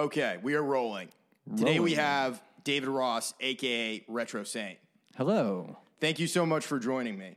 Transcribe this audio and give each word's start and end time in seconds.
Okay, 0.00 0.38
we 0.42 0.54
are 0.54 0.62
rolling. 0.62 1.10
Today 1.58 1.78
we 1.78 1.92
have 1.92 2.42
David 2.64 2.88
Ross, 2.88 3.34
aka 3.38 4.02
Retrosaint. 4.08 4.78
Hello. 5.14 5.76
Thank 6.00 6.18
you 6.18 6.26
so 6.26 6.46
much 6.46 6.64
for 6.64 6.78
joining 6.78 7.18
me. 7.18 7.34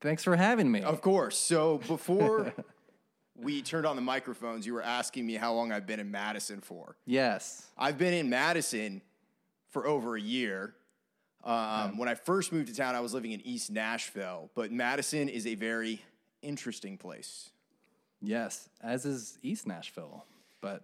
Thanks 0.00 0.24
for 0.24 0.34
having 0.34 0.72
me. 0.72 0.82
Of 0.82 1.00
course. 1.00 1.38
So 1.38 1.78
before 1.86 2.52
we 3.36 3.62
turned 3.62 3.86
on 3.86 3.94
the 3.94 4.02
microphones, 4.02 4.66
you 4.66 4.74
were 4.74 4.82
asking 4.82 5.24
me 5.24 5.34
how 5.34 5.54
long 5.54 5.70
I've 5.70 5.86
been 5.86 6.00
in 6.00 6.10
Madison 6.10 6.60
for. 6.60 6.96
yes. 7.06 7.68
I've 7.78 7.96
been 7.96 8.12
in 8.12 8.28
Madison 8.28 9.00
for 9.70 9.86
over 9.86 10.16
a 10.16 10.20
year. 10.20 10.74
Um, 11.44 11.96
when 11.96 12.08
I 12.08 12.14
first 12.16 12.52
moved 12.52 12.70
to 12.70 12.74
town, 12.74 12.96
I 12.96 13.00
was 13.00 13.14
living 13.14 13.30
in 13.30 13.40
East 13.46 13.70
Nashville, 13.70 14.50
but 14.56 14.72
Madison 14.72 15.28
is 15.28 15.46
a 15.46 15.54
very 15.54 16.02
interesting 16.42 16.98
place. 16.98 17.50
Yes. 18.20 18.68
As 18.82 19.06
is 19.06 19.38
East 19.44 19.68
Nashville. 19.68 20.24
But 20.60 20.82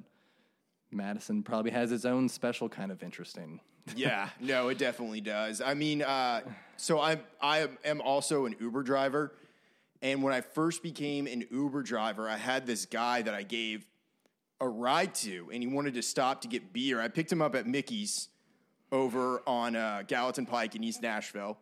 Madison 0.91 1.42
probably 1.42 1.70
has 1.70 1.92
its 1.92 2.05
own 2.05 2.28
special 2.28 2.69
kind 2.69 2.91
of 2.91 3.02
interesting. 3.02 3.60
Yeah, 3.97 4.28
no, 4.41 4.69
it 4.69 4.78
definitely 4.78 5.20
does. 5.20 5.61
I 5.61 5.74
mean, 5.74 6.02
uh, 6.02 6.42
so 6.77 7.01
I 7.01 7.19
I 7.41 7.69
am 7.84 8.00
also 8.00 8.47
an 8.47 8.56
Uber 8.61 8.83
driver, 8.83 9.33
and 10.03 10.22
when 10.22 10.33
I 10.33 10.41
first 10.41 10.83
became 10.83 11.27
an 11.27 11.47
Uber 11.50 11.83
driver, 11.83 12.28
I 12.28 12.36
had 12.36 12.66
this 12.66 12.86
guy 12.86 13.22
that 13.22 13.34
I 13.34 13.42
gave 13.42 13.86
a 14.61 14.69
ride 14.69 15.14
to, 15.16 15.48
and 15.53 15.62
he 15.62 15.69
wanted 15.69 15.94
to 15.94 16.03
stop 16.03 16.42
to 16.42 16.48
get 16.48 16.72
beer. 16.72 17.00
I 17.00 17.09
picked 17.09 17.31
him 17.31 17.41
up 17.41 17.55
at 17.55 17.66
Mickey's 17.66 18.28
over 18.91 19.42
on 19.47 19.77
uh, 19.77 20.03
Gallatin 20.06 20.47
Pike 20.47 20.75
in 20.75 20.83
East 20.83 21.03
Nashville, 21.03 21.59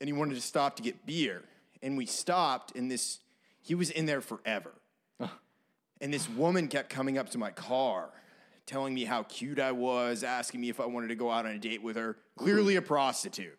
and 0.00 0.08
he 0.08 0.12
wanted 0.12 0.34
to 0.34 0.40
stop 0.40 0.76
to 0.76 0.82
get 0.82 1.06
beer, 1.06 1.44
and 1.82 1.96
we 1.96 2.06
stopped, 2.06 2.74
and 2.76 2.90
this 2.90 3.20
he 3.62 3.74
was 3.74 3.90
in 3.90 4.06
there 4.06 4.20
forever, 4.20 4.72
and 6.00 6.12
this 6.12 6.28
woman 6.30 6.68
kept 6.68 6.88
coming 6.90 7.18
up 7.18 7.30
to 7.30 7.38
my 7.38 7.50
car 7.50 8.10
telling 8.66 8.94
me 8.94 9.04
how 9.04 9.22
cute 9.24 9.58
I 9.58 9.72
was, 9.72 10.24
asking 10.24 10.60
me 10.60 10.68
if 10.68 10.80
I 10.80 10.86
wanted 10.86 11.08
to 11.08 11.14
go 11.14 11.30
out 11.30 11.46
on 11.46 11.52
a 11.52 11.58
date 11.58 11.82
with 11.82 11.96
her. 11.96 12.16
Clearly 12.36 12.76
a 12.76 12.82
prostitute. 12.82 13.58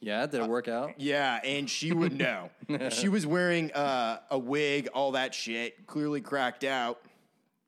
Yeah, 0.00 0.26
did 0.26 0.40
it 0.40 0.48
work 0.48 0.66
out? 0.66 0.94
Yeah, 0.98 1.40
and 1.44 1.70
she 1.70 1.92
would 1.92 2.12
know. 2.12 2.50
she 2.90 3.08
was 3.08 3.24
wearing 3.24 3.72
uh, 3.72 4.18
a 4.30 4.38
wig, 4.38 4.88
all 4.92 5.12
that 5.12 5.32
shit, 5.32 5.86
clearly 5.86 6.20
cracked 6.20 6.64
out. 6.64 7.00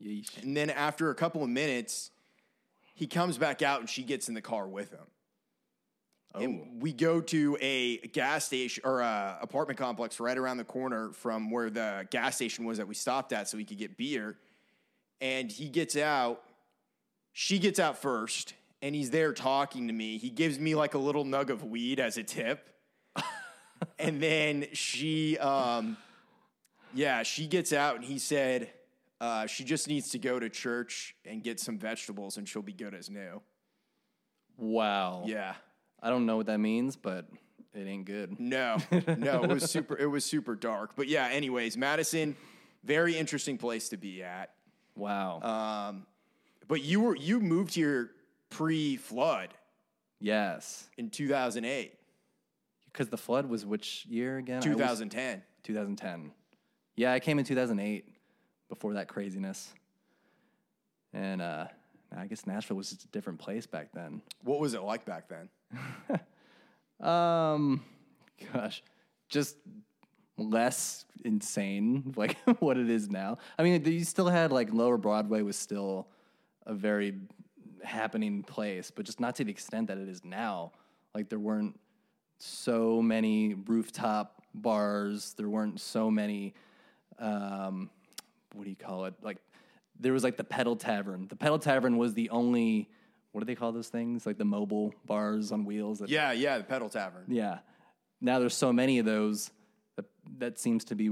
Yeesh. 0.02 0.42
And 0.42 0.56
then 0.56 0.70
after 0.70 1.10
a 1.10 1.14
couple 1.14 1.44
of 1.44 1.48
minutes, 1.48 2.10
he 2.94 3.06
comes 3.06 3.38
back 3.38 3.62
out 3.62 3.80
and 3.80 3.88
she 3.88 4.02
gets 4.02 4.28
in 4.28 4.34
the 4.34 4.40
car 4.40 4.66
with 4.66 4.90
him. 4.90 5.06
Oh. 6.34 6.40
And 6.40 6.82
we 6.82 6.92
go 6.92 7.20
to 7.20 7.56
a 7.60 7.98
gas 8.08 8.44
station 8.44 8.82
or 8.84 9.00
a 9.00 9.38
apartment 9.40 9.78
complex 9.78 10.18
right 10.18 10.36
around 10.36 10.56
the 10.56 10.64
corner 10.64 11.10
from 11.12 11.50
where 11.50 11.70
the 11.70 12.06
gas 12.10 12.34
station 12.34 12.64
was 12.64 12.78
that 12.78 12.88
we 12.88 12.94
stopped 12.94 13.32
at 13.32 13.48
so 13.48 13.56
we 13.56 13.64
could 13.64 13.78
get 13.78 13.96
beer. 13.96 14.36
And 15.20 15.50
he 15.50 15.68
gets 15.68 15.96
out, 15.96 16.42
she 17.34 17.58
gets 17.58 17.80
out 17.80 17.98
first, 17.98 18.54
and 18.80 18.94
he's 18.94 19.10
there 19.10 19.32
talking 19.32 19.88
to 19.88 19.92
me. 19.92 20.18
He 20.18 20.30
gives 20.30 20.58
me 20.58 20.76
like 20.76 20.94
a 20.94 20.98
little 20.98 21.24
nug 21.24 21.50
of 21.50 21.64
weed 21.64 21.98
as 21.98 22.16
a 22.16 22.22
tip. 22.22 22.70
and 23.98 24.22
then 24.22 24.68
she, 24.72 25.36
um, 25.38 25.96
yeah, 26.94 27.24
she 27.24 27.48
gets 27.48 27.72
out 27.72 27.96
and 27.96 28.04
he 28.04 28.18
said, 28.18 28.70
uh, 29.20 29.46
she 29.46 29.64
just 29.64 29.88
needs 29.88 30.10
to 30.10 30.18
go 30.18 30.38
to 30.38 30.48
church 30.48 31.16
and 31.24 31.42
get 31.42 31.58
some 31.58 31.76
vegetables 31.76 32.36
and 32.36 32.48
she'll 32.48 32.62
be 32.62 32.72
good 32.72 32.94
as 32.94 33.10
new. 33.10 33.42
Wow. 34.56 35.24
Yeah. 35.26 35.54
I 36.00 36.10
don't 36.10 36.24
know 36.24 36.36
what 36.36 36.46
that 36.46 36.58
means, 36.58 36.94
but 36.94 37.26
it 37.74 37.88
ain't 37.88 38.04
good. 38.04 38.38
No, 38.38 38.76
no, 38.92 39.42
it 39.42 39.50
was 39.50 39.68
super. 39.68 39.98
It 39.98 40.06
was 40.06 40.24
super 40.24 40.54
dark. 40.54 40.92
But 40.94 41.08
yeah, 41.08 41.26
anyways, 41.26 41.76
Madison, 41.76 42.36
very 42.84 43.16
interesting 43.16 43.58
place 43.58 43.88
to 43.88 43.96
be 43.96 44.22
at. 44.22 44.50
Wow. 44.94 45.40
Um, 45.40 46.06
but 46.68 46.82
you 46.82 47.00
were 47.00 47.16
you 47.16 47.40
moved 47.40 47.74
here 47.74 48.10
pre-flood 48.50 49.54
yes. 50.20 50.88
in 50.96 51.10
2008, 51.10 51.92
Because 52.86 53.08
the 53.08 53.16
flood 53.16 53.46
was 53.46 53.66
which 53.66 54.06
year 54.06 54.38
again? 54.38 54.56
I 54.56 54.58
was- 54.58 54.64
2010. 54.66 55.42
2010. 55.64 56.30
Yeah, 56.96 57.12
I 57.12 57.20
came 57.20 57.38
in 57.38 57.44
2008 57.44 58.06
before 58.68 58.94
that 58.94 59.08
craziness. 59.08 59.72
And 61.12 61.42
uh, 61.42 61.66
I 62.16 62.26
guess 62.26 62.46
Nashville 62.46 62.76
was 62.76 62.90
just 62.90 63.04
a 63.04 63.08
different 63.08 63.38
place 63.38 63.66
back 63.66 63.88
then. 63.92 64.22
What 64.42 64.60
was 64.60 64.74
it 64.74 64.82
like 64.82 65.04
back 65.04 65.28
then? 65.28 65.48
Um, 67.00 67.84
gosh, 68.52 68.82
just 69.28 69.56
less 70.38 71.04
insane, 71.24 72.14
like 72.16 72.36
what 72.60 72.76
it 72.76 72.88
is 72.88 73.10
now. 73.10 73.38
I 73.58 73.62
mean, 73.62 73.84
you 73.84 74.04
still 74.04 74.28
had 74.28 74.52
like 74.52 74.72
Lower 74.72 74.96
Broadway 74.96 75.42
was 75.42 75.56
still 75.56 76.08
a 76.66 76.74
very 76.74 77.14
happening 77.82 78.42
place, 78.42 78.90
but 78.90 79.04
just 79.04 79.20
not 79.20 79.34
to 79.36 79.44
the 79.44 79.50
extent 79.50 79.88
that 79.88 79.98
it 79.98 80.08
is 80.08 80.24
now. 80.24 80.72
Like 81.14 81.28
there 81.28 81.38
weren't 81.38 81.78
so 82.38 83.00
many 83.02 83.54
rooftop 83.54 84.42
bars. 84.54 85.34
There 85.36 85.48
weren't 85.48 85.80
so 85.80 86.10
many. 86.10 86.54
Um, 87.18 87.90
what 88.54 88.64
do 88.64 88.70
you 88.70 88.76
call 88.76 89.04
it? 89.06 89.14
Like 89.22 89.38
there 89.98 90.12
was 90.12 90.24
like 90.24 90.36
the 90.36 90.44
Pedal 90.44 90.76
Tavern. 90.76 91.28
The 91.28 91.36
Pedal 91.36 91.58
Tavern 91.58 91.96
was 91.98 92.14
the 92.14 92.30
only. 92.30 92.88
What 93.32 93.40
do 93.40 93.46
they 93.46 93.56
call 93.56 93.72
those 93.72 93.88
things? 93.88 94.26
Like 94.26 94.38
the 94.38 94.44
mobile 94.44 94.94
bars 95.06 95.50
on 95.50 95.64
wheels. 95.64 95.98
That 95.98 96.08
Yeah, 96.08 96.30
yeah, 96.32 96.58
the 96.58 96.64
Pedal 96.64 96.88
Tavern. 96.88 97.24
yeah. 97.28 97.58
Now 98.20 98.38
there's 98.38 98.54
so 98.56 98.72
many 98.72 98.98
of 99.00 99.06
those 99.06 99.50
that 99.96 100.06
that 100.38 100.58
seems 100.58 100.84
to 100.86 100.94
be 100.94 101.08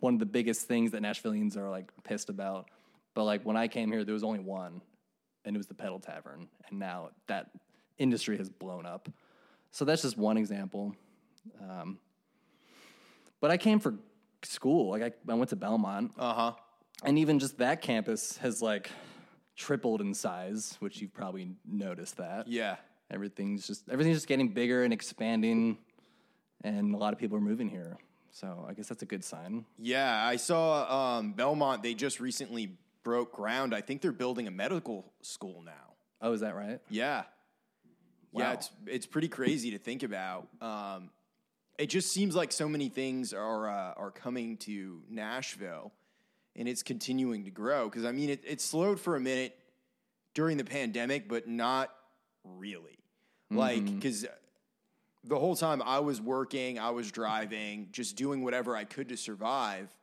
one 0.00 0.14
of 0.14 0.18
the 0.20 0.26
biggest 0.26 0.66
things 0.66 0.90
that 0.90 1.02
Nashvilleians 1.02 1.56
are 1.56 1.70
like 1.70 1.90
pissed 2.02 2.28
about. 2.28 2.68
But 3.14 3.24
like 3.24 3.42
when 3.44 3.56
I 3.56 3.68
came 3.68 3.90
here, 3.92 4.04
there 4.04 4.14
was 4.14 4.24
only 4.24 4.40
one, 4.40 4.80
and 5.44 5.54
it 5.54 5.58
was 5.58 5.66
the 5.66 5.74
Pedal 5.74 6.00
Tavern, 6.00 6.48
and 6.68 6.78
now 6.78 7.10
that 7.28 7.50
industry 7.98 8.36
has 8.38 8.48
blown 8.48 8.86
up. 8.86 9.08
So 9.70 9.84
that's 9.84 10.02
just 10.02 10.16
one 10.18 10.36
example. 10.36 10.94
Um, 11.62 11.98
but 13.40 13.50
I 13.50 13.56
came 13.56 13.78
for 13.78 13.94
school. 14.42 14.90
Like 14.90 15.02
I, 15.02 15.12
I 15.30 15.34
went 15.34 15.50
to 15.50 15.56
Belmont, 15.56 16.12
Uh 16.18 16.34
huh. 16.34 16.52
and 17.04 17.18
even 17.18 17.38
just 17.38 17.58
that 17.58 17.82
campus 17.82 18.36
has 18.38 18.60
like 18.62 18.90
tripled 19.56 20.00
in 20.00 20.12
size, 20.14 20.76
which 20.80 21.00
you've 21.00 21.14
probably 21.14 21.52
noticed 21.64 22.16
that. 22.16 22.48
Yeah. 22.48 22.76
Everything's 23.10 23.66
just 23.66 23.88
everything's 23.90 24.16
just 24.16 24.26
getting 24.26 24.48
bigger 24.48 24.82
and 24.82 24.92
expanding, 24.92 25.78
and 26.64 26.94
a 26.94 26.98
lot 26.98 27.12
of 27.12 27.18
people 27.18 27.36
are 27.36 27.40
moving 27.42 27.68
here. 27.68 27.96
So 28.30 28.66
I 28.68 28.72
guess 28.72 28.88
that's 28.88 29.02
a 29.02 29.06
good 29.06 29.22
sign. 29.22 29.64
Yeah, 29.78 30.26
I 30.26 30.36
saw 30.36 31.18
um, 31.18 31.34
Belmont. 31.34 31.82
They 31.84 31.94
just 31.94 32.18
recently 32.18 32.76
broke 33.04 33.32
ground. 33.32 33.74
I 33.74 33.80
think 33.80 34.02
they're 34.02 34.12
building 34.12 34.48
a 34.48 34.50
medical 34.50 35.12
school 35.22 35.62
now. 35.64 35.94
Oh, 36.20 36.32
is 36.32 36.40
that 36.40 36.56
right? 36.56 36.80
Yeah. 36.90 37.24
Wow. 38.32 38.40
Yeah, 38.40 38.52
it's 38.54 38.70
it's 38.86 39.06
pretty 39.06 39.28
crazy 39.28 39.70
to 39.72 39.78
think 39.78 40.02
about. 40.02 40.48
Um, 40.60 41.10
it 41.78 41.86
just 41.86 42.12
seems 42.12 42.34
like 42.34 42.50
so 42.50 42.68
many 42.68 42.88
things 42.88 43.32
are 43.32 43.68
uh, 43.68 43.94
are 43.96 44.10
coming 44.10 44.56
to 44.58 45.02
Nashville, 45.08 45.92
and 46.56 46.66
it's 46.66 46.82
continuing 46.82 47.44
to 47.44 47.50
grow. 47.50 47.88
Because 47.88 48.04
I 48.04 48.12
mean, 48.12 48.30
it, 48.30 48.42
it 48.44 48.60
slowed 48.60 48.98
for 48.98 49.14
a 49.14 49.20
minute 49.20 49.56
during 50.34 50.56
the 50.56 50.64
pandemic, 50.64 51.28
but 51.28 51.46
not 51.46 51.94
really. 52.42 52.98
Like, 53.50 53.84
because 53.84 54.26
the 55.22 55.38
whole 55.38 55.54
time 55.54 55.80
I 55.80 56.00
was 56.00 56.20
working, 56.20 56.80
I 56.80 56.90
was 56.90 57.12
driving, 57.12 57.88
just 57.92 58.16
doing 58.16 58.42
whatever 58.42 58.74
I 58.74 58.82
could 58.82 59.10
to 59.10 59.16
survive, 59.16 59.94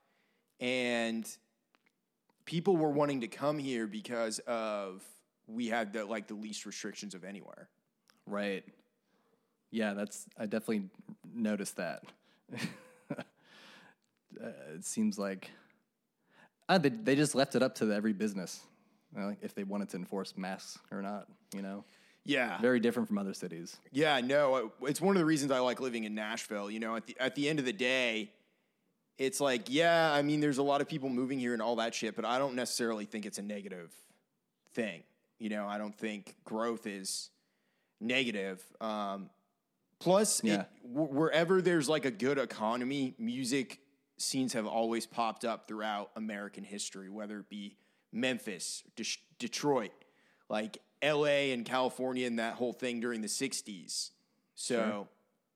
and 0.62 1.28
people 2.46 2.78
were 2.78 2.90
wanting 2.92 3.22
to 3.22 3.28
come 3.28 3.58
here 3.60 3.88
because 3.88 4.40
of 4.40 5.04
we 5.48 5.68
had 5.68 5.94
the 5.94 6.06
like 6.06 6.28
the 6.28 6.34
least 6.34 6.66
restrictions 6.66 7.14
of 7.14 7.24
anywhere. 7.24 7.70
Right. 8.26 8.64
Yeah, 9.72 9.94
that's 9.94 10.26
I 10.38 10.46
definitely 10.46 10.90
noticed 11.34 11.78
that. 11.78 12.04
uh, 13.20 13.24
it 14.76 14.86
seems 14.86 15.18
like 15.18 15.50
uh, 16.70 16.78
they 16.78 16.90
they 16.90 17.16
just 17.16 17.36
left 17.36 17.56
it 17.56 17.64
up 17.64 17.76
to 17.76 17.92
every 17.92 18.14
business, 18.14 18.62
uh, 19.18 19.26
like 19.28 19.38
if 19.42 19.54
they 19.56 19.64
wanted 19.64 19.90
to 19.90 19.98
enforce 19.98 20.36
masks 20.38 20.80
or 20.92 21.02
not. 21.02 21.28
You 21.54 21.62
know, 21.62 21.84
Yeah, 22.26 22.60
very 22.62 22.80
different 22.80 23.08
from 23.08 23.18
other 23.18 23.34
cities. 23.34 23.78
yeah, 23.92 24.20
no, 24.22 24.72
it's 24.84 25.02
one 25.02 25.16
of 25.16 25.20
the 25.20 25.26
reasons 25.26 25.52
I 25.52 25.60
like 25.60 25.80
living 25.80 26.04
in 26.06 26.16
Nashville. 26.16 26.70
You 26.72 26.80
know, 26.80 26.96
at 26.96 27.06
the 27.08 27.16
at 27.20 27.36
the 27.36 27.48
end 27.50 27.60
of 27.60 27.66
the 27.66 27.74
day, 27.74 28.32
it's 29.18 29.40
like, 29.40 29.64
yeah, 29.68 30.12
I 30.12 30.22
mean, 30.22 30.40
there's 30.40 30.58
a 30.58 30.64
lot 30.64 30.82
of 30.82 30.88
people 30.88 31.10
moving 31.10 31.40
here 31.40 31.54
and 31.54 31.62
all 31.62 31.76
that 31.78 31.94
shit, 31.94 32.16
but 32.16 32.26
I 32.26 32.38
don't 32.40 32.56
necessarily 32.56 33.06
think 33.06 33.26
it's 33.26 33.38
a 33.38 33.42
negative 33.44 33.92
thing. 34.74 35.04
You 35.40 35.50
know, 35.50 35.68
I 35.68 35.78
don't 35.78 35.96
think 35.96 36.36
growth 36.44 36.88
is 36.88 37.30
negative. 38.00 38.64
Um, 38.80 39.30
plus, 40.00 40.40
it- 40.42 40.48
Yeah. 40.48 40.64
wh- 40.84 41.12
wherever 41.12 41.62
there's 41.62 41.88
like 41.90 42.06
a 42.06 42.12
good 42.12 42.38
economy, 42.38 43.14
music 43.18 43.80
scenes 44.18 44.54
have 44.54 44.66
always 44.68 45.06
popped 45.06 45.46
up 45.46 45.68
throughout 45.68 46.12
American 46.16 46.64
history, 46.64 47.10
whether 47.10 47.40
it 47.40 47.50
be 47.50 47.76
Memphis, 48.12 48.84
De- 48.96 49.06
Detroit, 49.40 49.92
like 50.50 50.78
LA 51.04 51.52
and 51.54 51.66
California 51.66 52.28
and 52.28 52.38
that 52.40 52.56
whole 52.56 52.74
thing 52.74 53.00
during 53.00 53.22
the 53.22 53.28
60s. 53.28 54.12
So 54.54 55.08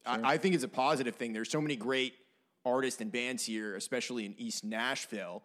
I, 0.05 0.33
I 0.33 0.37
think 0.37 0.55
it's 0.55 0.63
a 0.63 0.67
positive 0.69 1.15
thing. 1.15 1.33
There's 1.33 1.49
so 1.51 1.61
many 1.61 1.75
great 1.75 2.15
artists 2.65 3.01
and 3.01 3.12
bands 3.12 3.45
here, 3.45 3.75
especially 3.75 4.25
in 4.25 4.35
East 4.38 4.63
Nashville, 4.63 5.44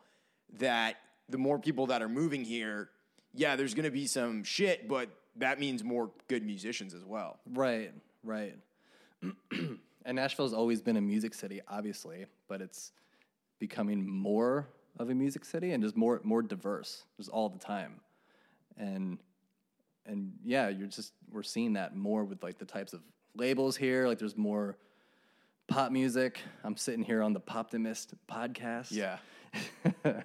that 0.58 0.96
the 1.28 1.38
more 1.38 1.58
people 1.58 1.86
that 1.86 2.02
are 2.02 2.08
moving 2.08 2.44
here, 2.44 2.90
yeah, 3.34 3.56
there's 3.56 3.74
going 3.74 3.84
to 3.84 3.90
be 3.90 4.06
some 4.06 4.42
shit, 4.42 4.88
but 4.88 5.08
that 5.36 5.60
means 5.60 5.84
more 5.84 6.10
good 6.28 6.44
musicians 6.44 6.94
as 6.94 7.04
well. 7.04 7.38
Right, 7.52 7.92
right. 8.24 8.56
and 9.52 10.16
Nashville's 10.16 10.52
always 10.52 10.80
been 10.80 10.96
a 10.96 11.00
music 11.00 11.34
city, 11.34 11.60
obviously, 11.68 12.26
but 12.48 12.60
it's 12.60 12.92
becoming 13.58 14.08
more 14.08 14.66
of 14.98 15.10
a 15.10 15.14
music 15.14 15.44
city 15.44 15.72
and 15.72 15.82
just 15.82 15.96
more 15.96 16.20
more 16.24 16.42
diverse, 16.42 17.04
just 17.16 17.30
all 17.30 17.48
the 17.48 17.58
time. 17.58 18.00
And 18.76 19.18
and 20.06 20.32
yeah, 20.44 20.68
you're 20.68 20.88
just 20.88 21.12
we're 21.30 21.42
seeing 21.42 21.74
that 21.74 21.96
more 21.96 22.24
with 22.24 22.42
like 22.42 22.58
the 22.58 22.64
types 22.64 22.92
of 22.92 23.00
labels 23.36 23.76
here. 23.76 24.08
Like 24.08 24.18
there's 24.18 24.36
more 24.36 24.76
pop 25.70 25.92
music. 25.92 26.40
I'm 26.64 26.76
sitting 26.76 27.04
here 27.04 27.22
on 27.22 27.32
the 27.32 27.40
Poptimist 27.40 28.08
podcast. 28.28 28.90
Yeah. 28.90 29.18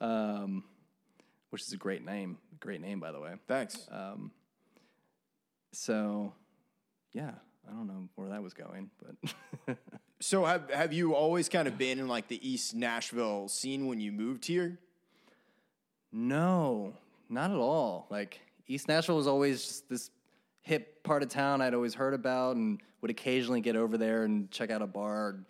um, 0.00 0.62
which 1.50 1.62
is 1.62 1.72
a 1.72 1.76
great 1.76 2.04
name. 2.04 2.38
Great 2.60 2.80
name, 2.80 3.00
by 3.00 3.10
the 3.12 3.20
way. 3.20 3.34
Thanks. 3.48 3.86
Um, 3.90 4.30
So, 5.72 6.32
yeah, 7.12 7.32
I 7.68 7.72
don't 7.72 7.88
know 7.88 8.08
where 8.14 8.28
that 8.30 8.42
was 8.42 8.54
going, 8.54 8.88
but 9.02 9.76
so 10.20 10.44
have 10.44 10.70
have 10.70 10.92
you 10.92 11.14
always 11.14 11.48
kind 11.48 11.66
of 11.68 11.76
been 11.76 11.98
in 11.98 12.06
like 12.08 12.28
the 12.28 12.48
East 12.48 12.74
Nashville 12.74 13.48
scene 13.48 13.86
when 13.86 14.00
you 14.00 14.12
moved 14.12 14.46
here? 14.46 14.78
no, 16.12 16.94
not 17.28 17.50
at 17.50 17.56
all. 17.58 18.06
Like 18.08 18.40
East 18.68 18.88
Nashville 18.88 19.16
was 19.16 19.26
always 19.26 19.62
just 19.66 19.88
this 19.90 20.10
hip 20.66 21.04
part 21.04 21.22
of 21.22 21.28
town 21.28 21.62
I'd 21.62 21.74
always 21.74 21.94
heard 21.94 22.12
about 22.12 22.56
and 22.56 22.80
would 23.00 23.10
occasionally 23.10 23.60
get 23.60 23.76
over 23.76 23.96
there 23.96 24.24
and 24.24 24.50
check 24.50 24.68
out 24.68 24.82
a 24.82 24.86
bar, 24.86 25.30
and 25.30 25.44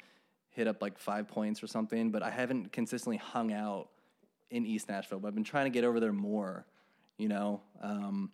hit 0.50 0.68
up 0.68 0.82
like 0.82 0.98
Five 0.98 1.26
Points 1.26 1.62
or 1.62 1.66
something. 1.66 2.10
But 2.10 2.22
I 2.22 2.30
haven't 2.30 2.70
consistently 2.70 3.16
hung 3.16 3.50
out 3.50 3.88
in 4.50 4.66
East 4.66 4.90
Nashville. 4.90 5.18
But 5.18 5.28
I've 5.28 5.34
been 5.34 5.42
trying 5.42 5.64
to 5.64 5.70
get 5.70 5.84
over 5.84 5.98
there 6.00 6.12
more. 6.12 6.66
You 7.16 7.28
know. 7.28 7.62
Um, 7.82 8.30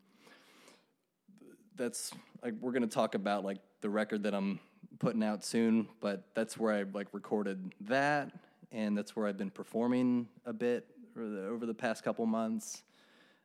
that's 1.76 2.12
like 2.42 2.54
we're 2.60 2.72
gonna 2.72 2.86
talk 2.88 3.14
about 3.14 3.44
like 3.44 3.58
the 3.80 3.88
record 3.88 4.24
that 4.24 4.34
I'm 4.34 4.58
putting 4.98 5.22
out 5.22 5.44
soon, 5.44 5.88
but 6.00 6.24
that's 6.34 6.58
where 6.58 6.74
I 6.74 6.82
like 6.92 7.06
recorded 7.12 7.72
that, 7.82 8.32
and 8.72 8.98
that's 8.98 9.14
where 9.14 9.28
I've 9.28 9.38
been 9.38 9.50
performing 9.50 10.26
a 10.44 10.52
bit 10.52 10.86
over 11.16 11.28
the, 11.28 11.46
over 11.46 11.64
the 11.64 11.74
past 11.74 12.02
couple 12.02 12.26
months. 12.26 12.82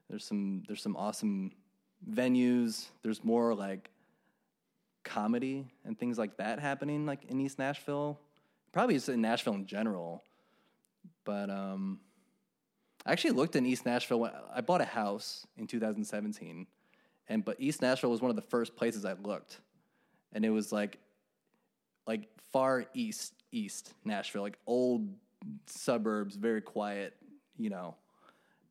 There's 0.10 0.26
some 0.26 0.64
there's 0.68 0.82
some 0.82 0.96
awesome 0.96 1.52
venues. 2.10 2.88
There's 3.04 3.24
more 3.24 3.54
like 3.54 3.90
comedy 5.04 5.66
and 5.86 5.98
things 5.98 6.18
like 6.18 6.38
that 6.38 6.60
happening 6.60 7.06
like 7.06 7.26
in 7.26 7.40
East 7.40 7.58
Nashville. 7.60 8.20
Probably 8.72 8.96
just 8.96 9.10
in 9.10 9.22
Nashville 9.22 9.56
in 9.56 9.66
general, 9.66 10.24
but 11.24 11.50
um, 11.50 12.00
I 13.06 13.14
actually 13.14 13.32
looked 13.32 13.56
in 13.56 13.66
East 13.66 13.86
Nashville. 13.86 14.30
I 14.54 14.62
bought 14.62 14.82
a 14.82 14.86
house 14.86 15.48
in 15.58 15.66
2017, 15.66 16.68
and 17.30 17.46
but 17.46 17.56
East 17.60 17.82
Nashville 17.82 18.12
was 18.12 18.22
one 18.22 18.30
of 18.30 18.36
the 18.36 18.42
first 18.42 18.76
places 18.76 19.06
I 19.06 19.14
looked, 19.14 19.62
and 20.34 20.46
it 20.46 20.50
was 20.50 20.72
like, 20.72 21.00
like 22.06 22.28
far 22.52 22.86
east, 22.94 23.34
east 23.52 23.94
Nashville, 24.04 24.42
like 24.42 24.60
old 24.68 25.08
suburbs, 25.66 26.36
very 26.36 26.62
quiet, 26.62 27.16
you 27.58 27.70
know, 27.70 27.96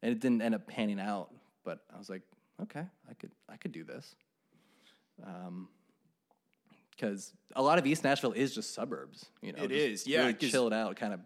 and 0.03 0.13
it 0.13 0.21
didn't 0.21 0.43
end 0.43 0.55
up 0.55 0.67
panning 0.67 1.01
out. 1.01 1.31
But 1.65 1.81
I 1.93 1.99
was 1.99 2.11
like, 2.11 2.23
okay, 2.63 2.85
I 3.11 3.15
could, 3.15 3.31
I 3.49 3.57
could 3.57 3.73
do 3.73 3.85
this, 3.85 4.15
um, 5.25 5.69
because 6.91 7.33
a 7.55 7.63
lot 7.63 7.79
of 7.79 7.87
East 7.87 8.05
Nashville 8.05 8.33
is 8.33 8.55
just 8.55 8.75
suburbs, 8.75 9.27
you 9.43 9.53
know. 9.53 9.63
It 9.63 9.73
is, 9.73 10.07
yeah, 10.07 10.21
really 10.21 10.35
chilled 10.35 10.73
out 10.73 10.97
kind 10.97 11.13
of 11.13 11.21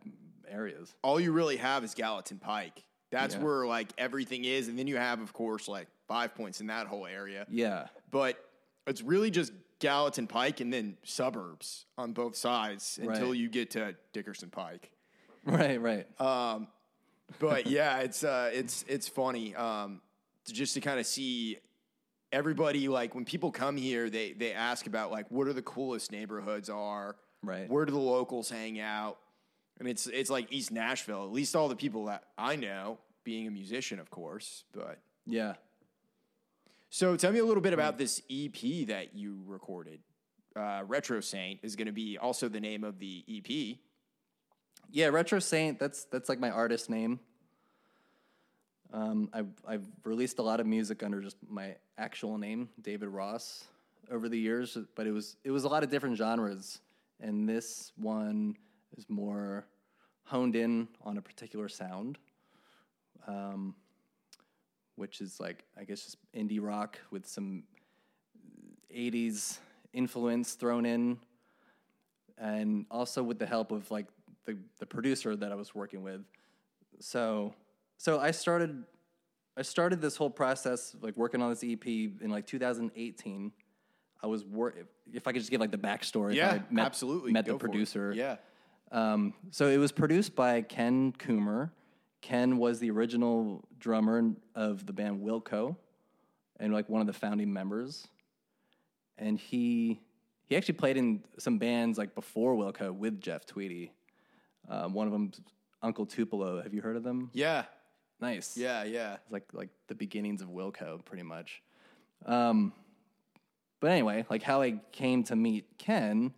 areas. 0.49 0.93
All 1.03 1.21
you 1.21 1.33
really 1.33 1.57
have 1.57 1.85
is 1.85 1.95
Gallatin 1.95 2.39
Pike. 2.39 2.85
That's 3.11 3.35
Yeah. 3.35 3.43
where 3.43 3.67
like 3.67 3.93
everything 3.99 4.45
is, 4.45 4.69
and 4.69 4.79
then 4.79 4.87
you 4.87 4.97
have, 4.97 5.21
of 5.21 5.33
course, 5.33 5.69
like 5.69 5.89
Five 6.07 6.35
Points 6.35 6.61
in 6.61 6.69
that 6.69 6.87
whole 6.87 7.07
area. 7.07 7.47
Yeah, 7.49 7.87
But 8.11 8.37
it's 8.87 9.03
really 9.03 9.31
just 9.31 9.53
Gallatin 9.79 10.27
Pike 10.27 10.61
and 10.61 10.73
then 10.73 10.97
suburbs 11.05 11.87
on 11.97 12.13
both 12.13 12.37
sides 12.37 12.99
until 13.03 13.35
you 13.35 13.49
get 13.49 13.71
to 13.73 13.97
Dickerson 14.13 14.51
Pike. 14.51 14.91
right, 15.45 15.81
right. 15.81 16.21
Um, 16.21 16.69
but 17.39 17.67
yeah, 17.67 18.01
it's 18.01 18.23
uh, 18.25 18.51
it's 18.53 18.85
it's 18.89 19.09
funny 19.09 19.55
um, 19.55 20.01
to 20.51 20.55
just 20.55 20.75
to 20.75 20.81
kind 20.81 21.01
of 21.01 21.07
see 21.07 21.59
everybody 22.33 22.89
like 22.89 23.15
when 23.15 23.25
people 23.25 23.51
come 23.51 23.77
here, 23.77 24.11
they 24.11 24.33
they 24.33 24.53
ask 24.53 24.87
about 24.87 25.11
like 25.11 25.31
what 25.31 25.49
are 25.49 25.53
the 25.53 25.63
coolest 25.63 26.13
neighborhoods 26.13 26.69
are, 26.69 27.17
Right. 27.43 27.69
Where 27.71 27.85
do 27.85 27.93
the 27.93 27.99
locals 27.99 28.51
hang 28.51 28.81
out? 28.81 29.19
And 29.79 29.89
it's 29.89 30.07
it's 30.07 30.31
like 30.31 30.53
East 30.53 30.71
Nashville. 30.71 31.25
At 31.25 31.33
least 31.33 31.57
all 31.57 31.69
the 31.69 31.77
people 31.77 32.07
that 32.07 32.25
I 32.37 32.57
know, 32.57 32.99
being 33.25 33.47
a 33.47 33.51
musician, 33.51 33.99
of 33.99 34.11
course. 34.11 34.65
But 34.73 34.99
yeah. 35.27 35.55
so 36.91 37.17
tell 37.17 37.33
me 37.33 37.39
a 37.39 37.45
little 37.45 37.63
bit 37.63 37.73
about 37.73 37.97
this 37.97 38.21
EP 38.31 38.87
that 38.89 39.15
you 39.15 39.43
recorded. 39.47 40.01
Uh, 40.55 40.83
Retrosaint 40.83 41.61
is 41.63 41.77
going 41.77 41.87
to 41.87 41.93
be 41.93 42.19
also 42.19 42.49
the 42.49 42.61
name 42.61 42.85
of 42.85 42.99
the 42.99 43.25
EP. 43.29 43.79
Yeah, 44.91 45.09
Retrosaint. 45.09 45.79
That's 45.79 46.05
that's 46.05 46.29
like 46.29 46.41
my 46.41 46.51
artist 46.51 46.91
name. 46.91 47.21
Um, 48.93 49.29
I've 49.33 49.53
I've 49.67 49.87
released 50.05 50.39
a 50.39 50.43
lot 50.43 50.61
of 50.61 50.67
music 50.67 51.03
under 51.03 51.21
just 51.21 51.37
my 51.49 51.77
actual 51.97 52.39
name, 52.39 52.69
David 52.83 53.09
Ross, 53.09 53.65
over 54.11 54.29
the 54.29 54.39
years. 54.39 54.77
But 54.95 55.07
it 55.07 55.13
was 55.13 55.37
it 55.45 55.51
was 55.51 55.65
a 55.65 55.69
lot 55.69 55.83
of 55.83 55.91
different 55.91 56.17
genres, 56.17 56.81
and 57.21 57.49
this 57.49 57.93
one 57.97 58.57
is 58.97 59.07
more 59.09 59.67
honed 60.25 60.57
in 60.57 60.89
on 61.03 61.19
a 61.19 61.23
particular 61.23 61.69
sound, 61.69 62.19
um, 63.27 63.75
which 64.97 65.21
is 65.21 65.39
like 65.39 65.65
I 65.79 65.85
guess 65.85 66.03
just 66.03 66.17
indie 66.35 66.61
rock 66.61 66.99
with 67.11 67.27
some 67.27 67.63
'80s 68.93 69.59
influence 69.93 70.55
thrown 70.55 70.87
in 70.87 71.19
and 72.39 72.87
also 72.91 73.23
with 73.23 73.39
the 73.39 73.47
help 73.47 73.71
of 73.71 73.91
like 73.91 74.07
the, 74.47 74.57
the 74.79 74.87
producer 74.87 75.37
that 75.37 75.53
I 75.53 75.55
was 75.55 75.75
working 75.75 76.03
with. 76.03 76.23
So 76.99 77.55
so 78.01 78.19
I 78.19 78.31
started 78.31 78.83
I 79.59 79.63
started 79.63 80.01
this 80.01 80.17
whole 80.17 80.31
process 80.31 80.97
like 81.03 81.19
working 81.19 81.43
on 81.43 81.51
this 81.51 81.63
EP 81.63 81.87
in 81.87 82.31
like 82.31 82.47
2018. 82.47 83.53
I 84.23 84.27
was 84.27 84.43
wor- 84.43 84.73
if 85.13 85.27
I 85.27 85.33
could 85.33 85.41
just 85.41 85.51
give 85.51 85.61
like 85.61 85.71
the 85.71 85.77
backstory. 85.77 86.35
Yeah, 86.35 86.51
I 86.51 86.63
met, 86.73 86.87
absolutely. 86.87 87.33
Met 87.33 87.45
Go 87.45 87.53
the 87.53 87.59
for 87.59 87.67
it. 87.67 87.71
producer. 87.71 88.13
Yeah. 88.17 88.37
Um, 88.91 89.35
so 89.51 89.69
it 89.69 89.77
was 89.77 89.93
produced 89.93 90.35
by 90.35 90.63
Ken 90.63 91.13
Coomer. 91.19 91.73
Ken 92.23 92.57
was 92.57 92.79
the 92.79 92.91
original 92.91 93.69
drummer 93.79 94.33
of 94.55 94.87
the 94.87 94.95
band 94.95 95.21
Wilco, 95.23 95.77
and 96.59 96.73
like 96.73 96.89
one 96.89 97.03
of 97.03 97.07
the 97.07 97.13
founding 97.13 97.53
members. 97.53 98.09
And 99.19 99.39
he 99.39 100.01
he 100.47 100.57
actually 100.57 100.75
played 100.75 100.97
in 100.97 101.23
some 101.39 101.59
bands 101.59 101.99
like 101.99 102.15
before 102.15 102.55
Wilco 102.55 102.95
with 102.95 103.21
Jeff 103.21 103.45
Tweedy. 103.45 103.93
Um, 104.71 104.95
one 104.95 105.07
of 105.07 105.13
them's 105.13 105.39
Uncle 105.83 106.07
Tupelo. 106.07 106.63
Have 106.63 106.73
you 106.73 106.81
heard 106.81 106.97
of 106.97 107.03
them? 107.03 107.31
Yeah. 107.35 107.65
Nice. 108.21 108.57
Yeah. 108.57 108.85
Yeah. 108.85 109.15
It's 109.15 109.33
like 109.33 109.45
like 109.53 109.71
the 109.89 109.95
beginnings 109.95 110.43
of 110.43 110.49
Wilco, 110.49 111.05
pretty 111.05 111.23
much. 111.23 111.63
Um, 112.27 112.73
but 113.81 113.91
anyway, 113.91 114.27
like 114.29 114.43
how 114.43 114.61
I 114.63 114.81
came 114.93 115.25
to 115.25 115.37
meet 115.37 115.79
Ken, 115.79 116.35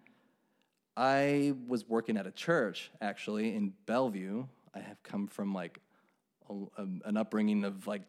I 0.96 1.54
was 1.66 1.88
working 1.88 2.16
at 2.16 2.26
a 2.26 2.30
church 2.30 2.90
actually 3.00 3.54
in 3.54 3.72
Bellevue. 3.86 4.46
I 4.74 4.80
have 4.80 5.02
come 5.02 5.26
from 5.26 5.52
like 5.52 5.80
a, 6.48 6.54
a, 6.78 6.86
an 7.04 7.16
upbringing 7.16 7.64
of 7.64 7.86
like 7.86 8.02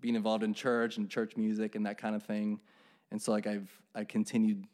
being 0.00 0.16
involved 0.16 0.42
in 0.42 0.52
church 0.52 0.96
and 0.96 1.08
church 1.08 1.36
music 1.36 1.76
and 1.76 1.86
that 1.86 1.96
kind 1.98 2.16
of 2.16 2.22
thing, 2.24 2.60
and 3.10 3.22
so 3.22 3.30
like 3.32 3.46
I've 3.46 3.70
I 3.94 4.04
continued 4.04 4.64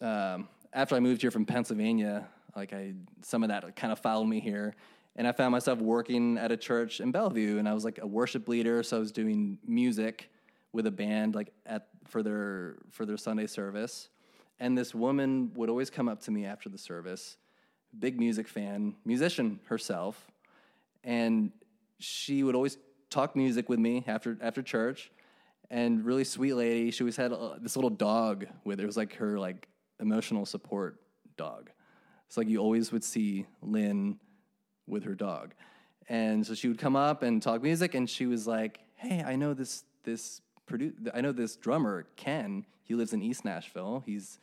um, 0.00 0.48
after 0.72 0.94
I 0.94 1.00
moved 1.00 1.20
here 1.20 1.30
from 1.30 1.44
Pennsylvania, 1.44 2.28
like 2.54 2.72
I 2.72 2.94
some 3.22 3.42
of 3.42 3.48
that 3.48 3.74
kind 3.74 3.92
of 3.92 3.98
followed 3.98 4.26
me 4.26 4.40
here, 4.40 4.76
and 5.16 5.26
I 5.26 5.32
found 5.32 5.52
myself 5.52 5.78
working 5.80 6.38
at 6.38 6.52
a 6.52 6.56
church 6.56 7.00
in 7.00 7.10
Bellevue, 7.10 7.58
and 7.58 7.68
I 7.68 7.74
was 7.74 7.84
like 7.84 7.98
a 8.00 8.06
worship 8.06 8.48
leader, 8.48 8.82
so 8.82 8.96
I 8.96 9.00
was 9.00 9.12
doing 9.12 9.58
music 9.66 10.30
with 10.72 10.86
a 10.86 10.90
band 10.90 11.34
like 11.34 11.52
at 11.66 11.88
for 12.06 12.22
their 12.22 12.76
for 12.90 13.04
their 13.04 13.16
Sunday 13.16 13.46
service, 13.46 14.08
and 14.58 14.76
this 14.76 14.94
woman 14.94 15.52
would 15.54 15.68
always 15.68 15.90
come 15.90 16.08
up 16.08 16.20
to 16.22 16.30
me 16.30 16.46
after 16.46 16.68
the 16.68 16.78
service, 16.78 17.36
big 17.98 18.18
music 18.18 18.48
fan, 18.48 18.94
musician 19.04 19.60
herself, 19.66 20.30
and 21.04 21.50
she 21.98 22.42
would 22.42 22.54
always 22.54 22.78
talk 23.10 23.34
music 23.34 23.68
with 23.68 23.78
me 23.78 24.04
after 24.06 24.38
after 24.40 24.62
church. 24.62 25.10
And 25.72 26.04
really 26.04 26.24
sweet 26.24 26.54
lady 26.54 26.90
she 26.90 27.04
always 27.04 27.16
had 27.16 27.32
uh, 27.32 27.54
this 27.60 27.76
little 27.76 27.90
dog 27.90 28.46
with 28.64 28.78
her. 28.78 28.84
It 28.84 28.86
was 28.86 28.96
like 28.96 29.14
her 29.16 29.38
like 29.38 29.68
emotional 30.00 30.44
support 30.44 31.00
dog. 31.36 31.70
It's 32.26 32.36
like 32.36 32.48
you 32.48 32.58
always 32.58 32.90
would 32.92 33.04
see 33.04 33.46
lynn 33.62 34.18
with 34.90 35.04
her 35.04 35.14
dog 35.14 35.54
and 36.08 36.46
so 36.46 36.54
she 36.54 36.68
would 36.68 36.78
come 36.78 36.96
up 36.96 37.22
and 37.22 37.42
talk 37.42 37.62
music 37.62 37.94
and 37.94 38.08
she 38.08 38.26
was 38.26 38.46
like 38.46 38.80
hey 38.96 39.22
i 39.26 39.36
know 39.36 39.54
this 39.54 39.84
this 40.04 40.40
produ- 40.68 40.94
i 41.14 41.20
know 41.20 41.32
this 41.32 41.56
drummer 41.56 42.06
ken 42.16 42.64
he 42.82 42.94
lives 42.94 43.12
in 43.12 43.22
east 43.22 43.44
nashville 43.44 44.02
he's 44.04 44.38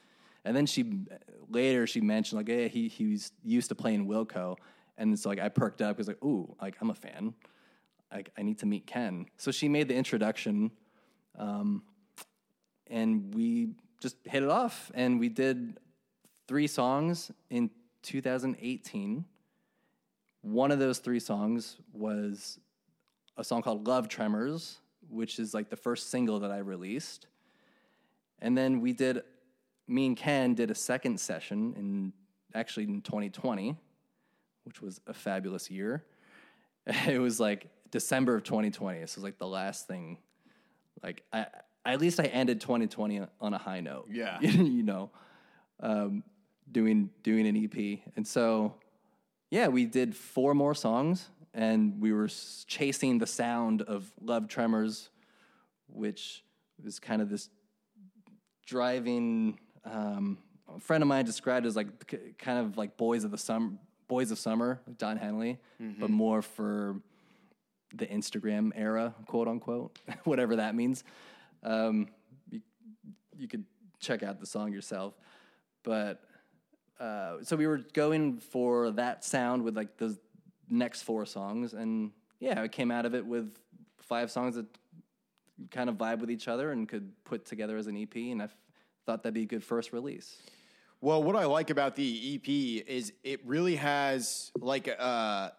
and 0.46 0.56
then 0.56 0.66
she 0.66 1.02
later 1.50 1.86
she 1.86 2.02
mentioned 2.02 2.38
like 2.38 2.48
hey 2.48 2.68
he 2.68 2.88
he 2.88 3.08
was 3.08 3.32
used 3.44 3.70
to 3.70 3.76
playing 3.76 4.08
wilco 4.08 4.56
and 4.98 5.18
so 5.20 5.30
like 5.30 5.40
i 5.40 5.50
perked 5.50 5.82
up 5.82 5.96
because 5.96 6.08
like 6.08 6.24
ooh 6.24 6.56
like 6.62 6.76
i'm 6.82 6.90
a 6.90 6.96
fan 6.96 7.34
Like 8.12 8.32
I 8.38 8.42
need 8.42 8.60
to 8.60 8.66
meet 8.66 8.88
Ken. 8.88 9.26
So 9.38 9.52
she 9.52 9.68
made 9.68 9.90
the 9.90 9.96
introduction, 9.96 10.72
um, 11.38 11.84
and 12.90 13.36
we 13.36 13.76
just 14.00 14.16
hit 14.24 14.44
it 14.44 14.50
off. 14.50 14.92
And 14.94 15.20
we 15.20 15.28
did 15.30 15.78
three 16.48 16.68
songs 16.68 17.32
in 17.50 17.70
2018. 18.04 19.26
One 20.48 20.72
of 20.72 20.80
those 20.80 21.00
three 21.00 21.20
songs 21.20 21.76
was 21.92 22.58
a 23.36 23.44
song 23.44 23.62
called 23.62 23.86
Love 23.86 24.08
Tremors, 24.08 24.78
which 25.10 25.40
is 25.40 25.54
like 25.54 25.70
the 25.70 25.76
first 25.76 26.10
single 26.10 26.40
that 26.40 26.52
I 26.52 26.60
released. 26.60 27.28
And 28.40 28.58
then 28.58 28.80
we 28.80 28.94
did, 28.94 29.24
me 29.90 30.06
and 30.06 30.16
Ken 30.16 30.54
did 30.54 30.72
a 30.72 30.76
second 30.76 31.20
session 31.20 31.74
in 31.76 32.14
actually 32.56 32.86
in 32.86 33.02
2020, 33.02 33.76
which 34.64 34.82
was 34.82 35.02
a 35.06 35.14
fabulous 35.14 35.70
year. 35.70 36.06
It 37.06 37.20
was 37.20 37.42
like 37.42 37.68
December 37.92 38.36
of 38.36 38.44
2020. 38.46 39.02
This 39.02 39.16
was 39.16 39.24
like 39.26 39.38
the 39.38 39.48
last 39.48 39.86
thing. 39.86 40.18
Like, 41.04 41.24
I, 41.34 41.48
at 41.86 42.00
least 42.00 42.22
I 42.22 42.24
ended 42.24 42.62
2020 42.62 43.24
on 43.42 43.54
a 43.54 43.58
high 43.58 43.82
note. 43.82 44.08
Yeah. 44.10 44.40
you 44.42 44.84
know, 44.84 45.10
um, 45.82 46.24
doing 46.72 47.10
doing 47.24 47.46
an 47.46 47.58
EP, 47.58 48.00
and 48.16 48.26
so 48.26 48.76
yeah, 49.50 49.68
we 49.68 49.86
did 49.86 50.16
four 50.16 50.54
more 50.54 50.76
songs, 50.76 51.30
and 51.54 52.02
we 52.02 52.12
were 52.12 52.30
chasing 52.68 53.18
the 53.18 53.28
sound 53.28 53.82
of 53.82 54.12
Love 54.22 54.48
Tremors, 54.48 55.10
which 55.88 56.44
is 56.86 57.00
kind 57.00 57.22
of 57.22 57.30
this 57.30 57.50
driving. 58.66 59.60
Um, 59.86 60.38
a 60.76 60.80
friend 60.80 61.02
of 61.02 61.08
mine 61.08 61.26
described 61.26 61.66
it 61.66 61.70
as 61.70 61.76
like 61.76 62.38
kind 62.38 62.60
of 62.60 62.78
like 62.78 62.98
Boys 62.98 63.24
of 63.24 63.32
the 63.32 63.38
Summer, 63.38 63.72
Boys 64.08 64.32
of 64.32 64.38
Summer, 64.40 64.82
like 64.86 64.98
Don 64.98 65.18
Henley, 65.18 65.60
but 66.00 66.10
more 66.10 66.42
for 66.42 66.98
the 67.96 68.06
Instagram 68.06 68.72
era, 68.76 69.16
quote 69.28 69.48
unquote, 69.48 69.98
whatever 70.26 70.58
that 70.58 70.76
means. 70.76 71.06
Um, 71.64 72.10
you, 72.50 72.62
you 73.38 73.48
could 73.48 73.64
check 74.00 74.24
out 74.24 74.40
the 74.42 74.46
song 74.46 74.74
yourself, 74.74 75.14
but 75.84 76.22
uh, 77.00 77.38
so 77.44 77.56
we 77.56 77.68
were 77.68 77.80
going 77.94 78.40
for 78.40 78.92
that 78.92 79.24
sound 79.24 79.64
with 79.64 79.76
like 79.76 79.98
the 79.98 80.18
next 80.70 81.04
four 81.04 81.26
songs, 81.26 81.74
and 81.74 82.12
yeah, 82.40 82.62
I 82.62 82.68
came 82.68 82.92
out 82.92 83.06
of 83.06 83.16
it 83.16 83.26
with 83.26 83.58
five 84.00 84.32
songs 84.32 84.56
that 84.56 84.66
kind 85.72 85.90
of 85.90 85.96
vibe 85.96 86.20
with 86.20 86.32
each 86.32 86.48
other 86.48 86.72
and 86.72 86.88
could 86.88 87.12
put 87.24 87.46
together 87.46 87.78
as 87.78 87.88
an 87.88 87.98
EP, 87.98 88.16
and 88.16 88.42
I 88.42 88.46
f- 88.46 88.56
thought 89.06 89.24
that'd 89.24 89.34
be 89.34 89.44
a 89.44 89.46
good 89.46 89.64
first 89.64 89.94
release. 89.94 90.38
Well, 91.00 91.22
what 91.22 91.36
I 91.36 91.46
like 91.46 91.70
about 91.70 91.96
the 91.96 92.36
EP 92.36 92.88
is 92.88 93.14
it 93.24 93.46
really 93.46 93.76
has 93.76 94.52
like 94.60 94.88
a, 94.88 95.54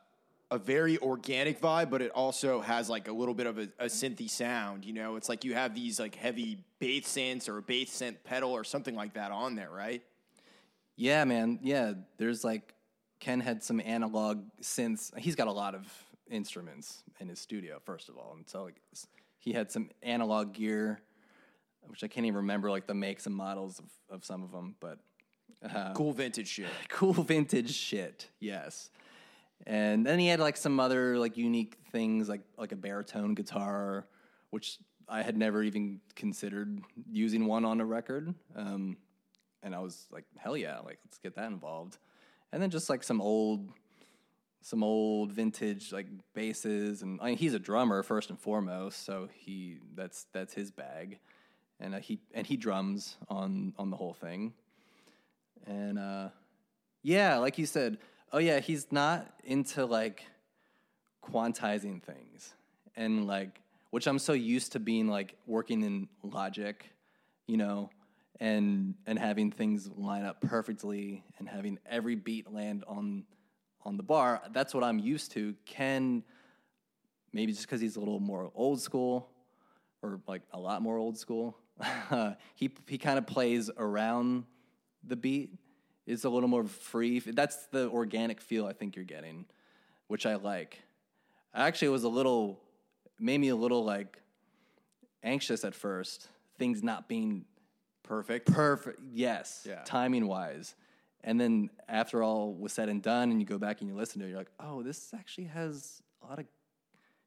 a 0.50 0.58
very 0.58 0.98
organic 0.98 1.60
vibe, 1.60 1.90
but 1.90 2.02
it 2.02 2.10
also 2.10 2.60
has 2.60 2.90
like 2.90 3.06
a 3.06 3.12
little 3.12 3.34
bit 3.34 3.46
of 3.46 3.58
a, 3.58 3.68
a 3.78 3.86
synthy 3.86 4.28
sound. 4.28 4.84
You 4.84 4.94
know, 4.94 5.14
it's 5.14 5.28
like 5.28 5.44
you 5.44 5.54
have 5.54 5.74
these 5.74 6.00
like 6.00 6.16
heavy 6.16 6.58
bass 6.80 7.06
synths 7.06 7.48
or 7.48 7.58
a 7.58 7.62
bass 7.62 7.90
synth 7.90 8.16
pedal 8.24 8.50
or 8.50 8.64
something 8.64 8.96
like 8.96 9.14
that 9.14 9.30
on 9.30 9.54
there, 9.54 9.70
right? 9.70 10.02
Yeah, 10.98 11.24
man. 11.24 11.60
Yeah, 11.62 11.92
there's 12.16 12.42
like 12.42 12.74
Ken 13.20 13.40
had 13.40 13.62
some 13.62 13.80
analog 13.80 14.42
synths. 14.60 15.16
He's 15.16 15.36
got 15.36 15.46
a 15.46 15.52
lot 15.52 15.74
of 15.76 15.86
instruments 16.28 17.04
in 17.20 17.28
his 17.28 17.38
studio, 17.38 17.80
first 17.84 18.08
of 18.08 18.16
all, 18.16 18.34
and 18.36 18.48
so 18.48 18.64
like 18.64 18.80
he 19.38 19.52
had 19.52 19.70
some 19.70 19.90
analog 20.02 20.52
gear, 20.52 21.00
which 21.86 22.02
I 22.02 22.08
can't 22.08 22.26
even 22.26 22.38
remember 22.38 22.68
like 22.68 22.88
the 22.88 22.94
makes 22.94 23.26
and 23.26 23.34
models 23.34 23.78
of, 23.78 23.86
of 24.10 24.24
some 24.24 24.42
of 24.42 24.50
them, 24.50 24.74
but 24.80 24.98
Cool 25.94 26.12
vintage 26.12 26.48
shit. 26.48 26.68
cool 26.88 27.12
vintage 27.12 27.74
shit. 27.74 28.28
Yes. 28.40 28.90
And 29.66 30.06
then 30.06 30.18
he 30.18 30.28
had 30.28 30.40
like 30.40 30.56
some 30.56 30.78
other 30.80 31.18
like 31.18 31.36
unique 31.36 31.76
things 31.90 32.28
like 32.28 32.42
like 32.56 32.72
a 32.72 32.76
baritone 32.76 33.34
guitar, 33.34 34.06
which 34.50 34.78
I 35.08 35.22
had 35.22 35.36
never 35.36 35.62
even 35.62 36.00
considered 36.14 36.80
using 37.10 37.46
one 37.46 37.64
on 37.64 37.80
a 37.80 37.84
record. 37.84 38.34
Um, 38.54 38.96
and 39.62 39.74
I 39.74 39.80
was 39.80 40.06
like, 40.10 40.24
hell 40.36 40.56
yeah, 40.56 40.78
like 40.78 40.98
let's 41.04 41.18
get 41.18 41.34
that 41.36 41.46
involved. 41.46 41.98
And 42.52 42.62
then 42.62 42.70
just 42.70 42.88
like 42.88 43.02
some 43.02 43.20
old 43.20 43.68
some 44.60 44.82
old 44.82 45.32
vintage 45.32 45.92
like 45.92 46.06
basses 46.34 47.02
and 47.02 47.20
I 47.20 47.26
mean, 47.26 47.36
he's 47.38 47.54
a 47.54 47.58
drummer 47.58 48.02
first 48.02 48.30
and 48.30 48.38
foremost, 48.38 49.04
so 49.04 49.28
he 49.32 49.78
that's 49.94 50.26
that's 50.32 50.54
his 50.54 50.70
bag. 50.70 51.18
And 51.80 51.94
uh, 51.94 51.98
he 52.00 52.20
and 52.34 52.46
he 52.46 52.56
drums 52.56 53.16
on 53.28 53.74
on 53.78 53.90
the 53.90 53.96
whole 53.96 54.14
thing. 54.14 54.52
And 55.66 55.98
uh, 55.98 56.30
yeah, 57.02 57.36
like 57.38 57.58
you 57.58 57.66
said, 57.66 57.98
oh 58.32 58.38
yeah, 58.38 58.60
he's 58.60 58.90
not 58.90 59.32
into 59.44 59.84
like 59.84 60.24
quantizing 61.22 62.02
things 62.02 62.54
and 62.96 63.26
like 63.26 63.60
which 63.90 64.06
I'm 64.06 64.18
so 64.18 64.34
used 64.34 64.72
to 64.72 64.80
being 64.80 65.08
like 65.08 65.34
working 65.46 65.82
in 65.82 66.08
logic, 66.22 66.90
you 67.46 67.56
know, 67.56 67.88
and 68.40 68.94
and 69.06 69.18
having 69.18 69.50
things 69.50 69.90
line 69.96 70.24
up 70.24 70.40
perfectly 70.40 71.24
and 71.38 71.48
having 71.48 71.78
every 71.86 72.14
beat 72.14 72.52
land 72.52 72.84
on 72.86 73.24
on 73.84 73.96
the 73.96 74.02
bar. 74.02 74.42
That's 74.52 74.74
what 74.74 74.84
I'm 74.84 74.98
used 74.98 75.32
to. 75.32 75.54
Ken 75.64 76.22
maybe 77.32 77.52
just 77.52 77.66
because 77.66 77.80
he's 77.80 77.96
a 77.96 77.98
little 77.98 78.20
more 78.20 78.50
old 78.54 78.80
school 78.80 79.28
or 80.02 80.20
like 80.26 80.42
a 80.52 80.58
lot 80.58 80.82
more 80.82 80.96
old 80.96 81.18
school. 81.18 81.56
he 82.54 82.70
he 82.86 82.98
kind 82.98 83.18
of 83.18 83.26
plays 83.26 83.70
around 83.76 84.44
the 85.04 85.16
beat. 85.16 85.54
It's 86.06 86.24
a 86.24 86.28
little 86.28 86.48
more 86.48 86.64
free. 86.64 87.20
That's 87.20 87.66
the 87.66 87.88
organic 87.90 88.40
feel 88.40 88.66
I 88.66 88.72
think 88.72 88.96
you're 88.96 89.04
getting, 89.04 89.44
which 90.06 90.26
I 90.26 90.36
like. 90.36 90.82
Actually, 91.54 91.88
it 91.88 91.92
was 91.92 92.04
a 92.04 92.08
little 92.08 92.60
made 93.18 93.38
me 93.38 93.48
a 93.48 93.56
little 93.56 93.84
like 93.84 94.20
anxious 95.22 95.64
at 95.64 95.74
first. 95.74 96.28
Things 96.58 96.82
not 96.82 97.08
being 97.08 97.44
Perfect. 98.08 98.50
perfect. 98.52 99.00
Yes, 99.12 99.64
Yeah. 99.68 99.82
timing 99.84 100.26
wise. 100.26 100.74
And 101.22 101.38
then 101.40 101.68
after 101.88 102.22
all 102.22 102.54
was 102.54 102.72
said 102.72 102.88
and 102.88 103.02
done, 103.02 103.30
and 103.30 103.40
you 103.40 103.46
go 103.46 103.58
back 103.58 103.80
and 103.80 103.90
you 103.90 103.94
listen 103.94 104.20
to 104.20 104.26
it, 104.26 104.30
you're 104.30 104.38
like, 104.38 104.50
oh, 104.60 104.82
this 104.82 105.12
actually 105.14 105.44
has 105.48 106.02
a 106.22 106.26
lot 106.26 106.38
of 106.38 106.46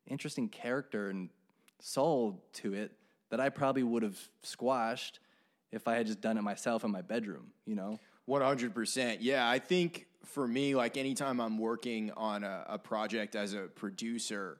interesting 0.07 0.49
character 0.49 1.09
and 1.09 1.29
soul 1.79 2.43
to 2.53 2.73
it 2.73 2.91
that 3.29 3.39
I 3.39 3.49
probably 3.49 3.83
would 3.83 4.03
have 4.03 4.17
squashed 4.43 5.19
if 5.71 5.87
I 5.87 5.95
had 5.95 6.07
just 6.07 6.19
done 6.21 6.37
it 6.37 6.41
myself 6.41 6.83
in 6.83 6.91
my 6.91 7.01
bedroom, 7.01 7.51
you 7.65 7.75
know? 7.75 7.99
100%. 8.27 9.17
Yeah, 9.21 9.47
I 9.49 9.59
think 9.59 10.07
for 10.25 10.47
me, 10.47 10.75
like 10.75 10.97
anytime 10.97 11.39
I'm 11.39 11.57
working 11.57 12.11
on 12.17 12.43
a, 12.43 12.65
a 12.67 12.77
project 12.79 13.35
as 13.35 13.53
a 13.53 13.61
producer, 13.75 14.57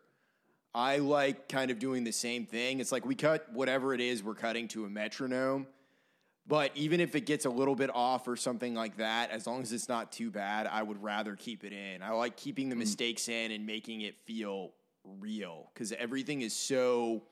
I 0.74 0.98
like 0.98 1.50
kind 1.50 1.70
of 1.72 1.80
doing 1.80 2.04
the 2.04 2.13
same 2.13 2.46
thing. 2.46 2.80
It's 2.80 2.92
like 2.92 3.06
we 3.06 3.16
cut 3.16 3.51
whatever 3.51 3.94
it 3.94 4.01
is 4.01 4.24
we're 4.24 4.36
cutting 4.36 4.68
to 4.70 4.86
a 4.86 4.90
metronome. 4.90 5.68
But 6.48 6.71
even 6.75 7.00
if 7.00 7.15
it 7.15 7.25
gets 7.25 7.45
a 7.45 7.50
little 7.50 7.75
bit 7.75 7.89
off 7.93 8.27
or 8.27 8.36
something 8.36 8.74
like 8.74 8.98
that, 8.98 9.31
as 9.31 9.48
long 9.48 9.62
as 9.62 9.71
it's 9.71 9.88
not 9.88 10.12
too 10.12 10.31
bad, 10.31 10.67
I 10.67 10.83
would 10.83 11.01
rather 11.01 11.36
keep 11.36 11.63
it 11.63 11.71
in. 11.71 12.01
I 12.01 12.12
like 12.12 12.36
keeping 12.36 12.69
the 12.69 12.75
mistakes 12.75 13.29
in 13.29 13.51
and 13.51 13.65
making 13.65 14.01
it 14.01 14.17
feel 14.25 14.71
real 15.19 15.69
because 15.74 15.91
everything 15.93 16.41
is 16.41 16.53
so 16.53 17.24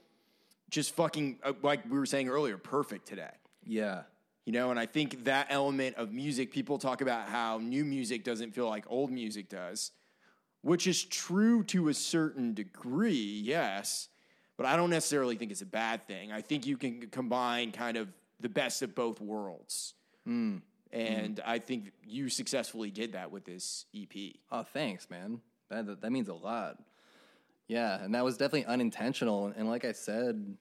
just 0.69 0.95
fucking, 0.95 1.39
uh, 1.43 1.53
like 1.63 1.83
we 1.89 1.97
were 1.97 2.05
saying 2.05 2.29
earlier, 2.29 2.57
perfect 2.57 3.07
today. 3.07 3.31
Yeah. 3.65 4.03
You 4.45 4.53
know, 4.53 4.71
and 4.71 4.79
I 4.79 4.85
think 4.85 5.25
that 5.25 5.47
element 5.49 5.95
of 5.97 6.11
music, 6.11 6.51
people 6.51 6.77
talk 6.77 7.01
about 7.01 7.27
how 7.29 7.57
new 7.57 7.83
music 7.83 8.23
doesn't 8.23 8.53
feel 8.53 8.69
like 8.69 8.85
old 8.87 9.11
music 9.11 9.49
does, 9.49 9.91
which 10.61 10.87
is 10.87 11.03
true 11.03 11.63
to 11.65 11.89
a 11.89 11.93
certain 11.93 12.53
degree, 12.53 13.41
yes, 13.43 14.09
but 14.57 14.65
I 14.65 14.75
don't 14.75 14.89
necessarily 14.89 15.35
think 15.35 15.51
it's 15.51 15.61
a 15.61 15.65
bad 15.65 16.05
thing. 16.07 16.31
I 16.31 16.41
think 16.41 16.65
you 16.65 16.77
can 16.77 17.07
combine 17.09 17.71
kind 17.71 17.95
of 17.95 18.07
the 18.39 18.49
best 18.49 18.81
of 18.81 18.95
both 18.95 19.19
worlds. 19.19 19.93
Hmm. 20.25 20.57
And 20.91 21.39
I 21.45 21.59
think 21.59 21.91
you 22.03 22.29
successfully 22.29 22.89
did 22.89 23.13
that 23.13 23.31
with 23.31 23.45
this 23.45 23.85
EP. 23.95 24.33
Oh, 24.51 24.63
thanks, 24.63 25.09
man. 25.09 25.39
That, 25.69 25.85
that, 25.85 26.01
that 26.01 26.11
means 26.11 26.29
a 26.29 26.33
lot. 26.33 26.77
Yeah, 27.67 28.03
and 28.03 28.15
that 28.15 28.25
was 28.25 28.37
definitely 28.37 28.65
unintentional. 28.65 29.53
And 29.55 29.69
like 29.69 29.85
I 29.85 29.91
said, 29.91 30.57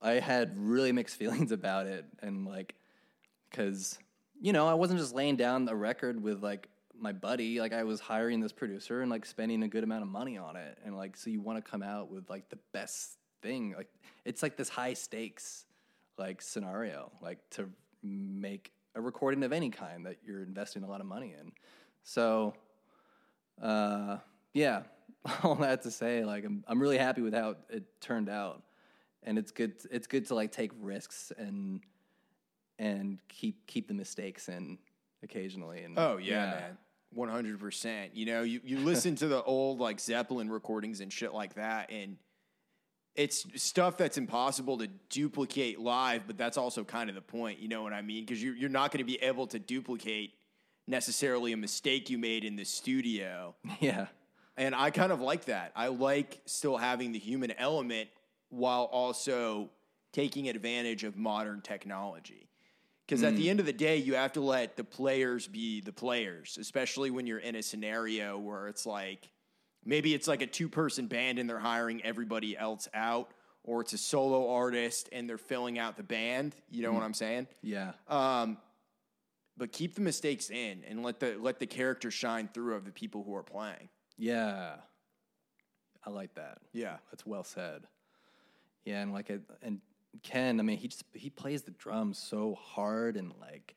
I 0.00 0.12
had 0.12 0.54
really 0.56 0.92
mixed 0.92 1.16
feelings 1.18 1.52
about 1.52 1.86
it. 1.86 2.06
And 2.22 2.46
like, 2.46 2.74
because, 3.50 3.98
you 4.40 4.52
know, 4.52 4.66
I 4.66 4.74
wasn't 4.74 4.98
just 4.98 5.14
laying 5.14 5.36
down 5.36 5.68
a 5.68 5.76
record 5.76 6.22
with 6.22 6.42
like 6.42 6.68
my 6.98 7.12
buddy. 7.12 7.60
Like, 7.60 7.74
I 7.74 7.84
was 7.84 8.00
hiring 8.00 8.40
this 8.40 8.52
producer 8.52 9.02
and 9.02 9.10
like 9.10 9.26
spending 9.26 9.62
a 9.62 9.68
good 9.68 9.84
amount 9.84 10.02
of 10.02 10.08
money 10.08 10.38
on 10.38 10.56
it. 10.56 10.78
And 10.86 10.96
like, 10.96 11.18
so 11.18 11.28
you 11.28 11.42
want 11.42 11.62
to 11.62 11.70
come 11.70 11.82
out 11.82 12.10
with 12.10 12.30
like 12.30 12.48
the 12.48 12.58
best 12.72 13.18
thing. 13.42 13.74
Like, 13.76 13.90
it's 14.24 14.42
like 14.42 14.56
this 14.56 14.70
high 14.70 14.94
stakes 14.94 15.66
like 16.18 16.42
scenario, 16.42 17.10
like 17.20 17.38
to 17.50 17.68
make 18.02 18.72
a 18.94 19.00
recording 19.00 19.42
of 19.42 19.52
any 19.52 19.70
kind 19.70 20.06
that 20.06 20.18
you're 20.24 20.42
investing 20.42 20.82
a 20.82 20.88
lot 20.88 21.00
of 21.00 21.06
money 21.06 21.34
in. 21.38 21.52
So, 22.02 22.54
uh, 23.60 24.18
yeah, 24.52 24.82
all 25.42 25.56
that 25.56 25.82
to 25.82 25.90
say, 25.90 26.24
like 26.24 26.44
I'm 26.44 26.64
I'm 26.68 26.80
really 26.80 26.98
happy 26.98 27.22
with 27.22 27.34
how 27.34 27.56
it 27.70 27.84
turned 28.00 28.28
out, 28.28 28.62
and 29.22 29.38
it's 29.38 29.50
good. 29.50 29.74
It's 29.90 30.06
good 30.06 30.26
to 30.26 30.34
like 30.34 30.52
take 30.52 30.70
risks 30.80 31.32
and 31.36 31.80
and 32.78 33.18
keep 33.28 33.66
keep 33.66 33.88
the 33.88 33.94
mistakes 33.94 34.48
in 34.48 34.78
occasionally. 35.22 35.82
And 35.82 35.98
Oh, 35.98 36.18
yeah, 36.18 36.50
man. 36.50 36.78
One 37.12 37.28
hundred 37.28 37.60
percent. 37.60 38.14
You 38.14 38.26
know, 38.26 38.42
you, 38.42 38.60
you 38.64 38.78
listen 38.80 39.14
to 39.16 39.28
the 39.28 39.42
old 39.42 39.78
like 39.78 40.00
Zeppelin 40.00 40.50
recordings 40.50 41.00
and 41.00 41.12
shit 41.12 41.32
like 41.32 41.54
that, 41.54 41.90
and 41.90 42.16
it's 43.14 43.46
stuff 43.62 43.96
that's 43.96 44.18
impossible 44.18 44.78
to 44.78 44.88
duplicate 45.08 45.78
live. 45.78 46.26
But 46.26 46.36
that's 46.36 46.56
also 46.56 46.84
kind 46.84 47.08
of 47.08 47.14
the 47.14 47.22
point. 47.22 47.60
You 47.60 47.68
know 47.68 47.82
what 47.82 47.92
I 47.92 48.02
mean? 48.02 48.24
Because 48.24 48.42
you're 48.42 48.56
you're 48.56 48.70
not 48.70 48.90
going 48.90 48.98
to 48.98 49.04
be 49.04 49.22
able 49.22 49.46
to 49.48 49.58
duplicate 49.58 50.34
necessarily 50.86 51.52
a 51.52 51.56
mistake 51.56 52.10
you 52.10 52.18
made 52.18 52.44
in 52.44 52.56
the 52.56 52.64
studio. 52.64 53.54
Yeah. 53.80 54.06
And 54.56 54.72
I 54.72 54.90
kind 54.90 55.10
of 55.10 55.20
like 55.20 55.46
that. 55.46 55.72
I 55.74 55.88
like 55.88 56.40
still 56.46 56.76
having 56.76 57.10
the 57.10 57.18
human 57.18 57.50
element 57.58 58.08
while 58.50 58.84
also 58.84 59.70
taking 60.12 60.48
advantage 60.48 61.02
of 61.02 61.16
modern 61.16 61.60
technology. 61.60 62.48
Because 63.04 63.24
at 63.24 63.36
the 63.36 63.46
mm. 63.46 63.50
end 63.50 63.60
of 63.60 63.66
the 63.66 63.72
day, 63.72 63.96
you 63.96 64.14
have 64.14 64.32
to 64.34 64.40
let 64.40 64.76
the 64.76 64.84
players 64.84 65.48
be 65.48 65.80
the 65.80 65.92
players, 65.92 66.56
especially 66.58 67.10
when 67.10 67.26
you're 67.26 67.40
in 67.40 67.56
a 67.56 67.62
scenario 67.62 68.38
where 68.38 68.68
it's 68.68 68.86
like 68.86 69.28
maybe 69.84 70.14
it's 70.14 70.28
like 70.28 70.42
a 70.42 70.46
two 70.46 70.68
person 70.68 71.06
band 71.06 71.38
and 71.38 71.48
they're 71.48 71.58
hiring 71.58 72.02
everybody 72.04 72.56
else 72.56 72.88
out, 72.94 73.30
or 73.62 73.80
it's 73.80 73.92
a 73.92 73.98
solo 73.98 74.50
artist 74.50 75.08
and 75.12 75.28
they're 75.28 75.38
filling 75.38 75.78
out 75.78 75.96
the 75.96 76.02
band. 76.02 76.54
You 76.70 76.82
know 76.82 76.92
what 76.92 77.02
I'm 77.02 77.14
saying? 77.14 77.46
Yeah. 77.62 77.92
Um, 78.08 78.58
but 79.56 79.72
keep 79.72 79.94
the 79.94 80.00
mistakes 80.00 80.50
in 80.50 80.82
and 80.88 81.02
let 81.02 81.20
the 81.20 81.36
let 81.40 81.58
the 81.58 81.66
character 81.66 82.10
shine 82.10 82.48
through 82.52 82.74
of 82.74 82.84
the 82.84 82.92
people 82.92 83.22
who 83.22 83.34
are 83.34 83.42
playing. 83.42 83.88
Yeah. 84.16 84.76
I 86.06 86.10
like 86.10 86.34
that. 86.34 86.58
Yeah. 86.72 86.96
That's 87.10 87.24
well 87.24 87.44
said. 87.44 87.86
Yeah, 88.84 89.00
and 89.00 89.12
like, 89.12 89.30
it, 89.30 89.40
and 89.62 89.80
Ken, 90.22 90.60
I 90.60 90.62
mean, 90.62 90.76
he 90.76 90.88
just 90.88 91.04
he 91.14 91.30
plays 91.30 91.62
the 91.62 91.70
drums 91.72 92.18
so 92.18 92.54
hard 92.60 93.16
and 93.16 93.32
like 93.40 93.74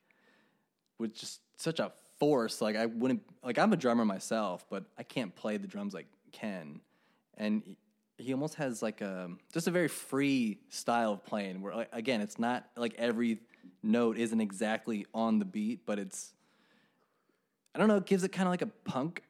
with 0.98 1.16
just 1.16 1.42
such 1.56 1.80
a 1.80 1.92
force. 2.20 2.62
Like, 2.62 2.76
I 2.76 2.86
wouldn't 2.86 3.22
like 3.44 3.58
I'm 3.58 3.74
a 3.74 3.78
drummer 3.78 4.06
myself, 4.06 4.66
but 4.70 4.86
I 4.98 5.04
can't 5.04 5.36
play 5.36 5.58
the 5.58 5.68
drums 5.68 5.94
like 5.94 6.08
Ken, 6.32 6.82
and 7.38 7.76
he, 8.18 8.34
almost 8.34 8.56
has 8.56 8.82
like 8.82 9.02
a 9.02 9.30
just 9.54 9.68
a 9.68 9.72
very 9.72 9.88
free 9.88 10.60
style 10.70 11.14
of 11.14 11.26
playing. 11.26 11.62
Where 11.62 11.74
like, 11.74 11.90
again, 11.92 12.22
it's 12.22 12.40
not 12.40 12.66
like 12.76 12.96
every 12.98 13.40
note 13.84 14.18
isn't 14.18 14.42
exactly 14.42 15.06
on 15.14 15.40
the 15.40 15.46
beat, 15.46 15.86
but 15.86 16.00
it's 16.00 16.34
I 17.76 17.80
don't 17.80 17.88
know, 17.88 17.98
it 17.98 18.06
gives 18.06 18.24
it 18.24 18.30
kind 18.30 18.48
of 18.48 18.52
like 18.52 18.64
a 18.64 18.72
punk 18.90 19.24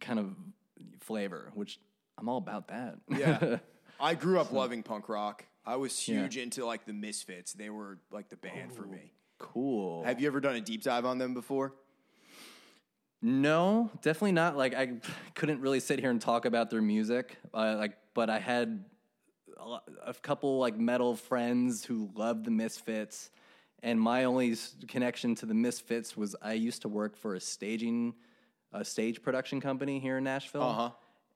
kind 0.00 0.18
of 0.18 0.34
flavor, 1.00 1.50
which 1.54 1.78
I'm 2.18 2.28
all 2.28 2.38
about 2.38 2.68
that. 2.68 2.96
Yeah. 3.08 3.58
I 4.00 4.14
grew 4.14 4.40
up 4.40 4.50
loving 4.50 4.82
punk 4.82 5.08
rock. 5.08 5.44
I 5.64 5.76
was 5.76 5.98
huge 5.98 6.36
into 6.36 6.64
like 6.64 6.86
the 6.86 6.92
Misfits. 6.92 7.52
They 7.52 7.70
were 7.70 7.98
like 8.10 8.28
the 8.30 8.36
band 8.36 8.72
for 8.72 8.82
me. 8.82 9.12
cool. 9.38 10.02
Have 10.04 10.20
you 10.20 10.26
ever 10.26 10.40
done 10.40 10.56
a 10.56 10.60
deep 10.60 10.82
dive 10.82 11.04
on 11.04 11.18
them 11.18 11.34
before? 11.34 11.74
No, 13.22 13.90
definitely 14.02 14.32
not. 14.32 14.56
Like 14.56 14.74
I 14.74 14.94
couldn't 15.34 15.60
really 15.60 15.78
sit 15.80 16.00
here 16.00 16.10
and 16.10 16.20
talk 16.20 16.44
about 16.44 16.70
their 16.70 16.82
music. 16.82 17.38
Uh, 17.54 17.76
like, 17.78 17.96
but 18.14 18.28
I 18.28 18.40
had 18.40 18.84
a, 19.58 19.78
a 20.08 20.14
couple 20.14 20.58
like 20.58 20.76
metal 20.76 21.14
friends 21.14 21.84
who 21.84 22.10
loved 22.14 22.44
the 22.44 22.50
Misfits, 22.50 23.30
and 23.82 24.00
my 24.00 24.24
only 24.24 24.56
connection 24.88 25.34
to 25.36 25.46
the 25.46 25.54
Misfits 25.54 26.16
was 26.16 26.34
I 26.42 26.54
used 26.54 26.82
to 26.82 26.88
work 26.88 27.16
for 27.16 27.34
a 27.36 27.40
staging, 27.40 28.14
a 28.72 28.84
stage 28.84 29.22
production 29.22 29.60
company 29.60 30.00
here 30.00 30.18
in 30.18 30.24
Nashville, 30.24 30.62
Uh-huh. 30.62 30.90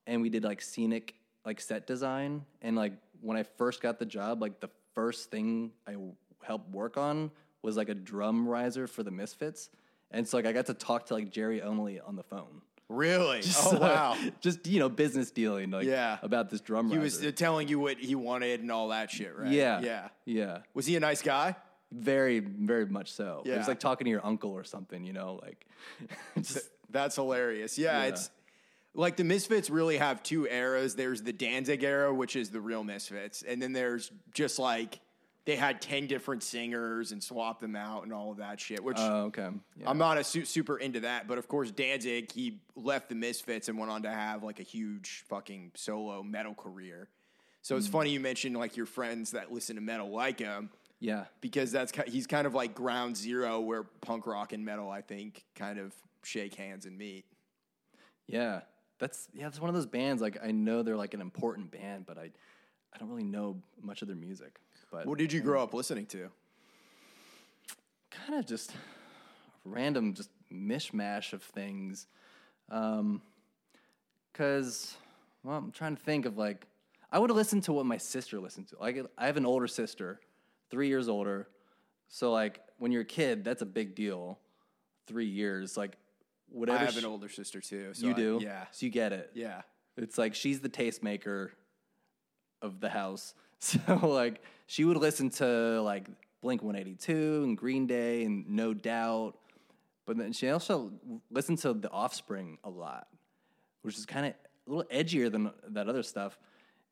and 0.09 0.21
we 0.23 0.29
did 0.29 0.43
like 0.43 0.61
scenic 0.63 1.15
like 1.45 1.61
set 1.61 1.87
design. 1.87 2.45
And 2.63 2.75
like 2.75 2.95
when 3.21 3.37
I 3.37 3.45
first 3.45 3.81
got 3.81 4.01
the 4.01 4.07
job, 4.07 4.43
like 4.43 4.59
the 4.61 4.71
first 4.95 5.31
thing 5.31 5.71
I 5.87 5.93
w- 5.93 6.15
helped 6.43 6.69
work 6.71 6.97
on 6.97 7.31
was 7.63 7.77
like 7.77 7.89
a 7.89 7.95
drum 7.95 8.49
riser 8.49 8.89
for 8.89 9.05
the 9.05 9.13
Misfits. 9.13 9.71
And 10.17 10.27
so 10.27 10.37
like 10.39 10.47
I 10.47 10.53
got 10.53 10.67
to 10.67 10.75
talk 10.75 11.07
to 11.07 11.15
like 11.15 11.31
Jerry 11.31 11.63
Only 11.63 12.01
on 12.01 12.17
the 12.17 12.23
phone. 12.23 12.63
Really? 12.89 13.43
So, 13.43 13.71
oh 13.77 13.81
wow. 13.81 14.17
Just 14.41 14.67
you 14.67 14.79
know, 14.79 14.89
business 14.89 15.31
dealing 15.31 15.71
like 15.71 15.87
Yeah. 15.87 16.19
about 16.23 16.51
this 16.51 16.61
drum 16.61 16.89
He 16.89 16.97
riser. 16.97 17.03
was 17.03 17.25
uh, 17.27 17.33
telling 17.35 17.69
you 17.69 17.79
what 17.81 17.99
he 17.99 18.15
wanted 18.15 18.61
and 18.61 18.71
all 18.71 18.89
that 18.89 19.11
shit, 19.11 19.37
right? 19.37 19.51
yeah. 19.51 19.81
Yeah. 19.81 20.09
Yeah. 20.25 20.59
Was 20.75 20.87
he 20.87 20.95
a 20.97 21.01
nice 21.01 21.21
guy? 21.23 21.57
Very, 21.93 22.39
very 22.41 22.87
much 22.87 23.13
so. 23.13 23.43
It 23.45 23.57
was 23.57 23.69
like 23.69 23.81
talking 23.81 24.05
to 24.07 24.11
your 24.11 24.25
uncle 24.25 24.51
or 24.53 24.65
something, 24.65 25.05
you 25.05 25.13
know, 25.13 25.41
like 25.43 25.67
just 26.37 26.59
That's 26.91 27.17
hilarious. 27.17 27.77
Yeah, 27.79 28.03
Yeah. 28.03 28.09
it's 28.09 28.31
like 28.95 29.17
the 29.17 29.25
Misfits 29.25 29.69
really 29.69 29.99
have 29.99 30.23
two 30.23 30.47
eras. 30.47 30.95
There's 30.95 31.23
the 31.23 31.33
Danzig 31.33 31.83
era, 31.83 32.15
which 32.15 32.35
is 32.37 32.51
the 32.51 32.61
real 32.61 32.83
Misfits, 32.85 33.43
and 33.43 33.61
then 33.61 33.73
there's 33.73 34.11
just 34.33 34.59
like 34.59 35.01
they 35.47 35.57
had 35.57 35.81
ten 35.81 36.07
different 36.07 36.43
singers 36.43 37.13
and 37.13 37.23
swapped 37.23 37.61
them 37.61 37.77
out 37.77 38.03
and 38.03 38.13
all 38.13 38.33
of 38.33 38.39
that 38.39 38.61
shit. 38.61 38.83
Which 38.83 38.99
Oh, 39.01 39.27
okay. 39.27 39.49
Yeah. 39.81 39.89
I'm 39.89 39.97
not 39.97 40.19
a 40.19 40.25
su- 40.25 40.45
super 40.45 40.77
into 40.77 41.01
that, 41.01 41.27
but 41.29 41.39
of 41.39 41.49
course 41.49 41.71
Danzig 41.71 42.33
he 42.33 42.59
left 42.75 43.09
the 43.09 43.15
Misfits 43.15 43.69
and 43.69 43.79
went 43.79 43.91
on 43.91 44.03
to 44.03 44.11
have 44.11 44.43
like 44.43 44.61
a 44.61 44.65
huge 44.65 45.25
fucking 45.29 45.73
solo 45.75 46.23
metal 46.23 46.55
career. 46.55 47.09
So 47.63 47.77
it's 47.77 47.89
mm. 47.89 47.93
funny 47.93 48.11
you 48.11 48.21
mentioned 48.21 48.57
like 48.57 48.77
your 48.77 48.87
friends 48.87 49.31
that 49.31 49.53
listen 49.53 49.77
to 49.77 49.83
metal 49.83 50.11
like 50.11 50.41
him 50.41 50.71
yeah. 51.01 51.25
because 51.41 51.71
that's 51.71 51.93
ki- 51.93 52.11
he's 52.11 52.27
kind 52.27 52.47
of 52.47 52.55
like 52.55 52.75
ground 52.75 53.17
zero 53.17 53.61
where 53.61 53.85
punk 53.85 54.27
rock 54.27 54.53
and 54.53 54.65
metal 54.65 54.91
I 54.91 55.01
think 55.01 55.45
kind 55.55 55.79
of 55.79 55.95
shake 56.25 56.57
hands 56.57 56.87
and 56.87 56.99
meet. 56.99 57.25
Yeah. 58.27 58.63
That's 58.99 59.29
yeah, 59.33 59.45
that's 59.45 59.61
one 59.61 59.69
of 59.69 59.75
those 59.77 59.87
bands 59.87 60.21
like 60.21 60.39
I 60.43 60.51
know 60.51 60.83
they're 60.83 60.97
like 60.97 61.15
an 61.15 61.21
important 61.21 61.71
band, 61.71 62.05
but 62.05 62.19
I 62.19 62.33
I 62.93 62.99
don't 62.99 63.09
really 63.09 63.23
know 63.23 63.63
much 63.81 64.03
of 64.03 64.09
their 64.09 64.17
music. 64.17 64.59
But 64.91 65.07
What 65.07 65.19
did 65.19 65.33
you 65.33 65.41
grow 65.41 65.63
up 65.63 65.75
listening 65.75 66.07
to? 66.07 66.31
kind 68.27 68.39
of 68.39 68.47
just 68.47 68.73
random, 69.65 70.15
just 70.15 70.31
mishmash 70.53 71.33
of 71.33 71.43
things. 71.43 72.07
Um, 72.71 73.21
cause, 74.33 74.97
well, 75.45 75.57
I'm 75.57 75.71
trying 75.71 75.97
to 75.97 76.03
think 76.03 76.25
of 76.27 76.37
like, 76.39 76.67
I 77.13 77.19
would 77.19 77.31
have 77.31 77.37
listened 77.37 77.63
to 77.65 77.73
what 77.73 77.87
my 77.87 77.99
sister 77.99 78.41
listened 78.41 78.69
to. 78.69 78.77
Like, 78.81 78.99
I 79.17 79.27
have 79.27 79.37
an 79.37 79.47
older 79.47 79.69
sister, 79.69 80.21
three 80.71 80.89
years 80.89 81.09
older. 81.09 81.49
So, 82.09 82.33
like, 82.33 82.61
when 82.79 82.91
you're 82.91 83.03
a 83.03 83.05
kid, 83.05 83.45
that's 83.45 83.63
a 83.63 83.67
big 83.67 83.95
deal. 83.95 84.39
Three 85.07 85.27
years, 85.27 85.77
like, 85.77 85.97
whatever. 86.49 86.79
I 86.79 86.85
have 86.85 86.95
she- 86.95 86.99
an 87.01 87.05
older 87.05 87.29
sister 87.29 87.61
too. 87.61 87.95
So 87.95 88.07
you 88.07 88.13
I- 88.13 88.17
do, 88.17 88.39
yeah, 88.43 88.67
So 88.73 88.87
you 88.87 88.93
get 88.93 89.13
it. 89.13 89.31
yeah. 89.35 89.63
It's 89.97 90.19
like 90.19 90.35
she's 90.35 90.61
the 90.61 90.69
tastemaker 90.69 91.51
of 92.61 92.81
the 92.81 92.89
house. 92.91 93.35
So 93.61 94.07
like 94.07 94.43
she 94.67 94.85
would 94.85 94.99
listen 94.99 95.31
to 95.31 95.81
like 95.83 96.09
Blink 96.43 96.63
182 96.63 97.43
and 97.45 97.57
Green 97.57 97.87
Day 97.87 98.25
and 98.25 98.49
No 98.51 98.75
Doubt. 98.75 99.35
But 100.05 100.19
then 100.19 100.33
she 100.33 100.51
also 100.51 100.93
listened 101.31 101.59
to 101.59 101.73
The 101.73 101.91
Offspring 101.91 102.59
a 102.63 102.71
lot, 102.71 103.09
which 103.83 103.97
is 103.97 104.07
kind 104.07 104.27
of 104.27 104.33
a 104.67 104.71
little 104.71 104.85
edgier 104.93 105.33
than 105.33 105.51
that 105.71 105.89
other 105.89 106.03
stuff. 106.03 106.39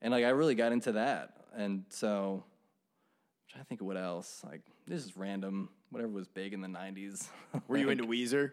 And 0.02 0.10
like 0.10 0.24
I 0.24 0.30
really 0.30 0.54
got 0.54 0.72
into 0.72 0.92
that. 0.92 1.36
And 1.54 1.84
so 1.90 2.42
I'm 2.42 3.52
trying 3.52 3.64
to 3.64 3.68
think 3.68 3.80
of 3.82 3.86
what 3.86 3.96
else. 3.96 4.42
Like 4.44 4.62
this 4.86 5.04
is 5.04 5.16
random, 5.16 5.68
whatever 5.90 6.10
was 6.10 6.26
big 6.26 6.54
in 6.54 6.60
the 6.60 6.68
90s. 6.68 7.28
Were 7.68 7.76
you 7.76 7.88
into 7.90 8.04
Weezer? 8.04 8.52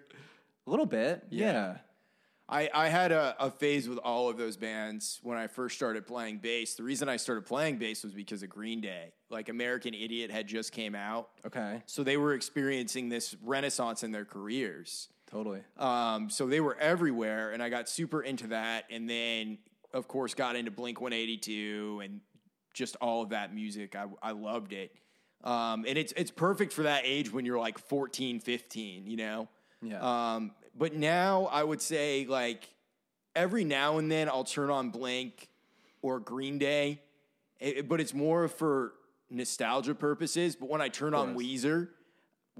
a 0.67 0.69
little 0.69 0.85
bit? 0.85 1.23
Yeah. 1.29 1.51
yeah. 1.51 1.77
I, 2.51 2.69
I 2.73 2.89
had 2.89 3.11
a, 3.13 3.35
a 3.39 3.49
phase 3.49 3.87
with 3.87 3.97
all 3.99 4.29
of 4.29 4.37
those 4.37 4.57
bands 4.57 5.19
when 5.23 5.37
I 5.37 5.47
first 5.47 5.75
started 5.75 6.05
playing 6.05 6.39
bass. 6.39 6.75
The 6.75 6.83
reason 6.83 7.07
I 7.07 7.15
started 7.15 7.45
playing 7.45 7.77
bass 7.77 8.03
was 8.03 8.13
because 8.13 8.43
of 8.43 8.49
Green 8.49 8.81
Day. 8.81 9.13
Like 9.29 9.47
American 9.47 9.93
Idiot 9.93 10.29
had 10.31 10.47
just 10.47 10.73
came 10.73 10.93
out, 10.93 11.29
Okay. 11.45 11.81
so 11.85 12.03
they 12.03 12.17
were 12.17 12.33
experiencing 12.33 13.07
this 13.07 13.35
renaissance 13.41 14.03
in 14.03 14.11
their 14.11 14.25
careers. 14.25 15.07
Totally. 15.29 15.61
Um, 15.77 16.29
so 16.29 16.45
they 16.45 16.59
were 16.59 16.75
everywhere, 16.77 17.51
and 17.51 17.63
I 17.63 17.69
got 17.69 17.87
super 17.87 18.21
into 18.21 18.47
that. 18.47 18.83
And 18.91 19.09
then, 19.09 19.57
of 19.93 20.09
course, 20.09 20.33
got 20.33 20.57
into 20.57 20.71
Blink 20.71 20.99
182 20.99 22.01
and 22.03 22.19
just 22.73 22.97
all 22.97 23.21
of 23.21 23.29
that 23.29 23.55
music. 23.55 23.95
I, 23.95 24.07
I 24.21 24.31
loved 24.31 24.73
it. 24.73 24.91
Um, 25.45 25.85
and 25.87 25.97
it's 25.97 26.11
it's 26.17 26.29
perfect 26.31 26.73
for 26.73 26.83
that 26.83 27.03
age 27.05 27.31
when 27.31 27.45
you're 27.45 27.57
like 27.59 27.79
14, 27.79 28.41
15, 28.41 29.07
you 29.07 29.15
know? 29.17 29.47
Yeah. 29.81 29.99
Um, 30.35 30.51
but 30.75 30.93
now 30.93 31.45
I 31.45 31.63
would 31.63 31.81
say, 31.81 32.25
like, 32.27 32.69
every 33.35 33.63
now 33.63 33.97
and 33.97 34.11
then 34.11 34.27
I'll 34.29 34.43
turn 34.43 34.69
on 34.69 34.89
Blink 34.89 35.47
or 36.01 36.19
Green 36.19 36.57
Day, 36.57 37.01
it- 37.59 37.87
but 37.87 37.99
it's 38.01 38.13
more 38.13 38.47
for 38.47 38.93
nostalgia 39.29 39.95
purposes. 39.95 40.55
But 40.55 40.69
when 40.69 40.81
I 40.81 40.89
turn 40.89 41.13
on. 41.13 41.35
Weezer, 41.35 41.89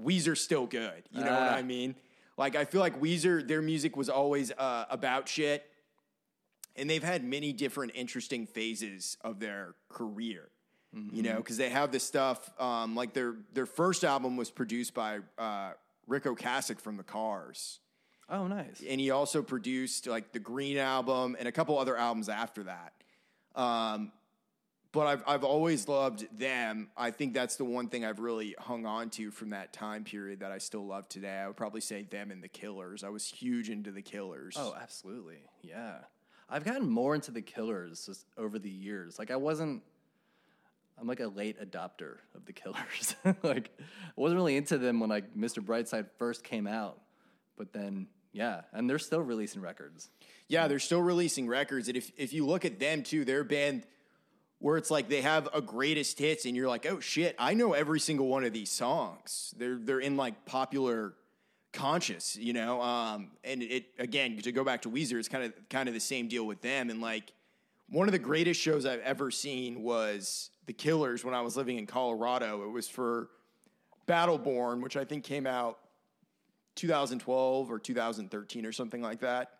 Weezer's 0.00 0.40
still 0.40 0.66
good. 0.66 1.02
You 1.10 1.20
know 1.24 1.30
what 1.32 1.42
Ah. 1.52 1.54
I 1.56 1.62
mean? 1.62 1.94
Like, 2.38 2.56
I 2.56 2.64
feel 2.64 2.80
like 2.80 2.98
Weezer, 3.00 3.46
their 3.46 3.60
music 3.60 3.96
was 3.96 4.08
always 4.08 4.50
uh, 4.52 4.86
about 4.88 5.28
shit. 5.28 5.68
And 6.76 6.88
they've 6.88 7.02
had 7.04 7.22
many 7.22 7.52
different 7.52 7.92
interesting 7.94 8.46
phases 8.46 9.18
of 9.20 9.38
their 9.40 9.74
career, 9.90 10.48
you 11.12 11.22
know, 11.22 11.36
because 11.36 11.58
they 11.58 11.68
have 11.68 11.92
this 11.92 12.02
stuff. 12.02 12.50
Um, 12.58 12.94
like 12.96 13.12
their 13.12 13.34
their 13.52 13.66
first 13.66 14.04
album 14.04 14.38
was 14.38 14.50
produced 14.50 14.94
by 14.94 15.18
uh, 15.36 15.72
Ric 16.06 16.24
Ocasek 16.24 16.80
from 16.80 16.96
the 16.96 17.02
Cars, 17.02 17.80
oh, 18.32 18.46
nice. 18.48 18.82
and 18.88 19.00
he 19.00 19.10
also 19.10 19.42
produced 19.42 20.06
like 20.06 20.32
the 20.32 20.38
Green 20.40 20.78
album 20.78 21.36
and 21.38 21.46
a 21.46 21.52
couple 21.52 21.78
other 21.78 21.96
albums 21.96 22.28
after 22.28 22.64
that. 22.64 22.92
Um, 23.54 24.12
but 24.92 25.06
I've 25.06 25.22
I've 25.26 25.44
always 25.44 25.88
loved 25.88 26.26
them. 26.38 26.90
I 26.96 27.10
think 27.10 27.32
that's 27.34 27.56
the 27.56 27.64
one 27.64 27.88
thing 27.88 28.04
I've 28.04 28.18
really 28.18 28.54
hung 28.58 28.84
on 28.84 29.10
to 29.10 29.30
from 29.30 29.50
that 29.50 29.72
time 29.72 30.04
period 30.04 30.40
that 30.40 30.52
I 30.52 30.58
still 30.58 30.86
love 30.86 31.08
today. 31.08 31.38
I 31.38 31.46
would 31.46 31.56
probably 31.56 31.80
say 31.80 32.02
them 32.02 32.30
and 32.30 32.42
the 32.42 32.48
Killers. 32.48 33.02
I 33.02 33.08
was 33.08 33.26
huge 33.26 33.70
into 33.70 33.90
the 33.90 34.02
Killers. 34.02 34.56
Oh, 34.58 34.74
absolutely. 34.80 35.38
Yeah. 35.62 35.96
I've 36.48 36.64
gotten 36.64 36.88
more 36.90 37.14
into 37.14 37.30
the 37.30 37.40
Killers 37.40 38.04
just 38.04 38.26
over 38.36 38.58
the 38.58 38.70
years. 38.70 39.18
Like 39.18 39.30
I 39.30 39.36
wasn't 39.36 39.82
I'm 41.00 41.06
like 41.06 41.20
a 41.20 41.26
late 41.26 41.58
adopter 41.58 42.18
of 42.34 42.44
the 42.44 42.52
Killers. 42.52 43.16
like 43.42 43.70
I 43.78 44.20
wasn't 44.20 44.36
really 44.36 44.56
into 44.56 44.76
them 44.76 45.00
when 45.00 45.08
like 45.08 45.34
Mr. 45.34 45.64
Brightside 45.64 46.06
first 46.18 46.44
came 46.44 46.66
out. 46.66 47.00
But 47.56 47.72
then 47.72 48.08
yeah, 48.32 48.62
and 48.72 48.88
they're 48.88 48.98
still 48.98 49.20
releasing 49.20 49.60
records. 49.60 50.08
Yeah, 50.48 50.68
they're 50.68 50.78
still 50.78 51.02
releasing 51.02 51.46
records, 51.46 51.88
and 51.88 51.96
if 51.96 52.10
if 52.16 52.32
you 52.32 52.46
look 52.46 52.64
at 52.64 52.78
them 52.78 53.02
too, 53.02 53.24
they're 53.24 53.40
a 53.40 53.44
band 53.44 53.86
where 54.58 54.76
it's 54.76 54.90
like 54.90 55.08
they 55.08 55.22
have 55.22 55.48
a 55.52 55.60
greatest 55.60 56.18
hits, 56.18 56.44
and 56.44 56.56
you're 56.56 56.68
like, 56.68 56.86
oh 56.86 57.00
shit, 57.00 57.34
I 57.38 57.54
know 57.54 57.72
every 57.72 58.00
single 58.00 58.28
one 58.28 58.44
of 58.44 58.52
these 58.52 58.70
songs. 58.70 59.54
They're 59.58 59.76
they're 59.76 60.00
in 60.00 60.16
like 60.16 60.46
popular 60.46 61.14
conscious, 61.72 62.36
you 62.36 62.52
know. 62.52 62.80
Um, 62.80 63.32
and 63.44 63.62
it 63.62 63.86
again 63.98 64.36
to 64.38 64.52
go 64.52 64.64
back 64.64 64.82
to 64.82 64.90
Weezer, 64.90 65.18
it's 65.18 65.28
kind 65.28 65.44
of 65.44 65.52
kind 65.68 65.88
of 65.88 65.94
the 65.94 66.00
same 66.00 66.28
deal 66.28 66.46
with 66.46 66.60
them. 66.62 66.90
And 66.90 67.00
like 67.00 67.32
one 67.88 68.08
of 68.08 68.12
the 68.12 68.18
greatest 68.18 68.60
shows 68.60 68.86
I've 68.86 69.00
ever 69.00 69.30
seen 69.30 69.82
was 69.82 70.50
The 70.66 70.72
Killers 70.72 71.24
when 71.24 71.34
I 71.34 71.42
was 71.42 71.56
living 71.56 71.78
in 71.78 71.86
Colorado. 71.86 72.62
It 72.64 72.70
was 72.70 72.88
for 72.88 73.28
Battleborn, 74.06 74.82
which 74.82 74.96
I 74.96 75.04
think 75.04 75.24
came 75.24 75.46
out 75.46 75.78
2012 76.76 77.70
or 77.70 77.78
2013 77.78 78.66
or 78.66 78.72
something 78.72 79.02
like 79.02 79.20
that. 79.20 79.52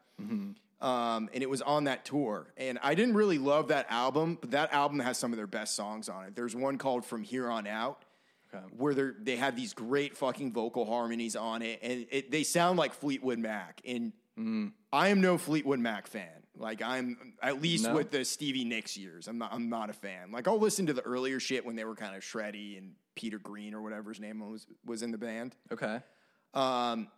Um, 0.80 1.28
and 1.32 1.42
it 1.42 1.48
was 1.50 1.62
on 1.62 1.84
that 1.84 2.04
tour. 2.04 2.52
And 2.56 2.78
I 2.82 2.94
didn't 2.94 3.14
really 3.14 3.38
love 3.38 3.68
that 3.68 3.86
album, 3.88 4.38
but 4.40 4.50
that 4.52 4.72
album 4.72 4.98
has 4.98 5.16
some 5.16 5.32
of 5.32 5.36
their 5.36 5.46
best 5.46 5.74
songs 5.76 6.08
on 6.08 6.24
it. 6.24 6.34
There's 6.34 6.56
one 6.56 6.76
called 6.78 7.04
From 7.04 7.22
Here 7.22 7.48
On 7.50 7.66
Out, 7.66 8.04
Okay. 8.54 8.64
where 8.76 8.92
they 8.92 9.10
they 9.22 9.36
have 9.36 9.56
these 9.56 9.72
great 9.72 10.16
fucking 10.16 10.52
vocal 10.52 10.84
harmonies 10.84 11.36
on 11.36 11.62
it, 11.62 11.78
and 11.82 12.06
it, 12.10 12.30
they 12.30 12.42
sound 12.42 12.78
like 12.78 12.92
Fleetwood 12.92 13.38
Mac. 13.38 13.80
And 13.86 14.12
I 14.92 15.08
am 15.08 15.20
no 15.22 15.38
Fleetwood 15.38 15.78
Mac 15.78 16.06
fan. 16.06 16.28
Like 16.58 16.82
I'm 16.82 17.32
at 17.42 17.62
least 17.62 17.84
No? 17.84 17.94
with 17.94 18.10
the 18.10 18.24
Stevie 18.26 18.64
Nicks 18.64 18.94
years, 18.96 19.26
I'm 19.28 19.38
not 19.38 19.54
I'm 19.54 19.70
not 19.70 19.88
a 19.88 19.94
fan. 19.94 20.32
Like 20.32 20.48
I'll 20.48 20.58
listen 20.60 20.84
to 20.86 20.92
the 20.92 21.00
earlier 21.02 21.40
shit 21.40 21.64
when 21.64 21.76
they 21.76 21.84
were 21.84 21.94
kind 21.94 22.14
of 22.14 22.22
shreddy 22.22 22.76
and 22.76 22.92
Peter 23.14 23.38
Green 23.38 23.72
or 23.72 23.80
whatever 23.80 24.10
his 24.10 24.20
name 24.20 24.40
was 24.40 24.66
was 24.84 25.02
in 25.02 25.12
the 25.12 25.18
band. 25.18 25.56
Okay. 25.72 26.00
Um, 26.54 27.08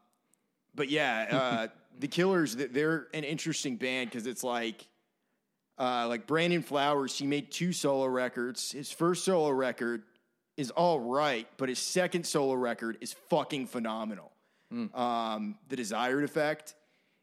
but 0.74 0.90
yeah, 0.90 1.26
uh, 1.30 1.66
the 1.98 2.08
Killers, 2.08 2.56
they're 2.56 3.08
an 3.14 3.24
interesting 3.24 3.76
band 3.76 4.10
because 4.10 4.26
it's 4.26 4.44
like, 4.44 4.86
uh, 5.78 6.06
like 6.08 6.26
Brandon 6.26 6.62
Flowers, 6.62 7.18
he 7.18 7.26
made 7.26 7.50
two 7.50 7.72
solo 7.72 8.06
records. 8.06 8.72
His 8.72 8.90
first 8.90 9.24
solo 9.24 9.50
record 9.50 10.02
is 10.56 10.70
all 10.70 11.00
right, 11.00 11.48
but 11.56 11.68
his 11.68 11.78
second 11.78 12.24
solo 12.24 12.54
record 12.54 12.98
is 13.00 13.12
fucking 13.28 13.66
phenomenal. 13.66 14.30
Um, 14.94 15.56
the 15.68 15.76
Desired 15.76 16.24
Effect, 16.24 16.74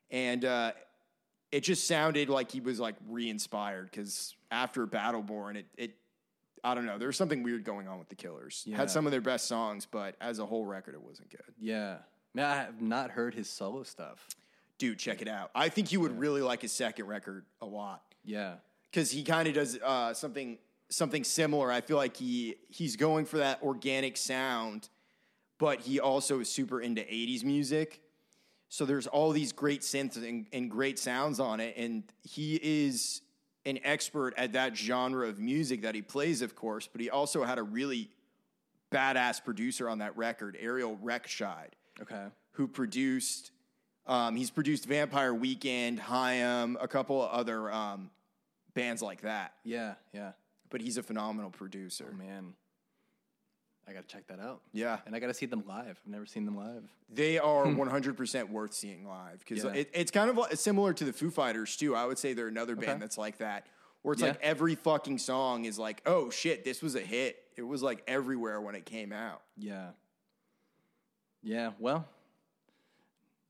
and 0.10 0.46
uh, 0.46 0.72
it 1.52 1.62
just 1.62 1.86
sounded 1.88 2.30
like 2.30 2.52
he 2.52 2.62
was 2.62 2.80
like 2.80 2.96
re-inspired 3.10 3.90
because 3.92 4.36
after 4.52 4.88
Battleborn, 4.88 5.58
it 5.58 5.66
it. 5.78 5.92
I 6.64 6.76
don't 6.76 6.86
know. 6.86 6.98
There 6.98 7.08
was 7.08 7.18
something 7.18 7.42
weird 7.44 7.64
going 7.64 7.88
on 7.88 7.98
with 8.00 8.10
the 8.10 8.16
Killers. 8.16 8.64
Yeah. 8.68 8.78
Had 8.78 8.90
some 8.92 9.06
of 9.06 9.12
their 9.12 9.22
best 9.22 9.48
songs, 9.48 9.88
but 9.90 10.16
as 10.22 10.40
a 10.40 10.46
whole 10.46 10.66
record, 10.66 10.94
it 10.94 11.02
wasn't 11.02 11.30
good. 11.32 11.54
Yeah. 11.60 11.98
Man, 12.34 12.46
I 12.46 12.56
have 12.56 12.82
not 12.82 13.12
heard 13.12 13.34
his 13.34 13.50
solo 13.50 13.84
stuff. 13.84 14.28
dude, 14.78 14.98
check 15.00 15.22
it 15.22 15.28
out. 15.28 15.52
I 15.56 15.70
think 15.70 15.92
you 15.92 16.00
would 16.02 16.18
really 16.18 16.42
like 16.42 16.62
his 16.62 16.72
second 16.72 17.06
record 17.08 17.46
a 17.62 17.66
lot 17.66 18.02
Yeah. 18.24 18.56
because 18.90 19.12
he 19.12 19.24
kind 19.24 19.48
of 19.48 19.54
does 19.54 19.78
uh, 19.84 20.14
something 20.14 20.58
something 20.90 21.24
similar. 21.24 21.72
I 21.72 21.82
feel 21.82 21.98
like 21.98 22.16
he 22.18 22.56
he's 22.70 22.96
going 22.96 23.26
for 23.26 23.38
that 23.38 23.62
organic 23.64 24.18
sound, 24.18 24.90
but 25.58 25.80
he 25.82 26.00
also 26.00 26.40
is 26.42 26.50
super 26.52 26.82
into 26.82 27.02
'80s 27.02 27.44
music. 27.44 28.02
So 28.70 28.86
there's 28.86 29.08
all 29.08 29.32
these 29.32 29.52
great 29.52 29.82
synths 29.82 30.16
and, 30.18 30.48
and 30.54 30.70
great 30.72 30.98
sounds 31.00 31.40
on 31.40 31.60
it, 31.60 31.76
and 31.78 32.04
he 32.24 32.56
is 32.62 33.22
an 33.66 33.80
expert 33.84 34.34
at 34.38 34.54
that 34.54 34.76
genre 34.76 35.28
of 35.28 35.40
music 35.40 35.82
that 35.84 35.96
he 35.96 36.02
plays, 36.02 36.42
of 36.42 36.56
course. 36.56 36.88
But 36.92 37.02
he 37.02 37.10
also 37.10 37.44
had 37.44 37.58
a 37.60 37.64
really 37.64 38.10
badass 38.92 39.44
producer 39.44 39.88
on 39.90 40.00
that 40.00 40.16
record, 40.18 40.58
Ariel 40.60 40.98
Rechtshaid 41.04 41.70
Okay. 42.02 42.26
who 42.54 42.68
produced. 42.68 43.52
Um, 44.08 44.36
he's 44.36 44.50
produced 44.50 44.86
Vampire 44.86 45.34
Weekend, 45.34 46.00
Haim, 46.00 46.78
a 46.82 46.88
couple 46.88 47.22
of 47.22 47.30
other 47.30 47.72
um, 47.72 48.10
bands 48.74 49.02
like 49.02 49.22
that. 49.22 49.54
Yeah. 49.64 49.94
Yeah. 50.12 50.32
But 50.70 50.82
he's 50.82 50.98
a 50.98 51.04
phenomenal 51.04 51.52
producer. 51.52 52.10
Oh, 52.12 52.18
man. 52.18 52.54
I 53.88 53.94
got 53.94 54.08
to 54.08 54.08
check 54.08 54.28
that 54.28 54.40
out. 54.40 54.62
Yeah, 54.74 55.00
And 55.06 55.16
I 55.16 55.20
got 55.20 55.28
to 55.28 55.34
see 55.34 55.46
them 55.48 55.64
live. 55.68 56.00
I've 56.04 56.12
never 56.12 56.26
seen 56.26 56.46
them 56.46 56.56
live. 56.56 56.84
they 57.14 57.38
are 57.40 57.66
hmm. 57.66 57.80
100% 57.80 58.50
worth 58.50 58.74
seeing 58.74 59.06
live 59.06 59.40
because 59.40 59.64
Yeah. 59.64 59.72
it, 59.72 59.90
it's 59.94 60.12
kind 60.12 60.30
of 60.30 60.60
similar 60.60 60.94
to 60.94 61.04
the 61.04 61.12
Foo 61.12 61.30
Fighters 61.32 61.76
too. 61.76 61.96
I 61.96 62.06
would 62.06 62.18
say 62.18 62.34
they're 62.34 62.48
another 62.48 62.76
band 62.76 62.90
Okay. 62.92 63.00
that's 63.00 63.18
like 63.18 63.40
that, 63.40 63.66
where 64.02 64.14
it's 64.14 64.22
Yeah. 64.22 64.30
like 64.30 64.40
every 64.42 64.76
fucking 64.76 65.18
song 65.18 65.66
is 65.66 65.78
like, 65.80 66.02
oh 66.06 66.30
shit, 66.30 66.64
this 66.64 66.82
was 66.82 66.96
a 66.96 67.02
hit. 67.02 67.38
It 67.58 67.64
was 67.64 67.82
like 67.84 68.04
everywhere 68.08 68.62
when 68.62 68.76
it 68.76 68.86
came 68.86 69.12
out. 69.12 69.42
Yeah. 69.58 69.90
Yeah. 71.44 71.72
Well, 71.80 72.06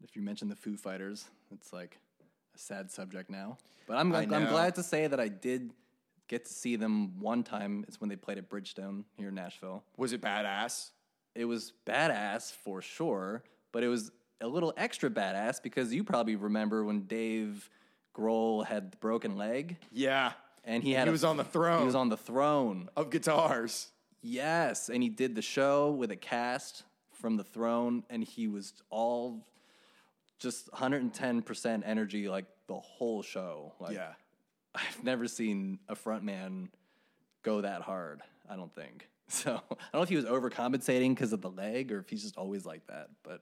if 0.04 0.15
you 0.15 0.22
mention 0.22 0.48
the 0.50 0.56
Foo 0.56 0.78
Fighters, 0.78 1.26
it's 1.54 1.72
like 1.74 2.00
a 2.56 2.58
sad 2.58 2.89
subject 2.89 3.30
now. 3.30 3.58
But 3.88 3.98
I'm, 3.98 4.13
I 4.13 4.22
I'm 4.22 4.30
know. 4.30 4.50
glad 4.50 4.76
to 4.76 4.84
say 4.84 5.08
that 5.08 5.20
I 5.20 5.28
did 5.28 5.72
get 6.32 6.46
to 6.46 6.54
see 6.54 6.78
them 6.78 7.20
one 7.20 7.44
time. 7.44 7.84
It's 7.89 8.00
when 8.00 8.10
they 8.10 8.15
played 8.15 8.38
at 8.38 8.50
Bridgestone 8.50 9.04
here 9.17 9.28
in 9.28 9.36
Nashville. 9.36 9.84
Was 9.98 10.13
it 10.13 10.22
badass? 10.22 10.91
It 11.36 11.44
was 11.46 11.74
badass 11.86 12.52
for 12.54 12.82
sure, 12.82 13.44
but 13.74 13.84
it 13.84 13.89
was 13.89 14.12
a 14.39 14.48
little 14.48 14.74
extra 14.78 15.10
badass 15.10 15.62
because 15.62 15.94
you 15.94 16.04
probably 16.06 16.38
remember 16.38 16.86
when 16.86 17.02
Dave 17.02 17.70
Grohl 18.15 18.65
had 18.65 18.91
the 18.94 18.98
broken 18.98 19.36
leg 19.38 19.78
Yeah, 19.91 20.32
and 20.63 20.82
he 20.84 20.94
had 20.94 21.04
he 21.08 21.10
a- 21.10 21.12
was 21.12 21.24
on 21.26 21.36
the 21.38 21.44
throne 21.44 21.80
He 21.82 21.86
was 21.86 21.96
on 21.96 22.08
the 22.10 22.17
throne. 22.17 22.89
of 22.96 23.10
guitars. 23.12 23.91
Yes, 24.22 24.88
and 24.89 25.04
he 25.04 25.10
did 25.10 25.36
the 25.36 25.41
show 25.41 25.91
with 25.91 26.12
a 26.12 26.15
cast 26.15 26.84
from 27.12 27.36
the 27.38 27.44
throne, 27.44 28.04
and 28.10 28.24
he 28.24 28.48
was 28.48 28.74
all 28.89 29.46
just 30.39 30.72
110% 30.72 31.84
energy 31.86 32.30
like 32.30 32.46
the 32.67 32.80
whole 32.80 33.22
show. 33.22 33.74
Like, 33.80 33.96
yeah. 33.96 34.13
I've 34.74 35.04
never 35.04 35.28
seen 35.28 35.80
a 35.88 35.96
frontman 35.96 36.70
go 37.44 37.62
that 37.62 37.82
hard, 37.82 38.22
I 38.50 38.56
don't 38.56 38.74
think. 38.74 39.08
So 39.32 39.52
I 39.52 39.76
don't 39.94 39.94
know 39.94 40.02
if 40.02 40.10
he 40.10 40.18
was 40.18 40.26
overcompensating 40.26 41.16
because 41.16 41.32
of 41.32 41.40
the 41.40 41.50
leg 41.50 41.94
or 41.94 42.00
if 42.00 42.10
he's 42.10 42.22
just 42.22 42.36
always 42.36 42.66
like 42.66 42.86
that, 42.88 43.12
but 43.24 43.40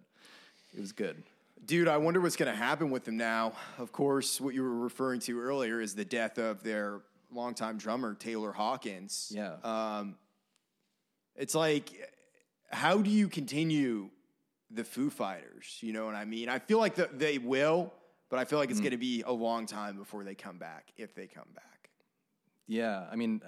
it 0.72 0.80
was 0.80 0.92
good. 0.92 1.24
Dude, 1.66 1.88
I 1.88 1.98
wonder 1.98 2.22
what's 2.22 2.36
going 2.36 2.52
to 2.52 2.56
happen 2.56 2.92
with 2.92 3.06
them 3.06 3.18
now. 3.18 3.54
Of 3.80 3.92
course, 3.92 4.40
what 4.40 4.54
you 4.54 4.62
were 4.62 4.76
referring 4.76 5.20
to 5.22 5.42
earlier 5.42 5.82
is 5.82 5.96
the 5.96 6.06
death 6.06 6.38
of 6.38 6.62
their 6.62 7.02
longtime 7.32 7.80
drummer, 7.80 8.14
Taylor 8.14 8.52
Hawkins. 8.52 9.32
Yeah. 9.34 9.56
Um, 9.64 10.16
it's 11.36 11.56
like, 11.56 11.90
how 12.72 13.00
do 13.00 13.10
you 13.10 13.28
continue 13.28 14.10
the 14.70 14.84
Foo 14.84 15.10
Fighters? 15.10 15.78
You 15.82 15.94
know 15.94 16.06
what 16.06 16.14
I 16.14 16.26
mean? 16.26 16.50
I 16.50 16.60
feel 16.60 16.78
like 16.78 16.96
the, 16.96 17.10
they 17.12 17.40
will, 17.40 17.94
but 18.30 18.40
I 18.40 18.46
feel 18.46 18.60
like 18.60 18.70
it's 18.72 18.80
going 18.80 18.92
to 18.92 18.98
be 18.98 19.24
a 19.26 19.32
long 19.34 19.66
time 19.66 19.98
before 19.98 20.24
they 20.24 20.36
come 20.36 20.58
back, 20.58 20.92
if 20.98 21.16
they 21.16 21.28
come 21.28 21.48
back. 21.56 21.90
Yeah, 22.68 23.06
I 23.12 23.16
mean, 23.16 23.42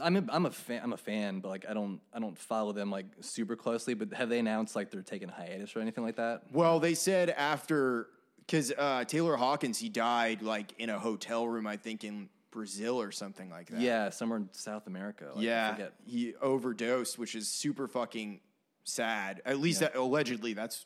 I'm 0.00 0.16
a, 0.16 0.24
I'm 0.28 0.46
a 0.46 0.50
fan. 0.50 0.80
I'm 0.84 0.92
a 0.92 0.96
fan, 0.98 1.40
but 1.40 1.48
like 1.48 1.64
I 1.68 1.74
don't 1.74 2.00
I 2.12 2.18
don't 2.20 2.36
follow 2.38 2.72
them 2.72 2.90
like 2.90 3.06
super 3.20 3.56
closely. 3.56 3.94
But 3.94 4.12
have 4.12 4.28
they 4.28 4.38
announced 4.38 4.76
like 4.76 4.90
they're 4.90 5.02
taking 5.02 5.28
a 5.28 5.32
hiatus 5.32 5.74
or 5.74 5.80
anything 5.80 6.04
like 6.04 6.16
that? 6.16 6.42
Well, 6.52 6.78
they 6.80 6.94
said 6.94 7.30
after, 7.30 8.08
because 8.38 8.72
uh, 8.76 9.04
Taylor 9.04 9.36
Hawkins, 9.36 9.78
he 9.78 9.88
died 9.88 10.42
like 10.42 10.74
in 10.78 10.90
a 10.90 10.98
hotel 10.98 11.48
room, 11.48 11.66
I 11.66 11.76
think 11.78 12.04
in 12.04 12.28
Brazil 12.50 13.00
or 13.00 13.10
something 13.10 13.50
like 13.50 13.68
that. 13.70 13.80
Yeah, 13.80 14.10
somewhere 14.10 14.38
in 14.38 14.48
South 14.52 14.86
America. 14.86 15.30
Like, 15.34 15.44
Yeah, 15.44 15.72
forget. 15.72 15.92
he 16.04 16.34
overdosed, 16.40 17.18
which 17.18 17.34
is 17.34 17.48
super 17.48 17.88
fucking 17.88 18.40
sad. 18.84 19.40
At 19.44 19.58
least 19.60 19.80
that, 19.80 19.96
allegedly, 19.96 20.52
that's 20.52 20.84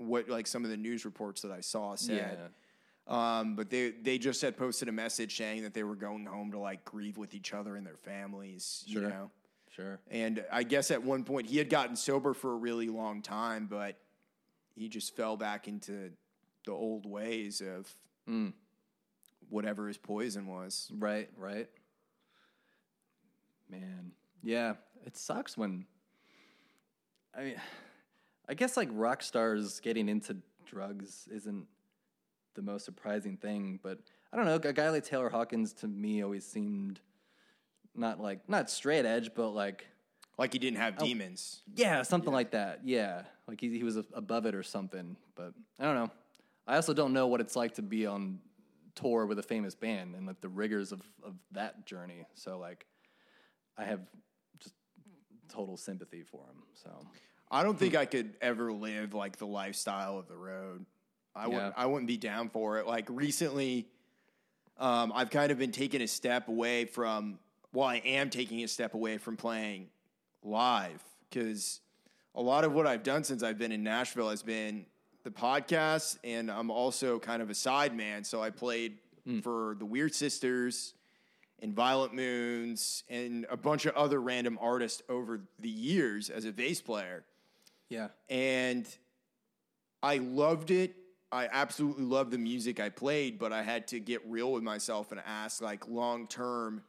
what 0.00 0.28
like 0.28 0.46
some 0.46 0.64
of 0.64 0.70
the 0.70 0.76
news 0.76 1.04
reports 1.04 1.42
that 1.42 1.50
I 1.52 1.60
saw 1.60 1.94
said. 1.94 2.38
Yeah. 2.38 2.48
Um, 3.40 3.56
but 3.56 3.70
they 3.70 3.90
they 3.90 4.18
just 4.18 4.40
had 4.42 4.56
posted 4.56 4.88
a 4.88 4.92
message 4.92 5.36
saying 5.36 5.62
that 5.62 5.74
they 5.74 5.82
were 5.82 5.96
going 5.96 6.26
home 6.26 6.52
to 6.52 6.58
like 6.58 6.84
grieve 6.84 7.16
with 7.18 7.34
each 7.34 7.52
other 7.52 7.76
and 7.76 7.86
their 7.86 7.96
families. 7.96 8.84
You 8.86 9.00
Sure. 9.00 9.08
know, 9.08 9.30
Sure. 9.74 10.00
and 10.10 10.44
I 10.52 10.62
guess 10.62 10.90
at 10.90 11.02
one 11.02 11.24
point 11.24 11.46
he 11.48 11.58
had 11.58 11.68
gotten 11.70 11.96
sober 11.96 12.34
for 12.34 12.52
a 12.52 12.56
really 12.56 12.88
long 12.88 13.20
time, 13.22 13.66
but 13.66 13.96
he 14.74 14.88
just 14.88 15.16
fell 15.16 15.36
back 15.36 15.66
into 15.68 16.10
the 16.64 16.72
old 16.72 17.04
ways 17.06 17.60
of 17.60 17.92
Mm. 18.28 18.52
whatever 19.48 19.88
his 19.88 19.96
poison 19.98 20.46
was. 20.46 20.90
Right. 20.94 21.30
Right. 21.36 21.68
Man. 23.68 24.12
Yeah. 24.42 24.74
It 25.04 25.16
sucks 25.16 25.56
when. 25.56 25.86
I 27.36 27.42
mean, 27.44 27.60
I 28.50 28.54
guess 28.54 28.76
like 28.76 28.88
rock 28.92 29.22
stars 29.22 29.78
getting 29.80 30.08
into 30.08 30.36
drugs 30.66 31.28
isn't 31.32 31.66
the 32.54 32.62
most 32.62 32.84
surprising 32.84 33.36
thing, 33.36 33.78
but 33.80 34.00
I 34.32 34.36
don't 34.36 34.44
know. 34.44 34.56
A 34.56 34.72
guy 34.72 34.90
like 34.90 35.04
Taylor 35.04 35.28
Hawkins 35.30 35.72
to 35.74 35.86
me 35.88 36.22
always 36.22 36.44
seemed 36.44 37.00
not 37.94 38.20
like 38.20 38.48
not 38.48 38.68
straight 38.68 39.06
edge, 39.06 39.30
but 39.34 39.50
like 39.50 39.86
Like 40.36 40.52
he 40.52 40.58
didn't 40.58 40.78
have 40.78 40.96
Oh. 40.98 41.04
demons. 41.04 41.62
yeah, 41.76 42.02
something 42.02 42.32
like 42.32 42.50
that. 42.50 42.80
Yeah, 42.84 43.22
like 43.46 43.60
he 43.60 43.68
he 43.78 43.84
was 43.84 43.96
above 44.14 44.46
it 44.46 44.54
or 44.56 44.64
something. 44.64 45.16
But 45.36 45.54
I 45.78 45.84
don't 45.84 45.94
know. 45.94 46.10
I 46.66 46.74
also 46.76 46.92
don't 46.92 47.12
know 47.12 47.28
what 47.28 47.40
it's 47.40 47.54
like 47.54 47.74
to 47.76 47.82
be 47.82 48.04
on 48.06 48.40
tour 48.96 49.26
with 49.26 49.38
a 49.38 49.42
famous 49.44 49.76
band 49.76 50.16
and 50.16 50.26
like 50.26 50.40
the 50.40 50.48
rigors 50.48 50.90
of 50.90 51.02
of 51.22 51.34
that 51.52 51.86
journey. 51.86 52.26
So 52.34 52.58
like, 52.58 52.84
I 53.78 53.84
have 53.84 54.00
just 54.58 54.74
total 55.48 55.76
sympathy 55.76 56.24
for 56.24 56.40
him. 56.46 56.64
So 56.74 56.90
I 57.50 57.62
don't 57.62 57.78
think 57.78 57.96
I 57.96 58.04
could 58.06 58.34
ever 58.40 58.72
live 58.72 59.12
like 59.14 59.36
the 59.36 59.46
lifestyle 59.46 60.18
of 60.18 60.28
the 60.28 60.36
road. 60.36 60.86
I 61.34 61.42
Yeah. 61.42 61.48
wouldn't 61.48 61.74
I 61.76 61.86
wouldn't 61.86 62.06
be 62.08 62.16
down 62.16 62.48
for 62.50 62.78
it. 62.78 62.86
Like 62.86 63.06
recently, 63.08 63.88
um, 64.78 65.12
I've 65.14 65.30
kind 65.30 65.50
of 65.52 65.58
been 65.58 65.72
taking 65.72 66.00
a 66.02 66.08
step 66.08 66.48
away 66.48 66.84
from. 66.84 67.38
Well, 67.72 67.86
I 67.86 67.96
am 67.98 68.30
taking 68.30 68.62
a 68.64 68.68
step 68.68 68.94
away 68.94 69.18
from 69.18 69.36
playing 69.36 69.88
live 70.42 71.02
because 71.28 71.80
a 72.34 72.42
lot 72.42 72.64
of 72.64 72.72
what 72.72 72.86
I've 72.86 73.02
done 73.04 73.22
since 73.24 73.42
I've 73.42 73.58
been 73.58 73.72
in 73.72 73.82
Nashville 73.84 74.30
has 74.30 74.42
been 74.42 74.86
the 75.22 75.30
podcast, 75.30 76.18
and 76.24 76.50
I'm 76.50 76.70
also 76.70 77.18
kind 77.18 77.42
of 77.42 77.50
a 77.50 77.54
side 77.54 77.94
man. 77.96 78.24
So 78.24 78.42
I 78.42 78.50
played 78.50 78.98
for 79.42 79.76
the 79.78 79.84
Weird 79.84 80.12
Sisters 80.14 80.94
and 81.60 81.72
Violent 81.74 82.14
Moons 82.14 83.04
and 83.08 83.46
a 83.50 83.56
bunch 83.56 83.86
of 83.86 83.94
other 83.94 84.20
random 84.20 84.58
artists 84.60 85.02
over 85.08 85.42
the 85.60 85.68
years 85.68 86.30
as 86.30 86.44
a 86.46 86.52
bass 86.52 86.80
player 86.80 87.22
yeah, 87.90 88.08
and 88.30 88.88
I 90.02 90.16
loved 90.16 90.70
it. 90.70 90.96
I 91.32 91.48
absolutely 91.52 92.04
loved 92.04 92.30
the 92.32 92.38
music 92.38 92.80
I 92.80 92.88
played, 92.88 93.38
but 93.38 93.52
I 93.52 93.62
had 93.62 93.86
to 93.88 94.00
get 94.00 94.22
real 94.26 94.52
with 94.52 94.62
myself 94.62 95.12
and 95.12 95.20
ask, 95.24 95.60
like, 95.62 95.86
long 95.86 96.26
term, 96.26 96.82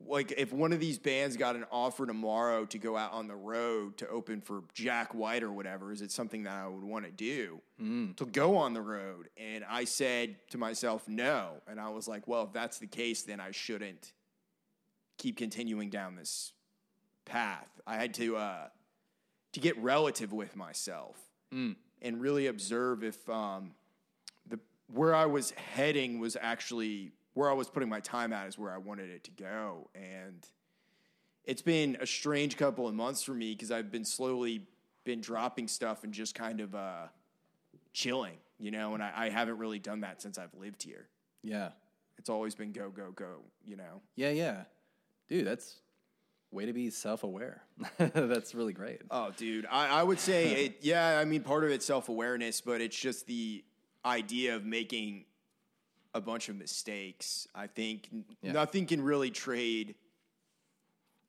like, 0.00 0.32
if 0.32 0.52
one 0.52 0.72
of 0.72 0.80
these 0.80 0.98
bands 0.98 1.36
got 1.36 1.54
an 1.54 1.66
offer 1.70 2.06
tomorrow 2.06 2.64
to 2.64 2.78
go 2.78 2.96
out 2.96 3.12
on 3.12 3.28
the 3.28 3.36
road 3.36 3.98
to 3.98 4.08
open 4.08 4.40
for 4.40 4.62
Jack 4.72 5.14
White 5.14 5.42
or 5.42 5.52
whatever, 5.52 5.92
is 5.92 6.00
it 6.00 6.10
something 6.10 6.44
that 6.44 6.54
I 6.54 6.66
would 6.66 6.84
want 6.84 7.04
to 7.04 7.10
do 7.10 7.60
to 8.16 8.24
go 8.24 8.56
on 8.56 8.72
the 8.72 8.80
road? 8.80 9.28
And 9.36 9.62
I 9.68 9.84
said 9.84 10.36
to 10.50 10.58
myself, 10.58 11.06
no. 11.06 11.56
And 11.68 11.78
I 11.78 11.90
was 11.90 12.08
like, 12.08 12.26
well, 12.26 12.44
if 12.44 12.52
that's 12.52 12.78
the 12.78 12.86
case, 12.86 13.24
then 13.24 13.40
I 13.40 13.50
shouldn't 13.50 14.12
keep 15.18 15.36
continuing 15.36 15.90
down 15.90 16.16
this 16.16 16.52
path. 17.26 17.68
I 17.86 17.96
had 17.96 18.14
to, 18.14 18.36
uh, 18.38 18.68
to 19.52 19.60
get 19.60 19.76
relative 19.78 20.32
with 20.32 20.56
myself 20.56 21.16
and 22.00 22.20
really 22.20 22.46
observe 22.46 23.04
if 23.04 23.28
um, 23.28 23.72
the 24.48 24.58
where 24.92 25.14
I 25.14 25.26
was 25.26 25.50
heading 25.52 26.18
was 26.18 26.36
actually 26.40 27.12
where 27.34 27.50
I 27.50 27.52
was 27.52 27.68
putting 27.68 27.88
my 27.88 28.00
time 28.00 28.32
at 28.32 28.48
is 28.48 28.58
where 28.58 28.72
I 28.72 28.78
wanted 28.78 29.10
it 29.10 29.24
to 29.24 29.30
go. 29.32 29.88
And 29.94 30.46
it's 31.44 31.62
been 31.62 31.96
a 32.00 32.06
strange 32.06 32.56
couple 32.56 32.88
of 32.88 32.94
months 32.94 33.22
for 33.22 33.32
me 33.34 33.52
because 33.52 33.70
I've 33.70 33.90
been 33.90 34.04
slowly 34.04 34.66
been 35.04 35.20
dropping 35.20 35.68
stuff 35.68 36.04
and 36.04 36.12
just 36.14 36.34
kind 36.34 36.60
of 36.60 36.74
uh, 36.74 37.06
chilling, 37.92 38.38
you 38.58 38.70
know. 38.70 38.94
And 38.94 39.02
I, 39.02 39.12
I 39.14 39.28
haven't 39.28 39.58
really 39.58 39.78
done 39.78 40.00
that 40.00 40.22
since 40.22 40.38
I've 40.38 40.54
lived 40.54 40.82
here. 40.82 41.08
yeah, 41.42 41.70
It's 42.18 42.30
always 42.30 42.54
been 42.54 42.72
go 42.72 42.88
go 42.90 43.10
go, 43.10 43.40
you 43.66 43.76
know. 43.76 44.00
yeah, 44.16 44.30
yeah, 44.30 44.62
dude. 45.28 45.46
That's 45.46 45.80
way 46.52 46.66
to 46.66 46.72
be 46.72 46.90
self 46.90 47.22
aware. 47.24 47.62
that's 47.98 48.54
really 48.54 48.72
great. 48.72 49.00
Oh, 49.10 49.30
dude, 49.36 49.66
I, 49.70 49.88
I 49.88 50.02
would 50.02 50.20
say 50.20 50.64
it. 50.66 50.76
Yeah, 50.82 51.18
I 51.18 51.24
mean, 51.24 51.42
part 51.42 51.64
of 51.64 51.70
it's 51.70 51.86
self 51.86 52.08
awareness, 52.08 52.60
but 52.60 52.80
it's 52.80 52.96
just 52.98 53.26
the 53.26 53.64
idea 54.04 54.56
of 54.56 54.64
making 54.64 55.24
a 56.14 56.20
bunch 56.20 56.48
of 56.48 56.56
mistakes. 56.56 57.48
I 57.54 57.66
think 57.68 58.08
Yeah. 58.42 58.52
nothing 58.52 58.86
can 58.86 59.02
really 59.02 59.30
trade 59.30 59.94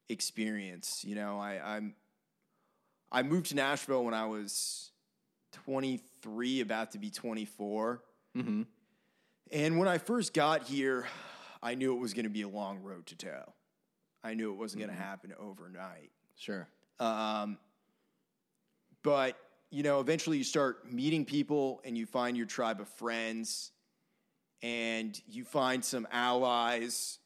experience. 0.09 1.03
You 1.05 1.15
know, 1.15 1.39
I, 1.39 1.75
I'm 1.77 1.95
I 3.11 3.23
moved 3.23 3.47
to 3.47 3.55
Nashville 3.55 4.03
when 4.03 4.13
I 4.15 4.25
was 4.25 4.91
23, 5.65 6.61
about 6.61 6.91
to 6.91 6.97
be 6.97 7.11
24. 7.11 8.01
Mm-hmm. 8.35 8.63
And 9.51 9.77
when 9.77 9.87
I 9.87 9.99
first 9.99 10.33
got 10.33 10.63
here, 10.63 11.05
I 11.61 11.75
knew 11.75 11.95
it 11.95 11.99
was 11.99 12.13
going 12.15 12.23
to 12.25 12.31
be 12.31 12.41
a 12.41 12.47
long 12.47 12.81
road 12.81 13.05
to 13.07 13.15
toe. 13.15 13.53
I 14.23 14.33
knew 14.33 14.51
it 14.51 14.57
wasn't 14.57 14.83
going 14.83 14.95
to 14.95 15.01
happen 15.01 15.33
overnight. 15.39 16.11
Sure. 16.37 16.67
Um, 16.99 17.57
but 19.03 19.37
you 19.69 19.81
know, 19.81 19.99
eventually 19.99 20.37
you 20.37 20.43
start 20.43 20.91
meeting 20.91 21.25
people 21.25 21.81
and 21.83 21.97
you 21.97 22.05
find 22.05 22.37
your 22.37 22.45
tribe 22.45 22.79
of 22.79 22.87
friends 22.89 23.71
and 24.61 25.19
you 25.27 25.43
find 25.43 25.83
some 25.83 26.07
allies. 26.11 27.17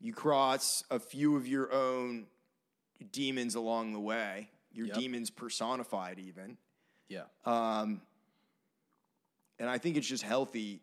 You 0.00 0.14
cross 0.14 0.82
a 0.90 0.98
few 0.98 1.36
of 1.36 1.46
your 1.46 1.70
own 1.72 2.26
demons 3.12 3.54
along 3.54 3.92
the 3.92 4.00
way, 4.00 4.48
your 4.72 4.86
Yep. 4.86 4.96
demons 4.96 5.30
personified, 5.30 6.18
even. 6.18 6.56
Yeah. 7.08 7.24
Um, 7.44 8.00
and 9.58 9.68
I 9.68 9.78
think 9.78 9.96
it's 9.96 10.06
just 10.06 10.22
healthy 10.22 10.80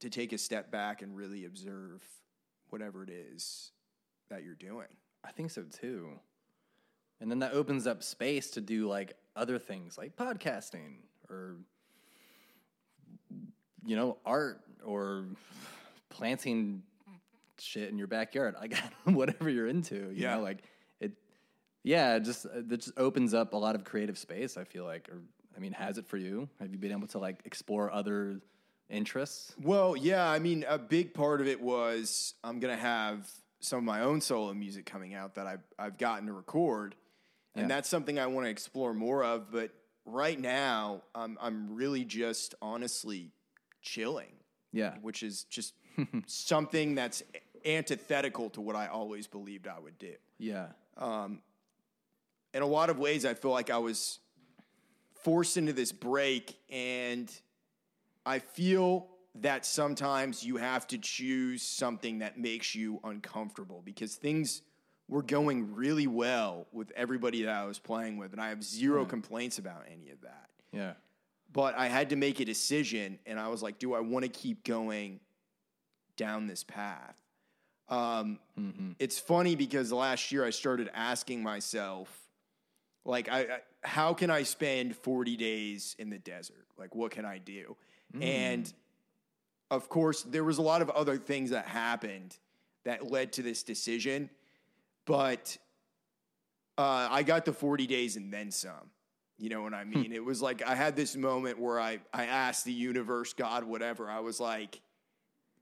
to 0.00 0.10
take 0.10 0.32
a 0.32 0.38
step 0.38 0.70
back 0.70 1.00
and 1.02 1.16
really 1.16 1.44
observe 1.46 2.02
whatever 2.68 3.02
it 3.02 3.10
is 3.10 3.72
that 4.30 4.42
you're 4.44 4.54
doing. 4.54 4.86
I 5.24 5.32
think 5.32 5.50
so 5.50 5.62
too. 5.62 6.08
And 7.20 7.30
then 7.30 7.40
that 7.40 7.52
opens 7.52 7.86
up 7.86 8.02
space 8.02 8.50
to 8.52 8.60
do 8.62 8.88
like 8.88 9.12
other 9.36 9.58
things 9.58 9.98
like 9.98 10.16
podcasting 10.16 10.96
or 11.28 11.56
you 13.84 13.96
know, 13.96 14.16
art 14.26 14.60
or 14.84 15.24
planting 16.10 16.82
shit 17.58 17.88
in 17.90 17.98
your 17.98 18.06
backyard. 18.06 18.54
I 18.56 18.60
Like 18.62 18.76
whatever 19.04 19.48
you're 19.50 19.66
into, 19.68 19.94
you 19.96 20.22
Yeah. 20.22 20.36
know, 20.36 20.42
like 20.42 20.58
it 21.00 21.12
yeah, 21.82 22.16
it 22.16 22.20
just 22.24 22.44
it 22.46 22.68
just 22.68 22.92
opens 22.96 23.34
up 23.34 23.52
a 23.52 23.56
lot 23.56 23.74
of 23.74 23.84
creative 23.84 24.18
space, 24.18 24.56
I 24.56 24.64
feel 24.64 24.84
like. 24.84 25.08
Or 25.08 25.18
I 25.56 25.60
mean, 25.60 25.72
has 25.72 25.98
it 25.98 26.06
for 26.06 26.16
you? 26.16 26.48
Have 26.60 26.72
you 26.72 26.78
been 26.78 26.92
able 26.92 27.08
to 27.08 27.18
like 27.18 27.40
explore 27.44 27.90
other 27.92 28.40
interests? 28.88 29.54
Well, 29.62 29.96
yeah, 29.96 30.28
I 30.28 30.38
mean, 30.38 30.64
a 30.68 30.78
big 30.78 31.12
part 31.14 31.40
of 31.40 31.46
it 31.46 31.60
was 31.60 32.34
I'm 32.44 32.60
gonna 32.60 32.76
have 32.76 33.30
some 33.60 33.78
of 33.78 33.84
my 33.84 34.00
own 34.02 34.20
solo 34.20 34.52
music 34.54 34.86
coming 34.86 35.14
out 35.14 35.34
that 35.34 35.46
I've 35.46 35.62
I've 35.78 35.98
gotten 35.98 36.26
to 36.26 36.32
record, 36.32 36.94
and 37.54 37.64
Yeah. 37.64 37.68
that's 37.76 37.88
something 37.88 38.18
I 38.18 38.26
want 38.26 38.46
to 38.46 38.50
explore 38.50 38.92
more 38.94 39.22
of. 39.22 39.50
But 39.52 39.70
right 40.04 40.38
now, 40.38 41.02
I'm 41.14 41.38
I'm 41.40 41.74
really 41.74 42.04
just 42.04 42.54
honestly 42.62 43.30
chilling, 43.82 44.32
Yeah. 44.72 44.96
which 45.02 45.22
is 45.22 45.44
just 45.44 45.74
something 46.26 46.94
that's 46.94 47.22
antithetical 47.64 48.48
to 48.50 48.60
what 48.60 48.74
I 48.76 48.86
always 48.86 49.26
believed 49.26 49.68
I 49.68 49.78
would 49.78 49.98
do. 49.98 50.14
Yeah. 50.38 50.68
Um, 50.96 51.42
in 52.54 52.62
a 52.62 52.66
lot 52.66 52.88
of 52.90 52.98
ways, 52.98 53.24
I 53.24 53.34
feel 53.34 53.50
like 53.50 53.70
I 53.70 53.78
was 53.78 54.18
forced 55.22 55.56
into 55.58 55.72
this 55.74 55.92
break, 55.92 56.56
and 56.70 57.30
I 58.24 58.38
feel 58.38 59.08
that 59.36 59.64
sometimes 59.64 60.44
you 60.44 60.56
have 60.56 60.86
to 60.88 60.98
choose 60.98 61.62
something 61.62 62.18
that 62.18 62.38
makes 62.38 62.74
you 62.74 63.00
uncomfortable 63.04 63.82
because 63.84 64.16
things 64.16 64.62
were 65.08 65.22
going 65.22 65.74
really 65.74 66.06
well 66.06 66.66
with 66.72 66.92
everybody 66.96 67.42
that 67.42 67.54
I 67.54 67.64
was 67.64 67.78
playing 67.78 68.16
with, 68.16 68.32
and 68.32 68.40
I 68.40 68.48
have 68.48 68.62
zero 68.62 69.04
hmm. 69.04 69.10
complaints 69.10 69.58
about 69.58 69.84
any 69.90 70.10
of 70.10 70.20
that. 70.22 70.48
Yeah. 70.72 70.92
But 71.52 71.76
I 71.76 71.88
had 71.88 72.10
to 72.10 72.16
make 72.16 72.38
a 72.38 72.44
decision, 72.44 73.18
and 73.26 73.38
I 73.38 73.48
was 73.48 73.62
like, 73.62 73.78
do 73.78 73.94
I 73.94 74.00
want 74.00 74.24
to 74.24 74.28
keep 74.28 74.64
going 74.64 75.18
down 76.16 76.46
this 76.46 76.62
path? 76.62 77.16
Um, 77.88 78.38
mm-hmm. 78.58 78.92
It's 79.00 79.18
funny 79.18 79.56
because 79.56 79.90
last 79.90 80.30
year 80.30 80.44
I 80.44 80.50
started 80.50 80.88
asking 80.94 81.42
myself, 81.42 82.08
like, 83.04 83.28
I, 83.28 83.40
I 83.40 83.58
how 83.82 84.14
can 84.14 84.30
I 84.30 84.44
spend 84.44 84.94
40 84.94 85.36
days 85.36 85.96
in 85.98 86.10
the 86.10 86.18
desert? 86.18 86.66
Like, 86.78 86.94
what 86.94 87.10
can 87.10 87.24
I 87.24 87.38
do? 87.38 87.76
And 88.20 88.64
mm. 88.64 88.72
Of 89.70 89.88
course, 89.88 90.22
there 90.22 90.44
was 90.44 90.58
a 90.58 90.62
lot 90.62 90.82
of 90.82 90.90
other 90.90 91.16
things 91.16 91.50
that 91.50 91.66
happened 91.66 92.36
that 92.84 93.10
led 93.10 93.32
to 93.34 93.42
this 93.42 93.62
decision, 93.62 94.30
but 95.04 95.56
uh, 96.78 97.08
I 97.10 97.22
got 97.22 97.44
the 97.44 97.52
40 97.52 97.86
days 97.86 98.16
and 98.16 98.32
then 98.32 98.50
some. 98.50 98.90
You 99.38 99.48
know 99.48 99.62
what 99.62 99.72
I 99.72 99.84
mean? 99.84 100.12
it 100.12 100.24
was 100.24 100.42
like 100.42 100.62
I 100.62 100.74
had 100.74 100.96
this 100.96 101.16
moment 101.16 101.58
where 101.58 101.80
I, 101.80 102.00
I 102.12 102.26
asked 102.26 102.64
the 102.64 102.72
universe, 102.72 103.32
God, 103.32 103.64
whatever. 103.64 104.10
I 104.10 104.20
was 104.20 104.38
like, 104.38 104.80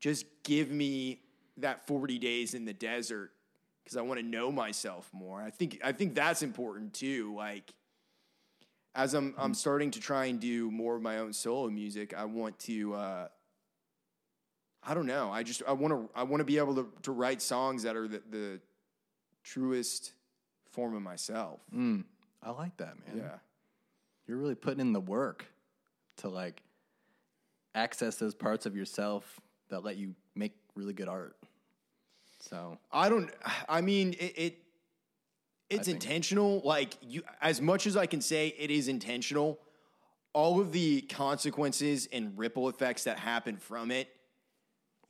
just 0.01 0.27
give 0.43 0.71
me 0.71 1.21
that 1.59 1.87
40 1.87 2.19
days 2.19 2.55
in 2.55 2.65
the 2.65 2.73
desert 2.73 3.31
because 3.85 3.97
I 3.97 4.03
want 4.03 4.21
to 4.21 4.27
know 4.27 4.51
myself 4.51 5.09
more. 5.13 5.41
I 5.41 5.51
think 5.51 5.81
I 5.85 5.93
think 5.93 6.15
that's 6.15 6.43
important 6.43 6.93
too. 6.93 7.35
Like 7.35 7.73
as 8.95 9.15
I'm 9.15 9.35
I'm 9.39 9.55
starting 9.55 9.91
to 9.93 10.01
try 10.01 10.27
and 10.27 10.41
do 10.41 10.71
more 10.71 10.97
of 10.97 11.03
my 11.03 11.19
own 11.19 11.33
solo 11.33 11.69
music, 11.69 12.15
I 12.15 12.25
want 12.25 12.59
to 12.61 12.95
uh 12.95 13.29
I 14.83 14.95
don't 14.95 15.07
know. 15.07 15.31
I 15.31 15.43
just 15.43 15.63
I 15.67 15.73
want 15.73 15.93
to 15.93 16.09
I 16.15 16.23
want 16.23 16.41
to 16.41 16.45
be 16.45 16.59
able 16.59 16.75
to 16.77 16.89
to 17.03 17.13
write 17.13 17.43
songs 17.43 17.83
that 17.83 17.97
are 17.97 18.09
the, 18.09 18.23
the 18.31 18.61
truest 19.43 20.13
form 20.71 20.95
of 20.95 21.03
myself. 21.03 21.61
Mm. 21.75 22.05
I 22.43 22.51
like 22.51 22.77
that, 22.77 22.95
man. 23.07 23.19
Yeah. 23.19 23.39
You're 24.27 24.37
really 24.37 24.55
putting 24.55 24.81
in 24.81 24.93
the 24.93 25.01
work 25.01 25.47
to 26.19 26.29
like 26.29 26.63
access 27.75 28.17
those 28.17 28.35
parts 28.35 28.67
of 28.67 28.77
yourself 28.77 29.41
that 29.71 29.85
let 29.85 29.97
you 29.97 30.15
make 30.35 30.53
really 30.75 30.93
good 30.93 31.09
art. 31.09 31.37
So 32.41 32.79
I 32.93 33.09
don't. 33.09 33.31
I 33.69 33.81
mean, 33.81 34.15
it. 34.15 34.35
it 34.37 34.59
it's 35.71 35.89
intentional. 35.89 36.63
Like 36.65 36.95
you, 37.03 37.23
as 37.43 37.61
much 37.61 37.87
as 37.87 37.95
I 37.95 38.07
can 38.07 38.23
say, 38.23 38.55
it 38.59 38.71
is 38.71 38.89
intentional. 38.89 39.59
All 40.33 40.61
of 40.61 40.73
the 40.73 41.03
consequences 41.03 42.09
and 42.11 42.39
ripple 42.39 42.69
effects 42.71 43.05
that 43.05 43.19
happen 43.19 43.59
from 43.59 43.91
it, 43.91 44.09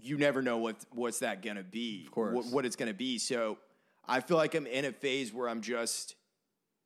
you 0.00 0.16
never 0.18 0.42
know 0.42 0.58
what 0.58 0.76
what's 0.92 1.20
that 1.20 1.42
gonna 1.42 1.62
be. 1.62 2.04
Of 2.06 2.12
course. 2.12 2.34
what, 2.34 2.46
what 2.46 2.66
it's 2.66 2.76
gonna 2.76 2.94
be. 2.94 3.18
So 3.18 3.58
I 4.06 4.20
feel 4.20 4.36
like 4.36 4.54
I'm 4.54 4.66
in 4.66 4.84
a 4.84 4.92
phase 4.92 5.32
where 5.32 5.48
I'm 5.48 5.60
just 5.60 6.14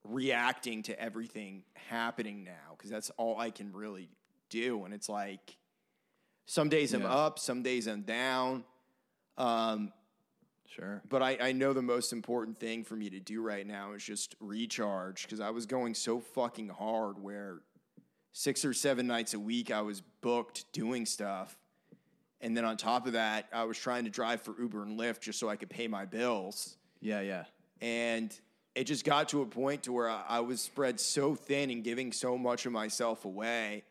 reacting 0.05 0.83
to 0.85 1.01
everything 1.01 1.63
happening 1.75 2.45
now 2.45 2.75
because 2.77 2.91
that's 2.91 3.11
all 3.11 3.39
I 3.39 3.51
can 3.51 3.73
really 3.73 4.09
do. 4.51 4.85
And 4.85 4.93
it's 4.93 5.09
like 5.09 5.57
some 6.47 6.69
days 6.69 6.93
I'm 6.93 7.07
up, 7.07 7.39
some 7.39 7.63
days 7.63 7.87
I'm 7.87 8.03
down. 8.03 8.65
Um, 9.39 9.93
sure. 10.69 11.03
but 11.09 11.23
I, 11.23 11.39
I 11.41 11.53
know 11.53 11.73
the 11.73 11.83
most 11.83 12.13
important 12.13 12.59
thing 12.59 12.85
for 12.85 12.95
me 12.95 13.09
to 13.11 13.21
do 13.21 13.41
right 13.41 13.67
now 13.67 13.93
is 13.93 14.05
just 14.05 14.35
recharge 14.41 15.23
because 15.23 15.41
I 15.41 15.51
was 15.51 15.65
going 15.65 15.95
so 15.95 16.21
fucking 16.21 16.69
hard 16.69 17.19
where 17.19 17.61
six 18.33 18.65
or 18.65 18.75
seven 18.75 19.07
nights 19.07 19.33
a 19.35 19.39
week 19.41 19.71
I 19.71 19.83
was 19.83 20.03
booked 20.21 20.71
doing 20.73 21.07
stuff. 21.07 21.57
And 22.43 22.57
then 22.57 22.65
on 22.65 22.77
top 22.77 23.07
of 23.07 23.13
that, 23.13 23.47
I 23.53 23.65
was 23.65 23.79
trying 23.79 24.05
to 24.05 24.11
drive 24.11 24.43
for 24.43 24.55
Uber 24.59 24.83
and 24.83 24.99
Lyft 24.99 25.21
just 25.21 25.39
so 25.39 25.49
I 25.49 25.57
could 25.57 25.71
pay 25.71 25.87
my 25.87 26.05
bills. 26.05 26.77
Yeah, 27.01 27.21
yeah. 27.21 27.45
And 27.81 28.37
it 28.75 28.85
just 28.85 29.05
got 29.05 29.29
to 29.31 29.43
a 29.43 29.47
point 29.47 29.85
to 29.85 29.93
where 29.93 30.11
I, 30.11 30.25
I 30.29 30.41
was 30.41 30.61
spread 30.61 30.99
so 30.99 31.35
thin 31.35 31.71
and 31.71 31.85
giving 31.85 32.13
so 32.13 32.37
much 32.37 32.67
of 32.67 32.73
myself 32.73 33.25
away 33.25 33.85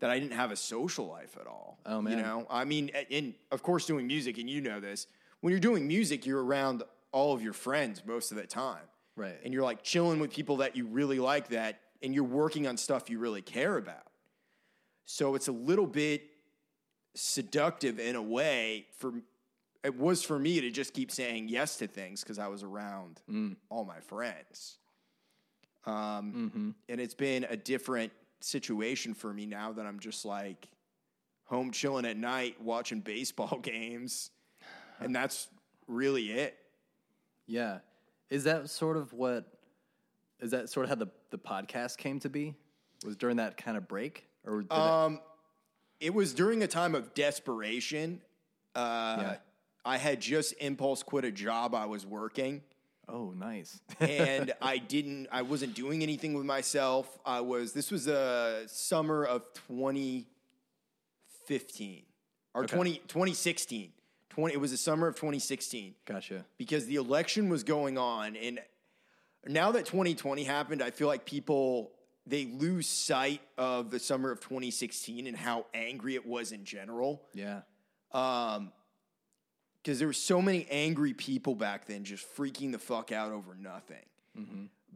that 0.00 0.08
I 0.08 0.18
didn't 0.18 0.32
have 0.32 0.50
a 0.50 0.56
social 0.56 1.06
life 1.06 1.36
at 1.38 1.46
all. 1.46 1.78
Oh, 1.84 2.00
man. 2.00 2.16
You 2.16 2.24
know, 2.24 2.46
I 2.48 2.64
mean, 2.64 2.90
and 3.10 3.34
of 3.50 3.62
course, 3.62 3.84
doing 3.84 4.06
music, 4.06 4.38
and 4.38 4.48
you 4.48 4.62
know 4.62 4.80
this, 4.80 5.06
when 5.40 5.50
you're 5.50 5.60
doing 5.60 5.86
music, 5.86 6.24
you're 6.24 6.42
around 6.42 6.82
all 7.12 7.34
of 7.34 7.42
your 7.42 7.52
friends 7.52 8.02
most 8.06 8.30
of 8.30 8.38
the 8.38 8.46
time. 8.46 8.82
Right. 9.14 9.38
And 9.44 9.52
you're 9.52 9.64
like 9.64 9.82
chilling 9.82 10.20
with 10.20 10.32
people 10.32 10.58
that 10.58 10.74
you 10.74 10.86
really 10.86 11.18
like 11.18 11.48
that, 11.48 11.80
and 12.02 12.14
you're 12.14 12.24
working 12.24 12.66
on 12.66 12.78
stuff 12.78 13.10
you 13.10 13.18
really 13.18 13.42
care 13.42 13.76
about. 13.76 14.06
So 15.04 15.34
it's 15.34 15.48
a 15.48 15.52
little 15.52 15.86
bit 15.86 16.29
seductive 17.14 17.98
in 17.98 18.16
a 18.16 18.22
way 18.22 18.86
for 18.98 19.12
it 19.82 19.96
was 19.98 20.22
for 20.22 20.38
me 20.38 20.60
to 20.60 20.70
just 20.70 20.92
keep 20.92 21.10
saying 21.10 21.48
yes 21.48 21.76
to 21.78 21.86
things 21.86 22.22
because 22.22 22.38
I 22.38 22.48
was 22.48 22.62
around 22.62 23.20
all 23.70 23.84
my 23.84 23.98
friends. 24.00 24.76
Um, 25.86 26.74
And 26.88 27.00
it's 27.00 27.14
been 27.14 27.44
a 27.48 27.56
different 27.56 28.12
situation 28.40 29.14
for 29.14 29.32
me 29.32 29.46
now 29.46 29.72
that 29.72 29.86
I'm 29.86 29.98
just 29.98 30.24
like 30.24 30.68
home 31.44 31.70
chilling 31.70 32.04
at 32.04 32.16
night 32.18 32.60
watching 32.60 33.00
baseball 33.14 33.58
games. 33.58 34.30
And 35.00 35.14
that's 35.16 35.48
really 35.88 36.30
it. 36.32 36.58
Yeah. 37.46 37.78
Is 38.28 38.44
that 38.44 38.68
sort 38.70 38.96
of 38.98 39.12
what 39.14 39.46
is 40.40 40.50
that 40.52 40.68
sort 40.70 40.84
of 40.84 40.90
how 40.90 40.96
the, 40.96 41.08
the 41.30 41.38
podcast 41.38 41.96
came 41.96 42.18
to 42.20 42.28
be? 42.28 42.54
Was 43.04 43.16
during 43.16 43.36
that 43.38 43.56
kind 43.56 43.76
of 43.78 43.88
break? 43.88 44.26
Or 44.46 44.62
Um, 44.70 45.20
it 46.00 46.12
was 46.14 46.32
during 46.34 46.62
a 46.62 46.66
time 46.66 46.94
of 46.94 47.14
desperation. 47.14 48.20
Uh, 48.74 49.16
Yeah. 49.20 49.36
I 49.84 49.96
had 49.96 50.20
just 50.20 50.52
impulse 50.60 51.02
quit 51.02 51.24
a 51.24 51.32
job 51.32 51.74
I 51.74 51.86
was 51.86 52.04
working. 52.04 52.62
Oh, 53.08 53.30
nice. 53.30 53.80
and 54.00 54.52
I 54.60 54.76
didn't 54.78 55.28
I 55.32 55.42
wasn't 55.42 55.74
doing 55.74 56.02
anything 56.02 56.34
with 56.34 56.44
myself. 56.44 57.18
I 57.24 57.40
was 57.40 57.72
this 57.72 57.90
was 57.90 58.06
a 58.06 58.64
summer 58.66 59.24
of 59.24 59.42
2015 59.68 62.02
or 62.54 62.64
Okay. 62.64 62.74
20 62.76 62.96
2016. 63.08 63.92
20 64.30 64.54
it 64.54 64.58
was 64.58 64.70
the 64.70 64.76
summer 64.76 65.08
of 65.08 65.16
2016 65.16 65.94
gotcha. 66.04 66.44
because 66.56 66.86
the 66.86 66.94
election 66.96 67.48
was 67.48 67.64
going 67.64 67.98
on 67.98 68.36
and 68.36 68.60
now 69.46 69.72
that 69.72 69.86
2020 69.86 70.44
happened, 70.44 70.82
I 70.82 70.90
feel 70.90 71.08
like 71.08 71.24
people 71.24 71.90
they 72.26 72.46
lose 72.46 72.86
sight 72.86 73.40
of 73.58 73.90
the 73.90 73.98
summer 73.98 74.30
of 74.30 74.40
2016 74.40 75.26
and 75.26 75.36
how 75.36 75.66
angry 75.74 76.14
it 76.14 76.26
was 76.26 76.52
in 76.52 76.64
general. 76.64 77.22
Yeah. 77.34 77.62
um 78.12 78.72
because 79.82 79.98
there 79.98 80.08
were 80.08 80.12
so 80.12 80.42
many 80.42 80.66
angry 80.70 81.14
people 81.14 81.54
back 81.54 81.86
then 81.86 82.04
just 82.04 82.26
freaking 82.36 82.70
the 82.70 82.78
fuck 82.78 83.12
out 83.12 83.32
over 83.32 83.54
nothing. 83.54 84.04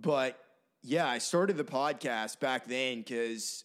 But 0.01 0.39
yeah 0.87 1.09
i 1.09 1.17
started 1.17 1.57
the 1.57 1.65
podcast 1.65 2.39
back 2.41 2.67
then 2.67 2.99
because 2.99 3.65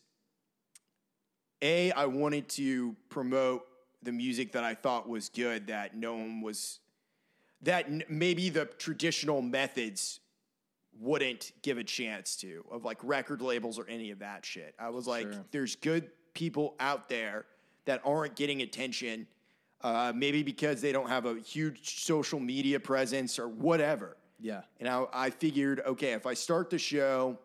a 1.62 1.92
i 1.92 2.06
wanted 2.06 2.48
to 2.48 2.96
promote 3.10 3.66
the 4.04 4.12
music 4.14 4.54
that 4.54 4.64
i 4.64 4.74
thought 4.74 5.08
was 5.10 5.28
good 5.28 5.68
that 5.68 5.96
no 5.98 6.14
one 6.16 6.40
was 6.42 6.80
that 7.62 7.86
n- 7.88 8.04
maybe 8.08 8.50
the 8.50 8.64
traditional 8.66 9.42
methods 9.42 10.22
wouldn't 10.98 11.52
give 11.62 11.78
a 11.78 11.84
chance 11.84 12.36
to 12.38 12.64
of 12.72 12.84
like 12.86 12.98
record 13.04 13.42
labels 13.42 13.78
or 13.80 13.88
any 13.88 14.12
of 14.12 14.20
that 14.20 14.46
shit. 14.46 14.76
I 14.80 14.90
was 14.90 15.08
like, 15.08 15.32
Sure. 15.32 15.46
there's 15.52 15.76
good 15.76 16.10
people 16.34 16.76
out 16.80 17.10
there 17.10 17.46
that 17.86 18.02
aren't 18.06 18.36
getting 18.36 18.62
attention, 18.62 19.28
uh, 19.82 20.12
maybe 20.16 20.44
because 20.44 20.82
they 20.82 20.92
don't 20.92 21.10
have 21.10 21.26
a 21.26 21.36
huge 21.40 22.04
social 22.04 22.40
media 22.40 22.80
presence 22.80 23.40
or 23.40 23.48
whatever. 23.48 24.18
Yeah. 24.40 24.62
And 24.80 24.88
I, 24.90 25.06
I 25.14 25.30
figured, 25.30 25.82
okay, 25.86 26.12
if 26.14 26.26
I 26.26 26.34
start 26.34 26.70
the 26.70 26.78
show, 26.78 27.38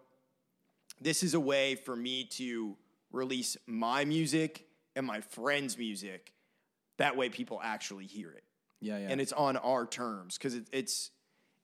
this 1.01 1.23
is 1.23 1.35
a 1.35 1.41
way 1.41 1.75
for 1.75 1.97
me 1.97 2.25
to 2.33 2.77
release 3.13 3.57
my 3.67 4.05
music 4.05 4.67
and 4.97 5.05
my 5.07 5.21
friends' 5.21 5.77
music. 5.79 6.33
That 6.99 7.17
way, 7.17 7.29
people 7.29 7.61
actually 7.63 8.07
hear 8.07 8.31
it 8.31 8.45
Yeah, 8.81 8.99
yeah. 8.99 9.09
and 9.11 9.21
it's 9.21 9.33
on 9.33 9.57
our 9.57 9.87
terms 9.87 10.39
because 10.39 10.55
it, 10.55 10.69
it's 10.73 11.11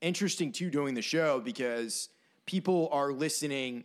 interesting 0.01 0.53
too 0.53 0.71
doing 0.71 0.95
the 0.95 1.03
show 1.03 1.41
because 1.41 2.09
people 2.47 2.89
are 2.93 3.13
listening 3.13 3.85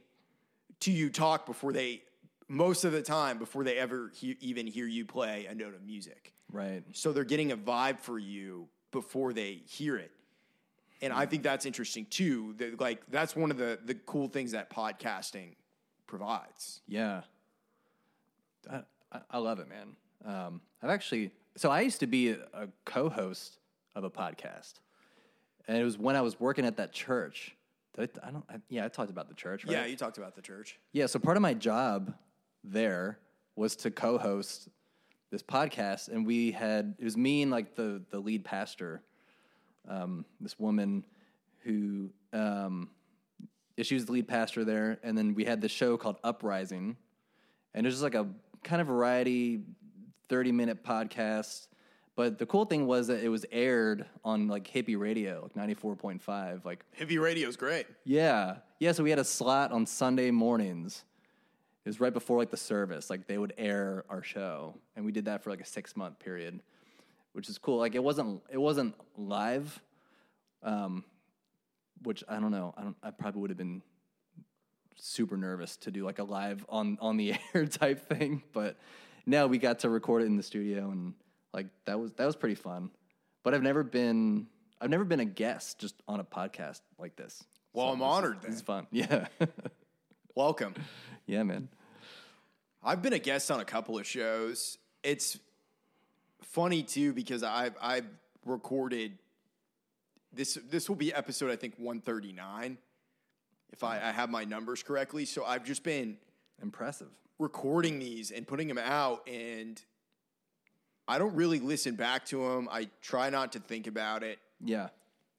to 0.81 0.91
you 0.91 1.09
talk 1.09 1.45
before 1.45 1.73
they 1.73 2.01
most 2.47 2.83
of 2.85 2.91
the 2.91 3.01
time 3.01 3.37
before 3.37 3.63
they 3.63 3.77
ever 3.77 4.11
he- 4.13 4.37
even 4.39 4.67
hear 4.67 4.85
you 4.87 5.03
play 5.05 5.45
a 5.47 5.55
note 5.55 5.73
of 5.73 5.83
music 5.83 6.33
right. 6.51 6.83
so 6.93 7.11
they're 7.11 7.23
getting 7.23 7.51
a 7.51 7.57
vibe 7.57 7.99
for 7.99 8.19
you 8.19 8.67
before 8.91 9.33
they 9.33 9.61
hear 9.65 9.97
it 9.97 10.11
and 11.01 11.11
i 11.11 11.25
think 11.25 11.43
that's 11.43 11.65
interesting 11.65 12.05
too 12.09 12.53
that, 12.57 12.79
like 12.79 13.01
that's 13.09 13.35
one 13.35 13.51
of 13.51 13.57
the 13.57 13.79
the 13.85 13.95
cool 13.95 14.27
things 14.27 14.51
that 14.51 14.69
podcasting 14.69 15.55
provides 16.07 16.81
Yeah. 16.87 17.21
I, 18.71 18.81
I- 19.31 19.37
love 19.37 19.59
it, 19.59 19.67
man. 19.69 19.95
Um, 20.25 20.61
I've 20.81 20.89
actually, 20.89 21.31
so 21.55 21.69
I 21.69 21.81
used 21.81 21.99
to 21.99 22.07
be 22.07 22.29
a, 22.31 22.37
a 22.53 22.67
co 22.83 23.09
host 23.09 23.59
of 23.95 24.03
a 24.03 24.09
podcast. 24.09 24.73
And 25.67 25.77
it 25.77 25.83
was 25.83 25.97
when 25.97 26.15
I 26.15 26.21
was 26.21 26.39
working 26.39 26.65
at 26.65 26.77
that 26.77 26.91
church. 26.93 27.55
I, 27.97 28.03
I 28.23 28.31
don't, 28.31 28.43
I, 28.49 28.55
yeah, 28.69 28.85
I 28.85 28.87
talked 28.89 29.09
about 29.09 29.29
the 29.29 29.35
church, 29.35 29.65
right? 29.65 29.71
yeah 29.71 29.85
you 29.85 29.95
talked 29.95 30.17
about 30.17 30.35
the 30.35 30.41
church 30.41 30.77
Yeah, 30.91 31.05
so 31.05 31.17
part 31.19 31.37
of 31.37 31.41
my 31.41 31.53
job 31.53 32.13
there 32.63 33.19
was 33.55 33.75
to 33.77 33.91
co-host 33.91 34.69
this 35.31 35.41
podcast, 35.41 36.09
and 36.09 36.25
we 36.25 36.51
had 36.51 36.95
it 36.99 37.03
was 37.03 37.17
me 37.17 37.41
and 37.41 37.51
like 37.51 37.75
the 37.75 38.01
the 38.09 38.19
lead 38.19 38.43
pastor, 38.43 39.01
um, 39.87 40.25
this 40.39 40.59
woman 40.59 41.05
who 41.59 42.09
um, 42.33 42.89
she 43.81 43.95
was 43.95 44.05
the 44.05 44.11
lead 44.11 44.27
pastor 44.27 44.63
there, 44.63 44.99
and 45.03 45.17
then 45.17 45.33
we 45.33 45.45
had 45.45 45.61
this 45.61 45.71
show 45.71 45.97
called 45.97 46.17
Uprising, 46.23 46.95
and 47.73 47.85
it 47.85 47.87
was 47.87 47.95
just 47.95 48.03
like 48.03 48.15
a 48.15 48.27
kind 48.63 48.81
of 48.81 48.87
variety, 48.87 49.61
thirty 50.29 50.51
minute 50.51 50.83
podcast. 50.83 51.67
But 52.15 52.37
the 52.37 52.45
cool 52.45 52.65
thing 52.65 52.87
was 52.87 53.07
that 53.07 53.21
it 53.21 53.27
was 53.29 53.45
aired 53.51 54.05
on 54.23 54.47
like 54.47 54.71
hippie 54.71 54.97
radio, 54.97 55.41
like 55.43 55.55
ninety 55.55 55.73
four 55.73 55.95
point 55.95 56.21
five, 56.21 56.65
like 56.65 56.85
heavy 56.93 57.17
radio's 57.17 57.57
great 57.57 57.87
yeah. 58.05 58.57
Yeah, 58.79 58.91
so 58.93 59.03
we 59.03 59.09
had 59.09 59.19
a 59.19 59.25
slot 59.25 59.71
on 59.71 59.85
Sunday 59.85 60.31
mornings. 60.31 61.03
It 61.83 61.89
was 61.89 61.99
right 61.99 62.13
before 62.13 62.37
like 62.37 62.51
the 62.51 62.57
service. 62.57 63.09
Like 63.09 63.27
they 63.27 63.37
would 63.37 63.53
air 63.57 64.05
our 64.09 64.23
show. 64.23 64.75
And 64.95 65.05
we 65.05 65.11
did 65.11 65.25
that 65.25 65.43
for 65.43 65.49
like 65.49 65.61
a 65.61 65.65
six 65.65 65.95
month 65.95 66.19
period, 66.19 66.61
which 67.33 67.49
is 67.49 67.57
cool. 67.57 67.77
Like 67.77 67.95
it 67.95 68.03
wasn't 68.03 68.41
it 68.51 68.57
wasn't 68.57 68.95
live. 69.17 69.81
Um 70.63 71.03
which 72.03 72.23
I 72.29 72.39
don't 72.39 72.51
know. 72.51 72.73
I 72.77 72.83
don't 72.83 72.95
I 73.03 73.11
probably 73.11 73.41
would 73.41 73.49
have 73.49 73.57
been 73.57 73.81
super 74.95 75.35
nervous 75.35 75.75
to 75.77 75.91
do 75.91 76.05
like 76.05 76.19
a 76.19 76.23
live 76.23 76.65
on 76.69 76.97
on 77.01 77.17
the 77.17 77.35
air 77.53 77.65
type 77.65 78.07
thing. 78.07 78.41
But 78.53 78.77
now 79.25 79.47
we 79.47 79.57
got 79.57 79.79
to 79.79 79.89
record 79.89 80.21
it 80.21 80.25
in 80.25 80.37
the 80.37 80.43
studio 80.43 80.91
and 80.91 81.13
like 81.55 81.67
that 81.85 81.99
was 81.99 82.11
that 82.17 82.25
was 82.25 82.35
pretty 82.35 82.53
fun. 82.55 82.91
But 83.43 83.55
I've 83.55 83.63
never 83.63 83.81
been 83.83 84.45
I've 84.79 84.89
never 84.91 85.05
been 85.05 85.21
a 85.21 85.25
guest 85.25 85.79
just 85.79 85.95
on 86.07 86.19
a 86.19 86.23
podcast 86.23 86.81
like 86.99 87.15
this. 87.15 87.43
well 87.73 87.87
i'm 87.91 87.99
this 87.99 88.05
honored 88.07 88.37
is 88.45 88.61
fun. 88.61 88.85
Yeah. 88.91 89.27
welcome 90.35 90.75
yeah, 91.25 91.41
man. 91.41 91.69
I've 92.83 93.01
been 93.01 93.13
a 93.13 93.19
guest 93.19 93.49
on 93.49 93.59
a 93.59 93.65
couple 93.65 93.97
of 93.97 94.05
shows. 94.05 94.77
It's 95.01 95.39
funny 96.43 96.83
too 96.83 97.13
because 97.13 97.41
I've 97.41 97.75
I've 97.81 98.05
recorded 98.45 99.17
this. 100.31 100.59
This 100.69 100.87
will 100.87 100.95
be 100.95 101.11
episode 101.13 101.49
I 101.49 101.55
think 101.55 101.73
one 101.77 101.99
thirty 102.01 102.31
nine, 102.31 102.77
if 103.73 103.83
I, 103.83 103.95
I 103.97 104.11
have 104.11 104.29
my 104.29 104.43
numbers 104.43 104.83
correctly. 104.83 105.25
So 105.25 105.43
I've 105.45 105.63
just 105.63 105.83
been 105.83 106.17
Impressive. 106.61 107.07
recording 107.39 107.97
these 107.97 108.29
and 108.29 108.47
putting 108.47 108.67
them 108.67 108.77
out, 108.77 109.27
and 109.27 109.81
I 111.07 111.17
don't 111.17 111.35
really 111.35 111.59
listen 111.59 111.95
back 111.95 112.25
to 112.27 112.49
them. 112.49 112.67
I 112.71 112.89
try 113.01 113.29
not 113.29 113.53
to 113.53 113.59
think 113.59 113.87
about 113.87 114.23
it. 114.23 114.39
Yeah. 114.63 114.89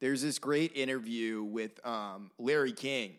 There's 0.01 0.23
this 0.23 0.39
great 0.39 0.77
interview 0.77 1.43
with 1.43 1.85
um, 1.87 2.31
Larry 2.39 2.73
King 2.73 3.19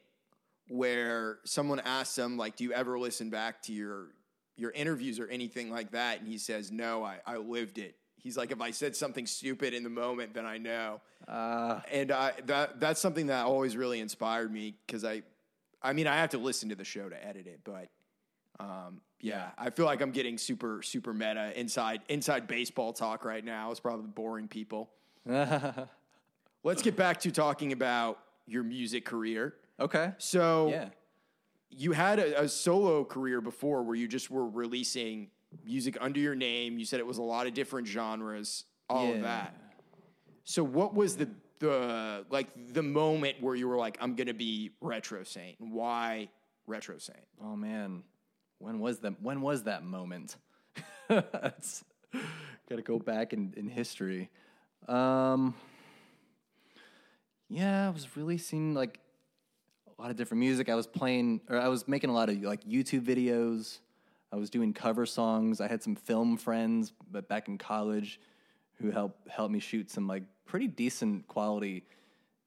where 0.69 1.39
someone 1.43 1.79
asks 1.79 2.17
him, 2.17 2.37
like, 2.37 2.55
do 2.55 2.63
you 2.63 2.73
ever 2.73 2.99
listen 2.99 3.29
back 3.29 3.61
to 3.63 3.73
your 3.73 4.07
your 4.55 4.71
interviews 4.71 5.19
or 5.19 5.27
anything 5.27 5.69
like 5.69 5.91
that? 5.91 6.19
And 6.19 6.27
he 6.27 6.37
says, 6.37 6.71
No, 6.71 7.03
I, 7.03 7.19
I 7.25 7.37
lived 7.37 7.77
it. 7.77 7.95
He's 8.15 8.35
like, 8.35 8.51
if 8.51 8.59
I 8.59 8.71
said 8.71 8.95
something 8.95 9.25
stupid 9.25 9.73
in 9.73 9.83
the 9.83 9.89
moment, 9.89 10.33
then 10.33 10.45
I 10.45 10.57
know. 10.57 11.01
Uh, 11.27 11.79
and 11.91 12.11
I, 12.11 12.33
that 12.45 12.79
that's 12.79 12.99
something 12.99 13.27
that 13.27 13.45
always 13.45 13.77
really 13.77 13.99
inspired 13.99 14.51
me 14.51 14.75
because 14.85 15.05
I, 15.05 15.21
I 15.81 15.93
mean, 15.93 16.07
I 16.07 16.15
have 16.17 16.31
to 16.31 16.37
listen 16.37 16.69
to 16.69 16.75
the 16.75 16.83
show 16.83 17.07
to 17.07 17.25
edit 17.25 17.47
it, 17.47 17.61
but 17.63 17.87
um, 18.59 19.01
yeah, 19.19 19.49
I 19.57 19.69
feel 19.69 19.85
like 19.85 20.01
I'm 20.01 20.11
getting 20.11 20.37
super 20.37 20.81
super 20.81 21.13
meta 21.13 21.51
inside 21.59 22.01
inside 22.09 22.47
baseball 22.47 22.93
talk 22.93 23.25
right 23.25 23.43
now. 23.43 23.71
It's 23.71 23.79
probably 23.79 24.07
boring 24.07 24.47
people. 24.47 24.89
Let's 26.63 26.81
get 26.81 26.95
back 26.95 27.19
to 27.21 27.31
talking 27.31 27.71
about 27.71 28.19
your 28.45 28.63
music 28.63 29.05
career. 29.05 29.55
okay. 29.79 30.13
So 30.17 30.69
Yeah. 30.69 30.89
you 31.69 31.91
had 31.93 32.19
a, 32.19 32.43
a 32.43 32.49
solo 32.49 33.03
career 33.03 33.41
before 33.41 33.83
where 33.83 33.95
you 33.95 34.07
just 34.07 34.29
were 34.31 34.47
releasing 34.47 35.29
music 35.65 35.97
under 36.01 36.19
your 36.19 36.35
name. 36.35 36.77
You 36.77 36.85
said 36.85 36.99
it 36.99 37.05
was 37.07 37.17
a 37.17 37.23
lot 37.23 37.47
of 37.47 37.53
different 37.53 37.87
genres, 37.87 38.65
all 38.89 39.13
of 39.13 39.21
that. 39.21 39.55
So 40.43 40.63
what 40.63 40.93
was 40.93 41.17
the 41.17 41.29
the 41.59 42.25
like 42.29 42.47
the 42.73 42.83
moment 42.83 43.41
where 43.41 43.55
you 43.55 43.67
were 43.67 43.77
like, 43.77 43.97
I'm 43.99 44.15
gonna 44.15 44.33
be 44.33 44.71
Retrosaint? 44.81 45.55
Why 45.59 46.29
Retrosaint? 46.69 47.25
Oh 47.43 47.55
man, 47.55 48.03
when 48.59 48.79
was 48.79 48.99
that? 48.99 49.21
When 49.21 49.41
was 49.41 49.63
that 49.63 49.83
moment? 49.83 50.35
Got 51.09 51.61
to 52.69 52.81
go 52.81 52.99
back 52.99 53.33
in, 53.33 53.53
in 53.55 53.69
history. 53.69 54.29
Um, 54.87 55.55
yeah, 57.49 57.87
I 57.87 57.89
was 57.89 58.15
releasing 58.17 58.73
like 58.73 58.99
a 59.87 60.01
lot 60.01 60.11
of 60.11 60.17
different 60.17 60.39
music. 60.39 60.69
I 60.69 60.75
was 60.75 60.87
playing, 60.87 61.41
or 61.49 61.57
I 61.57 61.67
was 61.69 61.87
making 61.87 62.09
a 62.09 62.13
lot 62.13 62.29
of 62.29 62.41
like 62.41 62.63
YouTube 62.65 63.01
videos. 63.01 63.79
I 64.31 64.35
was 64.35 64.49
doing 64.49 64.73
cover 64.73 65.05
songs. 65.05 65.61
I 65.61 65.67
had 65.67 65.81
some 65.81 65.95
film 65.95 66.35
friends, 66.37 66.91
but 67.09 67.29
back 67.29 67.47
in 67.47 67.57
college, 67.57 68.19
who 68.75 68.91
helped 68.91 69.29
helped 69.29 69.53
me 69.53 69.59
shoot 69.59 69.89
some 69.89 70.07
like 70.07 70.23
pretty 70.45 70.67
decent 70.67 71.27
quality 71.27 71.85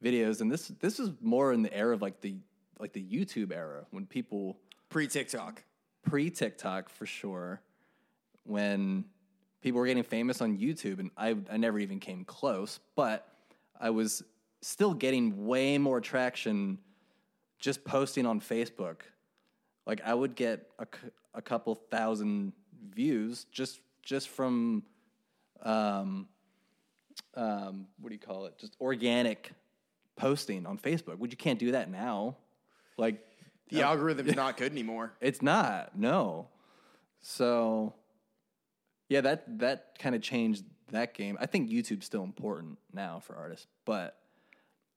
videos. 0.04 0.40
And 0.40 0.52
this 0.52 0.68
this 0.80 0.98
was 0.98 1.12
more 1.20 1.52
in 1.52 1.62
the 1.62 1.74
era 1.74 1.94
of 1.94 2.02
like 2.02 2.20
the 2.20 2.36
like 2.78 2.92
the 2.92 3.02
YouTube 3.02 3.52
era 3.54 3.86
when 3.90 4.06
people 4.06 4.58
Pre 4.90 5.06
TikTok. 5.06 5.62
Pre 6.02 6.30
TikTok 6.30 6.88
for 6.88 7.06
sure, 7.06 7.60
when 8.44 9.04
people 9.60 9.80
were 9.80 9.86
getting 9.86 10.02
famous 10.02 10.40
on 10.40 10.58
YouTube, 10.58 10.98
and 10.98 11.10
I, 11.16 11.36
I 11.50 11.56
never 11.56 11.78
even 11.78 12.00
came 12.00 12.24
close, 12.24 12.80
but 12.96 13.26
I 13.80 13.90
was 13.90 14.22
still 14.62 14.94
getting 14.94 15.46
way 15.46 15.78
more 15.78 16.00
traction 16.00 16.78
just 17.58 17.84
posting 17.84 18.26
on 18.26 18.40
Facebook. 18.40 19.02
Like 19.86 20.00
I 20.04 20.14
would 20.14 20.34
get 20.34 20.66
a, 20.78 20.86
a 21.34 21.42
couple 21.42 21.74
thousand 21.74 22.52
views 22.94 23.46
just 23.52 23.80
just 24.02 24.28
from 24.28 24.82
um, 25.62 26.26
um, 27.34 27.86
what 28.00 28.08
do 28.08 28.14
you 28.14 28.18
call 28.18 28.46
it? 28.46 28.58
Just 28.58 28.76
organic 28.80 29.52
posting 30.16 30.66
on 30.66 30.78
Facebook. 30.78 31.18
Which 31.18 31.32
you 31.32 31.36
can't 31.36 31.58
do 31.58 31.72
that 31.72 31.90
now. 31.90 32.36
Like 32.96 33.20
The 33.70 33.82
algorithm's 33.82 34.36
not 34.36 34.56
good 34.58 34.72
anymore. 34.72 35.12
it's 35.20 35.42
not. 35.42 35.96
No. 35.98 36.48
So 37.20 37.94
yeah, 39.08 39.20
that 39.22 39.58
that 39.58 39.98
kind 39.98 40.14
of 40.14 40.22
changed 40.22 40.64
that 40.92 41.14
game. 41.14 41.36
I 41.40 41.46
think 41.46 41.70
YouTube's 41.70 42.06
still 42.06 42.24
important 42.24 42.78
now 42.92 43.20
for 43.20 43.36
artists, 43.36 43.66
but 43.84 44.16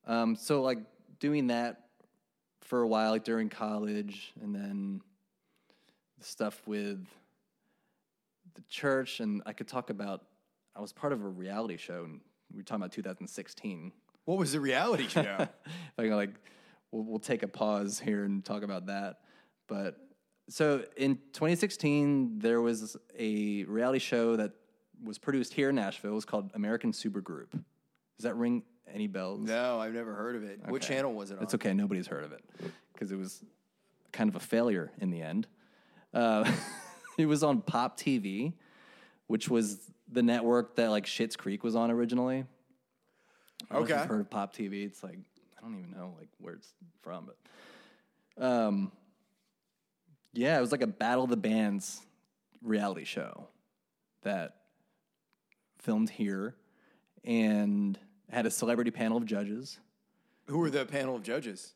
um, 0.08 0.36
so 0.36 0.62
like 0.62 0.80
doing 1.20 1.48
that 1.48 1.86
for 2.62 2.82
a 2.82 2.88
while, 2.88 3.12
like 3.12 3.24
during 3.24 3.50
college, 3.50 4.34
and 4.42 4.54
then 4.56 5.02
the 6.18 6.26
stuff 6.26 6.62
with 6.66 7.06
the 8.56 8.62
church, 8.70 9.20
and 9.20 9.42
I 9.46 9.54
could 9.54 9.68
talk 9.68 9.90
about. 9.90 10.24
I 10.76 10.82
was 10.82 10.92
part 10.92 11.14
of 11.14 11.24
a 11.24 11.28
reality 11.28 11.78
show, 11.78 12.04
and 12.04 12.20
we 12.52 12.58
were 12.58 12.64
talking 12.64 12.82
about 12.82 12.92
2016 12.92 13.92
What 14.26 14.38
was 14.38 14.54
the 14.54 14.60
reality 14.60 15.08
show? 15.08 15.22
if 15.40 15.50
I 15.98 16.04
can 16.04 16.16
like, 16.16 16.34
we'll, 16.94 17.04
we'll 17.04 17.20
take 17.20 17.44
a 17.44 17.48
pause 17.48 18.00
here 18.00 18.24
and 18.24 18.46
talk 18.46 18.64
about 18.64 18.86
that. 18.86 19.20
But 19.68 19.98
so 20.50 20.84
in 20.96 21.16
2016, 21.34 22.39
there 22.39 22.62
was 22.62 22.96
a 23.18 23.64
reality 23.66 24.00
show 24.00 24.36
that 24.38 24.52
was 25.04 25.18
produced 25.18 25.54
here 25.54 25.70
in 25.70 25.76
Nashville. 25.76 26.12
It 26.12 26.16
was 26.16 26.26
called 26.26 26.52
American 26.54 26.91
Supergroup. 26.91 27.52
Does 27.52 28.24
that 28.24 28.36
ring 28.36 28.64
any 28.94 29.08
bells? 29.08 29.39
no, 29.41 29.80
I've 29.80 29.94
never 29.94 30.14
heard 30.14 30.36
of 30.36 30.44
it. 30.44 30.60
What 30.68 30.82
channel 30.82 31.14
was 31.14 31.32
it 31.32 31.38
on? 31.38 31.44
It's 31.44 31.56
okay. 31.56 31.74
Nobody's 31.74 32.08
heard 32.08 32.24
of 32.24 32.32
it 32.32 32.44
because 32.94 33.12
it 33.12 33.18
was 33.18 33.44
kind 34.12 34.30
of 34.30 34.36
a 34.36 34.39
failure 34.39 34.91
in 35.00 35.10
the 35.10 35.22
end. 35.22 35.48
Uh, 36.14 36.50
it 37.18 37.26
was 37.26 37.41
on 37.44 37.62
Pop 37.62 37.98
TV, 38.00 38.54
which 39.28 39.50
was 39.50 39.80
the 40.12 40.22
network 40.22 40.76
that 40.76 40.89
like 40.89 41.06
Schitt's 41.06 41.36
Creek 41.36 41.64
was 41.64 41.76
on 41.76 41.89
originally. 41.89 42.46
I 43.72 43.76
don't 43.76 43.80
know 43.80 43.86
if 43.86 43.91
Okay. 43.91 44.00
you've 44.02 44.10
heard 44.10 44.22
of 44.22 44.30
Pop 44.30 44.56
TV? 44.56 44.86
It's 44.86 45.02
like 45.02 45.18
I 45.64 45.68
don't 45.70 45.78
even 45.80 45.91
know 45.91 46.14
like 46.20 46.28
where 46.39 46.55
it's 46.55 46.74
from, 47.01 47.30
but 48.38 48.43
um, 48.45 48.91
yeah, 50.34 50.57
it 50.57 50.61
was 50.61 50.72
like 50.72 50.82
a 50.82 50.88
Battle 50.88 51.24
of 51.24 51.30
the 51.30 51.38
Bands 51.38 52.01
reality 52.61 53.05
show 53.05 53.47
that 54.24 54.55
filmed 55.80 56.09
here 56.09 56.55
and 57.24 57.97
had 58.30 58.45
a 58.45 58.51
celebrity 58.51 58.91
panel 58.91 59.18
of 59.18 59.26
judges. 59.26 59.80
Who 60.47 60.57
were 60.57 60.70
the 60.70 60.86
panel 60.86 61.16
of 61.16 61.24
judges? 61.24 61.74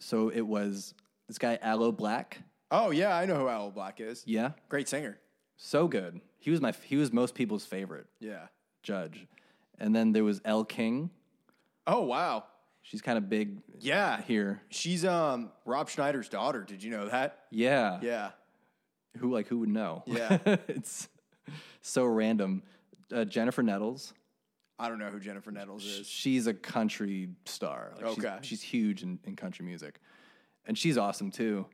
So 0.00 0.30
it 0.30 0.40
was 0.40 0.94
this 1.28 1.38
guy 1.38 1.58
Aloe 1.62 1.92
Blacc. 1.92 2.34
Oh 2.72 2.90
yeah, 2.90 3.16
I 3.16 3.26
know 3.26 3.36
who 3.36 3.48
Aloe 3.48 3.72
Blacc 3.74 4.00
is. 4.00 4.22
Yeah, 4.26 4.52
Great 4.68 4.88
singer. 4.88 5.18
so 5.56 5.86
good. 5.86 6.20
He 6.38 6.50
was 6.50 6.60
my 6.60 6.72
he 6.82 6.96
was 6.96 7.12
most 7.12 7.34
people's 7.34 7.64
favorite 7.64 8.06
Yeah. 8.18 8.46
judge. 8.82 9.26
And 9.78 9.94
then 9.94 10.12
there 10.12 10.24
was 10.24 10.40
Elle 10.44 10.64
King. 10.64 11.10
Oh 11.86 12.02
wow. 12.02 12.44
She's 12.82 13.02
kind 13.02 13.18
of 13.18 13.28
big 13.28 13.58
Yeah. 13.78 14.22
here. 14.22 14.62
She's 14.70 15.04
um 15.04 15.50
Rob 15.64 15.88
Schneider's 15.88 16.28
daughter. 16.28 16.62
Did 16.62 16.82
you 16.82 16.90
know 16.90 17.08
that? 17.08 17.38
Yeah. 17.50 17.98
Yeah. 18.02 18.30
Who 19.18 19.32
like 19.32 19.48
who 19.48 19.58
would 19.60 19.68
know? 19.68 20.02
Yeah. 20.06 20.38
it's 20.68 21.08
so 21.82 22.04
random. 22.04 22.62
Uh, 23.14 23.24
Jennifer 23.24 23.62
Nettles. 23.62 24.12
I 24.78 24.88
don't 24.88 24.98
know 24.98 25.08
who 25.10 25.20
Jennifer 25.20 25.50
Nettles 25.50 25.84
is. 25.84 26.06
She's 26.06 26.46
a 26.46 26.54
country 26.54 27.28
star. 27.44 27.92
Like, 27.96 28.06
she's- 28.14 28.18
Okay. 28.24 28.38
She's, 28.42 28.62
huge 28.62 29.02
in, 29.02 29.18
in 29.24 29.36
country 29.36 29.64
music. 29.66 30.00
And 30.64 30.78
she's 30.78 30.96
awesome 30.96 31.30
too. 31.30 31.66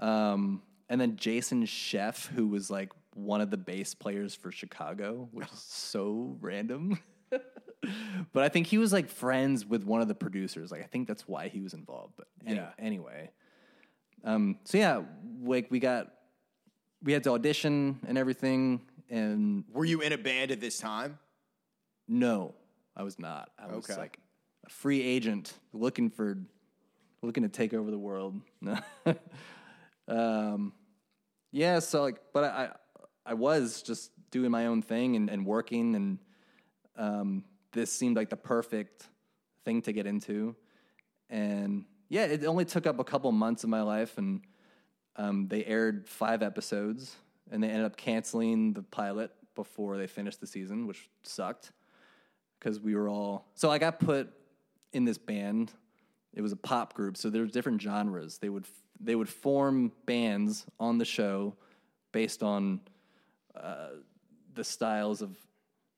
Um, 0.00 0.62
and 0.88 1.00
then 1.00 1.16
Jason 1.16 1.64
Scheff, 1.64 2.26
who 2.28 2.48
was 2.48 2.70
like 2.70 2.90
one 3.14 3.40
of 3.40 3.50
the 3.50 3.56
bass 3.58 3.94
players 3.94 4.34
for 4.34 4.50
Chicago, 4.50 5.28
which 5.32 5.46
is 5.52 5.58
so 5.60 6.36
random. 6.40 6.98
but 8.32 8.42
I 8.44 8.48
think 8.48 8.66
he 8.66 8.78
was 8.78 8.92
like 8.92 9.08
friends 9.08 9.64
with 9.66 9.84
one 9.84 10.00
of 10.00 10.08
the 10.08 10.14
producers. 10.14 10.70
Like 10.70 10.82
I 10.82 10.86
think 10.86 11.06
that's 11.08 11.26
why 11.28 11.48
he 11.48 11.60
was 11.60 11.74
involved. 11.74 12.14
But 12.16 12.28
any- 12.46 12.56
Yeah. 12.56 12.70
anyway. 12.78 13.30
Um, 14.24 14.58
so 14.64 14.78
yeah, 14.78 15.02
like 15.42 15.70
we 15.70 15.78
got 15.78 16.12
we 17.02 17.12
had 17.12 17.22
to 17.24 17.30
audition 17.30 18.00
and 18.06 18.18
everything 18.18 18.80
and 19.08 19.64
Were 19.72 19.84
you 19.84 20.00
in 20.00 20.12
a 20.12 20.18
band 20.18 20.50
at 20.50 20.60
this 20.60 20.78
time? 20.78 21.18
no, 22.08 22.54
I 22.96 23.02
was 23.04 23.18
not. 23.18 23.50
I 23.58 23.66
was 23.66 23.88
Okay. 23.88 23.96
like 23.96 24.18
a 24.66 24.70
free 24.70 25.00
agent 25.02 25.52
looking 25.72 26.10
for 26.10 26.36
looking 27.22 27.42
to 27.44 27.48
take 27.48 27.72
over 27.74 27.90
the 27.90 27.98
world. 27.98 28.40
um, 30.08 30.72
yeah, 31.52 31.78
so 31.78 32.02
like, 32.02 32.20
but 32.32 32.44
I, 32.44 32.48
I 32.48 32.70
I 33.26 33.34
was 33.34 33.82
just 33.82 34.10
doing 34.30 34.50
my 34.50 34.66
own 34.66 34.82
thing 34.82 35.16
and, 35.16 35.28
and 35.30 35.44
working, 35.46 35.94
and 35.94 36.18
um, 36.98 37.44
this 37.72 37.90
seemed 37.90 38.16
like 38.16 38.28
the 38.28 38.36
perfect 38.36 39.06
thing 39.64 39.80
to 39.82 39.92
get 39.92 40.06
into. 40.06 40.54
And 41.30 41.84
yeah, 42.08 42.24
it 42.24 42.44
only 42.44 42.64
took 42.64 42.86
up 42.86 42.98
a 42.98 43.04
couple 43.04 43.30
months 43.32 43.64
of 43.64 43.70
my 43.70 43.82
life, 43.82 44.18
and 44.18 44.42
um, 45.16 45.48
they 45.48 45.64
aired 45.64 46.08
five 46.08 46.42
episodes, 46.42 47.16
and 47.50 47.62
they 47.62 47.68
ended 47.68 47.86
up 47.86 47.96
canceling 47.96 48.72
the 48.72 48.82
pilot 48.82 49.30
before 49.54 49.96
they 49.96 50.06
finished 50.06 50.40
the 50.40 50.46
season, 50.46 50.86
which 50.86 51.08
sucked 51.22 51.72
because 52.58 52.80
we 52.80 52.94
were 52.94 53.08
all 53.08 53.46
so 53.54 53.70
I 53.70 53.78
got 53.78 54.00
put 54.00 54.32
in 54.92 55.04
this 55.04 55.18
band. 55.18 55.72
It 56.34 56.42
was 56.42 56.52
a 56.52 56.56
pop 56.56 56.94
group, 56.94 57.16
so 57.16 57.30
there 57.30 57.42
was 57.42 57.52
different 57.52 57.80
genres. 57.80 58.38
They 58.38 58.48
would 58.48 58.66
they 59.00 59.14
would 59.14 59.28
form 59.28 59.92
bands 60.06 60.66
on 60.80 60.98
the 60.98 61.04
show 61.04 61.54
based 62.12 62.42
on 62.42 62.80
uh, 63.54 63.88
the 64.54 64.64
styles 64.64 65.22
of 65.22 65.36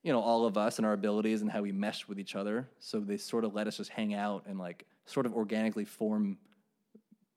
you 0.03 0.12
know 0.12 0.20
all 0.20 0.46
of 0.46 0.57
us 0.57 0.78
and 0.78 0.86
our 0.86 0.92
abilities 0.92 1.42
and 1.42 1.51
how 1.51 1.62
we 1.62 1.72
meshed 1.72 2.09
with 2.09 2.18
each 2.18 2.34
other. 2.34 2.68
So 2.78 3.01
they 3.01 3.16
sort 3.16 3.44
of 3.44 3.55
let 3.55 3.66
us 3.66 3.76
just 3.76 3.90
hang 3.90 4.14
out 4.14 4.44
and 4.46 4.59
like 4.59 4.86
sort 5.07 5.26
of 5.26 5.34
organically 5.34 5.84
form, 5.84 6.38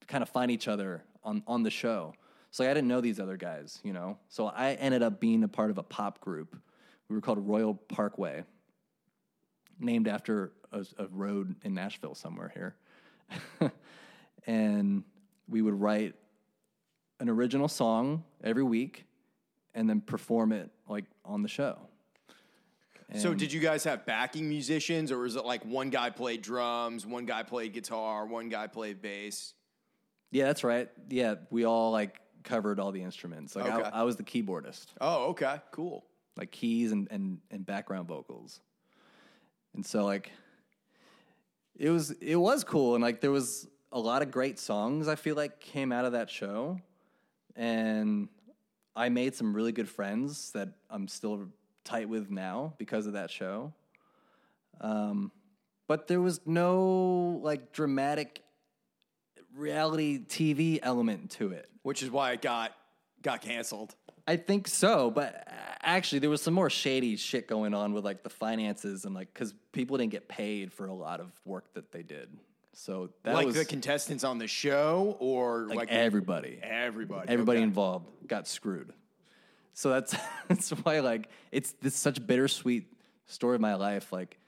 kind 0.07 0.21
of 0.21 0.29
find 0.29 0.51
each 0.51 0.67
other 0.67 1.03
on 1.23 1.43
on 1.47 1.63
the 1.63 1.71
show. 1.71 2.13
So 2.51 2.63
like, 2.63 2.69
I 2.69 2.73
didn't 2.75 2.87
know 2.87 3.01
these 3.01 3.19
other 3.19 3.35
guys, 3.37 3.79
you 3.83 3.93
know. 3.93 4.17
So 4.29 4.47
I 4.47 4.73
ended 4.73 5.01
up 5.01 5.19
being 5.19 5.43
a 5.43 5.47
part 5.47 5.71
of 5.71 5.77
a 5.77 5.83
pop 5.83 6.21
group. 6.21 6.55
We 7.09 7.13
we 7.13 7.17
were 7.17 7.21
called 7.21 7.47
Royal 7.47 7.73
Parkway, 7.73 8.43
named 9.79 10.07
after 10.07 10.51
a, 10.71 10.85
a 10.97 11.07
road 11.07 11.55
in 11.63 11.73
Nashville 11.73 12.15
somewhere 12.15 12.51
here. 12.53 12.75
and 14.47 15.03
we 15.47 15.61
would 15.61 15.79
write 15.79 16.15
an 17.19 17.29
original 17.29 17.67
song 17.67 18.23
every 18.43 18.63
week 18.63 19.05
and 19.73 19.89
then 19.89 20.01
perform 20.01 20.51
it 20.51 20.69
like 20.87 21.05
on 21.25 21.41
the 21.41 21.47
show. 21.47 21.77
So 23.15 23.33
did 23.33 23.53
you 23.53 23.59
guys 23.59 23.83
have 23.83 24.05
backing 24.05 24.49
musicians, 24.49 25.11
or 25.11 25.19
was 25.19 25.35
it 25.35 25.45
like 25.45 25.63
one 25.65 25.89
guy 25.89 26.09
played 26.09 26.41
drums, 26.41 27.05
one 27.05 27.25
guy 27.25 27.43
played 27.43 27.73
guitar, 27.73 28.25
one 28.25 28.49
guy 28.49 28.67
played 28.67 29.01
bass? 29.01 29.53
Yeah, 30.31 30.45
that's 30.45 30.63
right. 30.63 30.89
Yeah, 31.09 31.35
we 31.51 31.63
all 31.65 31.91
like 31.91 32.19
covered 32.43 32.79
all 32.79 32.91
the 32.91 33.03
instruments. 33.03 33.55
Like 33.55 33.65
Okay. 33.71 33.83
I, 33.89 34.01
I 34.01 34.03
was 34.03 34.15
the 34.15 34.23
keyboardist, 34.23 34.87
Oh, 34.99 35.29
okay, 35.29 35.57
cool. 35.71 36.05
like 36.37 36.51
keys 36.51 36.91
and, 36.91 37.07
and 37.11 37.37
and 37.51 37.65
background 37.65 38.07
vocals. 38.07 38.59
And 39.75 39.85
so 39.85 40.05
like 40.05 40.31
it 41.77 41.89
was 41.89 42.11
it 42.11 42.35
was 42.35 42.63
cool 42.63 42.95
and 42.95 43.03
like 43.03 43.21
there 43.21 43.31
was 43.31 43.67
a 43.91 43.99
lot 43.99 44.21
of 44.23 44.31
great 44.31 44.57
songs 44.59 45.07
I 45.07 45.15
feel 45.15 45.35
like 45.35 45.59
came 45.59 45.91
out 45.91 46.05
of 46.05 46.13
that 46.13 46.29
show. 46.29 46.79
And 47.55 48.29
I 48.95 49.09
made 49.09 49.35
some 49.35 49.55
really 49.55 49.71
good 49.71 49.87
friends 49.89 50.51
that 50.53 50.69
I'm 50.89 51.07
still 51.07 51.47
tight 51.83 52.09
with 52.09 52.29
now 52.29 52.73
because 52.77 53.07
of 53.07 53.13
that 53.13 53.29
show. 53.31 53.73
Um, 54.81 55.31
but 55.87 56.07
there 56.07 56.21
was 56.21 56.41
no 56.45 57.39
like 57.43 57.71
dramatic 57.71 58.41
reality 59.55 60.19
TV 60.19 60.79
element 60.81 61.31
to 61.31 61.51
it. 61.51 61.69
Which 61.83 62.01
is 62.01 62.09
why 62.09 62.31
it 62.31 62.41
got 62.41 62.73
got 63.21 63.41
canceled. 63.41 63.95
I 64.25 64.37
think 64.37 64.69
so, 64.69 65.11
but 65.11 65.47
actually, 65.81 66.19
there 66.19 66.29
was 66.29 66.41
some 66.41 66.53
more 66.53 66.69
shady 66.69 67.17
shit 67.17 67.47
going 67.47 67.73
on 67.73 67.93
with 67.93 68.05
like 68.05 68.23
the 68.23 68.29
finances 68.29 69.03
and 69.03 69.13
like 69.13 69.33
because 69.33 69.53
people 69.73 69.97
didn't 69.97 70.11
get 70.11 70.29
paid 70.29 70.71
for 70.71 70.85
a 70.85 70.93
lot 70.93 71.19
of 71.19 71.29
work 71.45 71.73
that 71.73 71.91
they 71.91 72.03
did. 72.03 72.29
So 72.73 73.09
that 73.23 73.35
like 73.35 73.45
was 73.45 73.55
the 73.55 73.65
contestants 73.65 74.23
on 74.23 74.37
the 74.39 74.47
show, 74.47 75.17
or 75.19 75.67
like, 75.67 75.77
like, 75.77 75.89
everybody, 75.89 76.57
everybody, 76.63 77.29
everybody 77.29 77.59
okay. 77.59 77.63
involved 77.63 78.07
got 78.27 78.47
screwed. 78.47 78.93
So 79.73 79.89
that's 79.89 80.15
that's 80.47 80.69
why 80.69 80.99
like 80.99 81.29
it's 81.51 81.71
this 81.81 81.95
such 81.95 82.25
bittersweet 82.25 82.91
story 83.25 83.55
of 83.55 83.61
my 83.61 83.75
life. 83.75 84.11
Like 84.11 84.39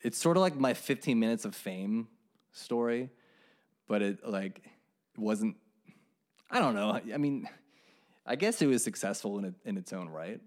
it's 0.00 0.18
sort 0.18 0.36
of 0.36 0.42
like 0.42 0.56
my 0.56 0.74
15 0.74 1.18
minutes 1.18 1.44
of 1.44 1.54
fame 1.54 2.08
story, 2.52 3.10
but 3.86 4.02
it 4.02 4.26
like 4.26 4.58
it 5.14 5.20
wasn't. 5.20 5.56
I 6.50 6.60
don't 6.60 6.74
know. 6.74 6.98
I 7.12 7.18
mean, 7.18 7.46
I 8.24 8.36
guess 8.36 8.62
it 8.62 8.66
was 8.66 8.82
successful 8.82 9.38
in 9.38 9.44
it, 9.46 9.54
in 9.64 9.76
its 9.76 9.92
own 9.92 10.08
right, 10.08 10.40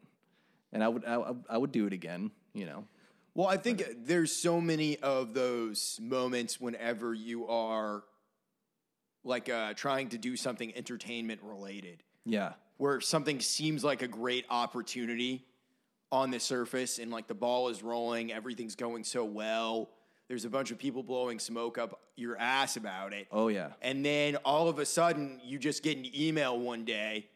and 0.74 0.84
I 0.84 0.88
would 0.88 1.06
I, 1.06 1.22
I 1.50 1.58
would 1.58 1.72
do 1.72 1.86
it 1.88 1.94
again. 1.94 2.32
You 2.54 2.66
know. 2.66 2.86
Well, 3.34 3.48
I 3.48 3.56
think 3.56 3.86
there's 4.04 4.36
so 4.36 4.60
many 4.60 4.98
of 4.98 5.34
those 5.34 6.00
moments 6.02 6.60
whenever 6.60 7.14
you 7.14 7.48
are 7.48 8.04
like 9.24 9.48
uh, 9.48 9.74
trying 9.74 10.10
to 10.10 10.18
do 10.18 10.36
something 10.36 10.76
entertainment 10.76 11.42
related, 11.42 12.04
Yeah. 12.26 12.54
where 12.78 13.02
something 13.02 13.40
seems 13.40 13.84
like 13.84 14.02
a 14.02 14.08
great 14.08 14.46
opportunity 14.50 15.46
on 16.12 16.30
the 16.32 16.40
surface 16.40 17.00
and 17.00 17.10
like 17.12 17.28
the 17.28 17.34
ball 17.36 17.70
is 17.70 17.82
rolling, 17.84 18.32
everything's 18.34 18.76
going 18.76 19.04
so 19.04 19.24
well. 19.24 19.90
There's 20.28 20.46
a 20.46 20.50
bunch 20.50 20.72
of 20.72 20.78
people 20.78 21.04
blowing 21.04 21.40
smoke 21.40 21.78
up 21.78 22.00
your 22.16 22.38
ass 22.38 22.78
about 22.78 23.14
it. 23.14 23.28
Oh 23.32 23.48
yeah. 23.50 23.70
And 23.82 24.06
then 24.06 24.36
all 24.38 24.68
of 24.70 24.80
a 24.80 24.86
sudden, 24.86 25.40
you 25.44 25.58
just 25.60 25.84
get 25.84 25.98
an 25.98 26.06
email 26.16 26.58
one 26.60 26.86
day 26.86 27.28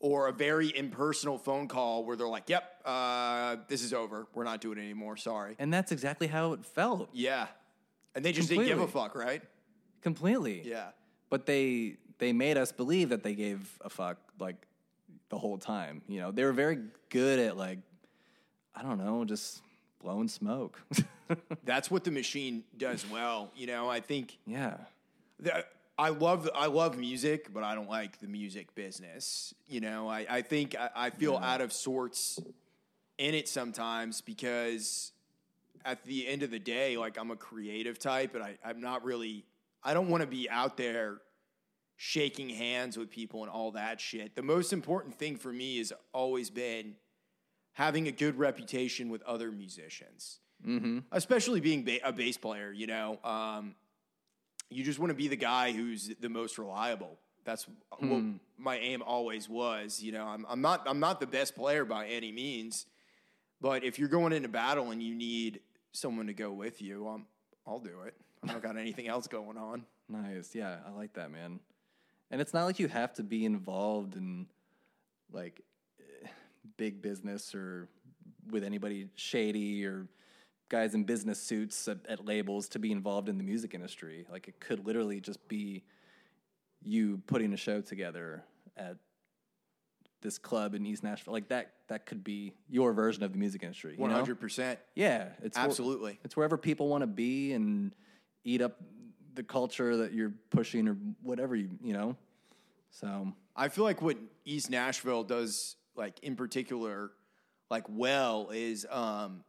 or 0.00 0.28
a 0.28 0.32
very 0.32 0.74
impersonal 0.76 1.36
phone 1.38 1.68
call 1.68 2.04
where 2.04 2.16
they're 2.16 2.28
like, 2.28 2.48
yep, 2.48 2.80
uh, 2.84 3.56
this 3.68 3.82
is 3.82 3.92
over. 3.92 4.26
We're 4.34 4.44
not 4.44 4.60
doing 4.60 4.78
it 4.78 4.82
anymore. 4.82 5.16
Sorry. 5.16 5.56
And 5.58 5.72
that's 5.74 5.90
exactly 5.92 6.26
how 6.26 6.52
it 6.52 6.64
felt. 6.64 7.08
Yeah. 7.12 7.48
And 8.14 8.24
they 8.24 8.32
just 8.32 8.48
didn't 8.48 8.66
give 8.66 8.80
a 8.80 8.86
fuck, 8.88 9.14
right? 9.14 9.42
Completely. 10.02 10.62
Yeah. 10.64 10.88
but 11.30 11.44
they 11.46 11.96
they 12.18 12.32
made 12.32 12.56
us 12.56 12.72
believe 12.72 13.08
that 13.10 13.22
they 13.22 13.34
gave 13.34 13.78
a 13.80 13.88
fuck 13.88 14.18
like 14.38 14.66
the 15.28 15.38
whole 15.38 15.58
time. 15.58 16.02
You 16.08 16.20
know, 16.20 16.30
they 16.30 16.44
were 16.44 16.52
very 16.52 16.78
good 17.10 17.38
at 17.38 17.56
like 17.56 17.78
I 18.74 18.82
don't 18.82 18.98
know, 18.98 19.24
just 19.24 19.62
blowing 20.00 20.28
smoke. 20.28 20.80
That's 21.64 21.90
what 21.90 22.04
the 22.04 22.10
machine 22.10 22.64
does 22.76 23.04
well. 23.10 23.50
You 23.56 23.66
know, 23.66 23.88
I 23.88 24.00
think 24.00 24.38
yeah. 24.46 24.76
that 25.40 25.68
I 25.98 26.10
love 26.10 26.48
I 26.54 26.66
love 26.66 26.96
music, 26.96 27.52
but 27.52 27.64
I 27.64 27.74
don't 27.74 27.90
like 27.90 28.20
the 28.20 28.28
music 28.28 28.74
business. 28.74 29.54
You 29.66 29.80
know, 29.80 30.08
I, 30.08 30.26
I 30.28 30.42
think 30.42 30.76
I, 30.76 30.90
I 30.94 31.10
feel 31.10 31.36
out 31.36 31.60
of 31.60 31.72
sorts 31.72 32.38
in 33.18 33.34
it 33.34 33.48
sometimes 33.48 34.20
because 34.20 35.12
at 35.84 36.04
the 36.04 36.26
end 36.28 36.42
of 36.42 36.50
the 36.50 36.58
day, 36.58 36.96
like 36.96 37.18
I'm 37.18 37.30
a 37.30 37.36
creative 37.36 37.98
type, 37.98 38.34
and 38.34 38.44
I, 38.44 38.58
I'm 38.64 38.80
not 38.80 39.04
really 39.04 39.44
I 39.82 39.94
don't 39.94 40.08
want 40.08 40.22
to 40.22 40.26
be 40.26 40.48
out 40.50 40.76
there 40.76 41.18
shaking 42.00 42.48
hands 42.48 42.96
with 42.96 43.10
people 43.10 43.42
and 43.42 43.50
all 43.50 43.72
that 43.72 44.00
shit. 44.00 44.36
The 44.36 44.42
most 44.42 44.72
important 44.72 45.16
thing 45.16 45.36
for 45.36 45.52
me 45.52 45.78
has 45.78 45.92
always 46.14 46.48
been 46.48 46.94
having 47.72 48.06
a 48.06 48.12
good 48.12 48.38
reputation 48.38 49.08
with 49.08 49.20
other 49.24 49.50
musicians, 49.50 50.38
mm-hmm. 50.64 51.00
especially 51.10 51.60
being 51.60 51.84
ba- 51.84 51.98
a 52.04 52.12
bass 52.12 52.38
player. 52.38 52.70
You 52.72 52.86
know, 52.86 53.18
um, 53.24 53.74
you 54.70 54.84
just 54.84 55.00
want 55.00 55.10
to 55.10 55.14
be 55.14 55.26
the 55.26 55.36
guy 55.36 55.72
who's 55.72 56.14
the 56.20 56.28
most 56.28 56.56
reliable. 56.56 57.18
That's 57.44 57.66
what 57.98 58.22
my 58.56 58.78
aim 58.78 59.02
always 59.02 59.48
was. 59.48 60.00
You 60.00 60.12
know, 60.12 60.24
I'm, 60.24 60.46
I'm 60.48 60.60
not 60.60 60.84
I'm 60.86 61.00
not 61.00 61.18
the 61.18 61.26
best 61.26 61.56
player 61.56 61.84
by 61.84 62.06
any 62.06 62.30
means, 62.30 62.86
but 63.60 63.82
if 63.82 63.98
you're 63.98 64.08
going 64.08 64.32
into 64.32 64.48
battle 64.48 64.92
and 64.92 65.02
you 65.02 65.16
need 65.16 65.60
someone 65.90 66.28
to 66.28 66.34
go 66.34 66.52
with 66.52 66.80
you, 66.80 67.08
um, 67.08 67.26
I'll 67.66 67.80
do 67.80 68.02
it. 68.06 68.14
I 68.44 68.52
don't 68.52 68.62
got 68.62 68.76
anything 68.76 69.08
else 69.08 69.26
going 69.26 69.58
on. 69.58 69.84
Nice. 70.10 70.54
Yeah, 70.54 70.78
I 70.86 70.90
like 70.92 71.12
that, 71.12 71.30
man. 71.30 71.60
And 72.30 72.40
it's 72.40 72.52
not 72.52 72.64
like 72.64 72.78
you 72.78 72.88
have 72.88 73.14
to 73.14 73.22
be 73.22 73.44
involved 73.44 74.16
in 74.16 74.46
like 75.32 75.62
big 76.76 77.02
business 77.02 77.54
or 77.54 77.88
with 78.50 78.64
anybody 78.64 79.08
shady 79.14 79.84
or 79.84 80.06
guys 80.68 80.94
in 80.94 81.04
business 81.04 81.40
suits 81.40 81.88
at, 81.88 81.98
at 82.08 82.24
labels 82.24 82.68
to 82.68 82.78
be 82.78 82.92
involved 82.92 83.28
in 83.28 83.38
the 83.38 83.44
music 83.44 83.74
industry. 83.74 84.26
Like 84.30 84.48
it 84.48 84.60
could 84.60 84.86
literally 84.86 85.20
just 85.20 85.46
be 85.48 85.84
you 86.82 87.22
putting 87.26 87.52
a 87.52 87.56
show 87.56 87.80
together 87.80 88.44
at 88.76 88.96
this 90.20 90.38
club 90.38 90.74
in 90.74 90.84
East 90.84 91.02
Nashville. 91.02 91.32
Like 91.32 91.48
that 91.48 91.72
that 91.88 92.06
could 92.06 92.22
be 92.22 92.52
your 92.68 92.92
version 92.92 93.22
of 93.22 93.32
the 93.32 93.38
music 93.38 93.62
industry. 93.62 93.96
You 93.98 94.06
hundred 94.06 94.40
percent. 94.40 94.78
Yeah, 94.94 95.28
it's 95.42 95.56
where- 95.56 95.64
Absolutely. 95.66 96.18
it's 96.24 96.36
wherever 96.36 96.56
people 96.56 96.88
want 96.88 97.02
to 97.02 97.06
be 97.06 97.52
and 97.52 97.94
eat 98.44 98.60
up 98.60 98.78
the 99.38 99.44
culture 99.44 99.98
that 99.98 100.12
you're 100.12 100.32
pushing 100.50 100.88
or 100.88 100.96
whatever 101.22 101.54
you 101.54 101.70
you 101.80 101.92
know. 101.92 102.16
So 102.90 103.32
I 103.54 103.68
feel 103.68 103.84
like 103.84 104.02
what 104.02 104.18
East 104.44 104.68
Nashville 104.68 105.22
does, 105.22 105.76
like 105.94 106.18
in 106.24 106.34
particular, 106.34 107.12
like 107.70 107.84
well, 107.88 108.50
is 108.52 108.84
um, 108.90 109.44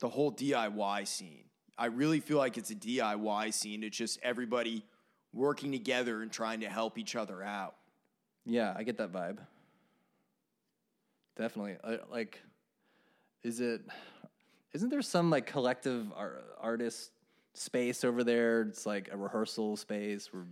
the 0.00 0.08
whole 0.08 0.32
DIY 0.32 1.06
scene. 1.06 1.44
I 1.78 1.86
really 1.86 2.18
feel 2.18 2.36
like 2.36 2.58
it's 2.58 2.72
a 2.72 2.74
DIY 2.74 3.54
scene. 3.54 3.84
It's 3.84 3.96
just 3.96 4.18
everybody 4.24 4.84
working 5.32 5.70
together 5.70 6.20
and 6.20 6.32
trying 6.32 6.60
to 6.60 6.68
help 6.68 6.98
each 6.98 7.14
other 7.14 7.44
out. 7.44 7.76
yeah, 8.44 8.74
I 8.76 8.82
get 8.82 8.98
that 8.98 9.12
vibe. 9.12 9.38
Definitely. 11.36 11.76
Uh, 11.84 11.98
like, 12.10 12.42
is 13.44 13.60
it? 13.60 13.82
Isn't 14.72 14.88
there 14.88 15.00
some 15.00 15.30
like 15.30 15.46
collective 15.46 16.10
ar- 16.16 16.42
artist 16.60 17.12
space 17.54 18.04
over 18.04 18.24
there? 18.24 18.62
It's 18.62 18.86
like 18.86 19.10
a 19.12 19.16
rehearsal 19.16 19.76
space 19.76 20.32
where. 20.32 20.44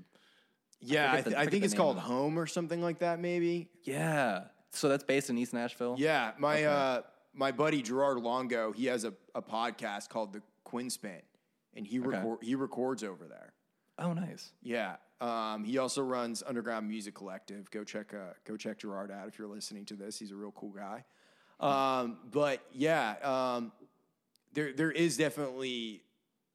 Yeah, 0.82 1.12
I, 1.12 1.16
the- 1.20 1.30
th- 1.30 1.36
I 1.36 1.42
I 1.42 1.46
think 1.46 1.64
it's 1.64 1.74
called 1.74 1.98
it. 1.98 2.00
Home 2.00 2.38
or 2.38 2.46
something 2.46 2.80
like 2.80 3.00
that. 3.00 3.20
Maybe. 3.20 3.68
Yeah. 3.82 4.44
So 4.72 4.88
that's 4.88 5.04
based 5.04 5.28
in 5.30 5.36
East 5.36 5.52
Nashville. 5.52 5.96
Yeah, 5.98 6.32
my 6.38 6.64
uh, 6.64 7.02
my 7.34 7.52
buddy 7.52 7.82
Gerard 7.82 8.18
Longo, 8.18 8.72
he 8.72 8.86
has 8.86 9.04
a, 9.04 9.12
a 9.34 9.42
podcast 9.42 10.08
called 10.08 10.32
the 10.32 10.42
Quinn 10.64 10.88
Spin, 10.90 11.20
and 11.74 11.86
he 11.86 11.98
record, 11.98 12.38
he 12.42 12.54
records 12.54 13.02
over 13.02 13.26
there. 13.26 13.52
Oh, 13.98 14.12
nice. 14.12 14.52
Yeah. 14.62 14.96
Um, 15.20 15.64
he 15.64 15.76
also 15.76 16.02
runs 16.02 16.42
Underground 16.46 16.88
Music 16.88 17.14
Collective. 17.14 17.70
Go 17.70 17.84
check 17.84 18.14
uh, 18.14 18.32
go 18.46 18.56
check 18.56 18.78
Gerard 18.78 19.10
out 19.10 19.28
if 19.28 19.38
you're 19.38 19.48
listening 19.48 19.84
to 19.86 19.94
this. 19.94 20.18
He's 20.18 20.30
a 20.30 20.36
real 20.36 20.52
cool 20.52 20.70
guy. 20.70 21.04
Um, 21.58 22.18
but 22.30 22.60
yeah, 22.72 23.16
um, 23.22 23.72
there 24.54 24.72
there 24.72 24.90
is 24.90 25.18
definitely 25.18 26.02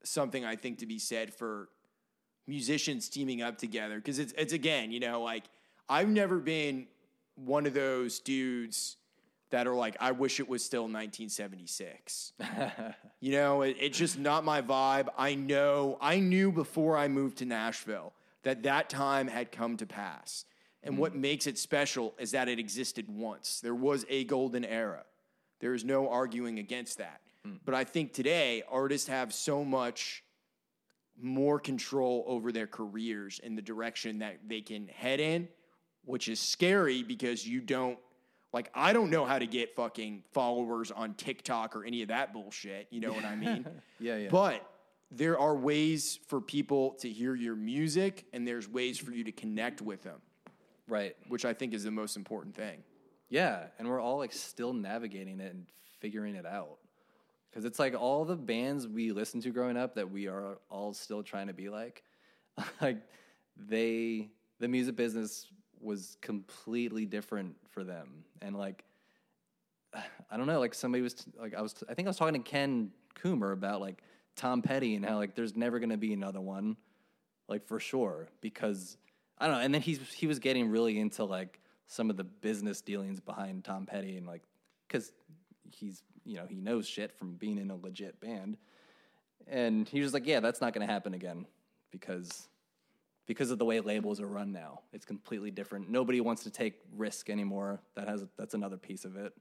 something 0.06 0.46
I 0.46 0.56
think 0.56 0.80
to 0.80 0.86
be 0.86 1.00
said 1.00 1.34
for 1.34 1.70
musicians 2.48 3.10
teaming 3.10 3.42
up 3.42 3.58
together 3.58 3.96
because 3.96 4.20
it's 4.20 4.34
it's 4.38 4.54
again, 4.54 4.92
you 4.92 5.00
know, 5.00 5.22
like 5.22 5.44
I've 5.90 6.10
never 6.10 6.40
been 6.40 6.88
one 7.36 7.66
of 7.66 7.74
those 7.74 8.20
dudes 8.20 8.98
that 9.52 9.68
are 9.68 9.76
like, 9.76 9.96
I 10.00 10.12
wish 10.12 10.40
it 10.40 10.50
was 10.50 10.64
still 10.64 10.84
1976. 10.84 12.34
You 13.22 13.32
know, 13.32 13.64
it, 13.64 13.78
it's 13.80 13.98
just 13.98 14.20
not 14.20 14.44
my 14.44 14.62
vibe. 14.62 15.08
I 15.18 15.34
know, 15.34 15.98
I 16.00 16.20
knew 16.20 16.52
before 16.52 16.96
I 16.96 17.08
moved 17.08 17.40
to 17.40 17.46
Nashville 17.46 18.14
that 18.44 18.62
that 18.64 18.88
time 18.88 19.28
had 19.28 19.52
come 19.52 19.78
to 19.78 19.88
pass. 19.88 20.46
And 20.84 20.94
mm-hmm. 20.94 21.02
what 21.02 21.16
makes 21.16 21.48
it 21.48 21.58
special 21.58 22.14
is 22.20 22.32
that 22.32 22.50
it 22.50 22.60
existed 22.60 23.08
once. 23.10 23.62
There 23.62 23.74
was 23.74 24.06
a 24.10 24.26
golden 24.26 24.64
era. 24.64 25.06
There 25.60 25.74
is 25.74 25.84
no 25.84 26.08
arguing 26.08 26.60
against 26.60 27.00
that. 27.00 27.22
Mm. 27.46 27.60
But 27.66 27.76
I 27.76 27.84
think 27.84 28.14
today 28.14 28.64
artists 28.70 29.08
have 29.08 29.34
so 29.34 29.64
much 29.64 30.24
more 31.22 31.60
control 31.60 32.24
over 32.28 32.52
their 32.52 32.68
careers 32.68 33.40
in 33.44 33.56
the 33.56 33.62
direction 33.62 34.20
that 34.20 34.40
they 34.48 34.62
can 34.62 34.88
head 34.88 35.20
in, 35.20 35.48
which 36.04 36.28
is 36.28 36.40
scary 36.40 37.04
because 37.04 37.48
you 37.48 37.62
don't 37.62 37.98
like 38.52 38.70
I 38.74 38.94
don't 38.94 39.10
know 39.10 39.26
how 39.26 39.40
to 39.40 39.48
get 39.48 39.76
fucking 39.76 40.24
followers 40.34 40.92
on 40.92 41.14
TikTok 41.14 41.76
or 41.76 41.84
any 41.84 42.02
of 42.02 42.10
that 42.10 42.34
bullshit. 42.34 42.88
You 42.90 43.02
know 43.02 43.12
what 43.12 43.26
I 43.26 43.36
mean? 43.36 43.66
Yeah, 43.98 44.18
yeah. 44.18 44.28
But 44.30 44.70
there 45.10 45.40
are 45.40 45.56
ways 45.56 46.20
for 46.28 46.42
people 46.42 46.92
to 47.00 47.10
hear 47.10 47.34
your 47.34 47.56
music 47.56 48.26
and 48.34 48.46
there's 48.46 48.68
ways 48.68 48.98
for 48.98 49.12
you 49.12 49.24
to 49.24 49.32
connect 49.32 49.82
with 49.82 50.04
them, 50.04 50.20
right. 50.90 51.16
which 51.30 51.46
I 51.46 51.54
think 51.54 51.74
is 51.74 51.86
the 51.86 51.92
most 51.92 52.18
important 52.18 52.56
thing. 52.56 52.84
Yeah, 53.30 53.68
and 53.80 53.88
we're 53.88 54.02
all 54.02 54.18
like 54.18 54.34
still 54.34 54.74
navigating 54.74 55.40
it 55.40 55.54
and 55.54 55.66
figuring 56.00 56.36
it 56.36 56.46
out. 56.46 56.78
Cuz 57.56 57.66
it's 57.66 57.80
like 57.80 57.96
all 57.96 58.26
the 58.26 58.36
bands 58.36 58.88
we 58.88 59.12
listened 59.12 59.44
to 59.44 59.50
growing 59.50 59.78
up 59.78 59.96
that 59.96 60.12
we 60.12 60.28
are 60.28 60.60
all 60.70 60.94
still 60.94 61.24
trying 61.24 61.48
to 61.48 61.54
be 61.54 61.70
like 61.70 62.04
like 62.82 62.98
they 63.56 64.30
the 64.60 64.68
music 64.68 64.96
business 64.96 65.48
was 65.80 66.18
completely 66.22 67.06
different 67.06 67.56
for 67.70 67.84
them. 67.84 68.26
And 68.42 68.58
like 68.58 68.84
I 69.94 70.38
don't 70.38 70.48
know, 70.48 70.60
like 70.60 70.74
somebody 70.74 71.02
was 71.02 71.26
like 71.40 71.56
I 71.56 71.62
was 71.62 71.76
I 71.90 71.94
think 71.94 72.08
I 72.08 72.10
was 72.10 72.18
talking 72.18 72.44
to 72.44 72.50
Ken 72.50 72.92
Coomer 73.16 73.54
about 73.54 73.80
like 73.80 74.04
Tom 74.36 74.62
Petty 74.62 74.96
and 74.96 75.06
how 75.06 75.16
like 75.16 75.36
there's 75.36 75.56
never 75.56 75.80
going 75.80 75.90
to 75.90 75.98
be 75.98 76.14
another 76.14 76.42
one 76.42 76.76
like 77.48 77.66
for 77.66 77.80
sure 77.80 78.28
because 78.42 78.98
I 79.38 79.48
don't 79.48 79.56
know 79.56 79.62
and 79.62 79.74
then 79.74 79.82
he's 79.82 80.00
he 80.14 80.28
was 80.28 80.40
getting 80.40 80.70
really 80.70 81.00
into 81.00 81.24
like 81.24 81.62
some 81.88 82.10
of 82.10 82.18
the 82.18 82.24
business 82.24 82.82
dealings 82.82 83.20
behind 83.20 83.64
Tom 83.64 83.86
Petty 83.86 84.18
and 84.18 84.28
like 84.28 84.44
cuz 84.90 85.14
he's 85.70 86.04
you 86.26 86.36
know 86.38 86.46
he 86.48 86.56
knows 86.56 86.88
shit 86.88 87.12
from 87.18 87.34
being 87.36 87.58
in 87.58 87.70
a 87.72 87.76
legit 87.76 88.20
band 88.20 88.58
and 89.48 89.88
he 89.90 90.02
was 90.02 90.14
like 90.14 90.26
yeah 90.26 90.40
that's 90.40 90.62
not 90.62 90.74
going 90.74 90.86
to 90.86 90.92
happen 90.92 91.14
again 91.14 91.46
because 91.92 92.48
because 93.28 93.52
of 93.52 93.58
the 93.60 93.66
way 93.66 93.80
labels 93.80 94.20
are 94.20 94.28
run 94.28 94.52
now 94.52 94.82
it's 94.94 95.06
completely 95.06 95.52
different 95.52 95.90
nobody 95.90 96.20
wants 96.22 96.44
to 96.44 96.50
take 96.50 96.82
risk 96.96 97.30
anymore 97.30 97.80
that 97.96 98.08
has 98.08 98.26
that's 98.38 98.54
another 98.54 98.78
piece 98.78 99.06
of 99.06 99.16
it 99.16 99.34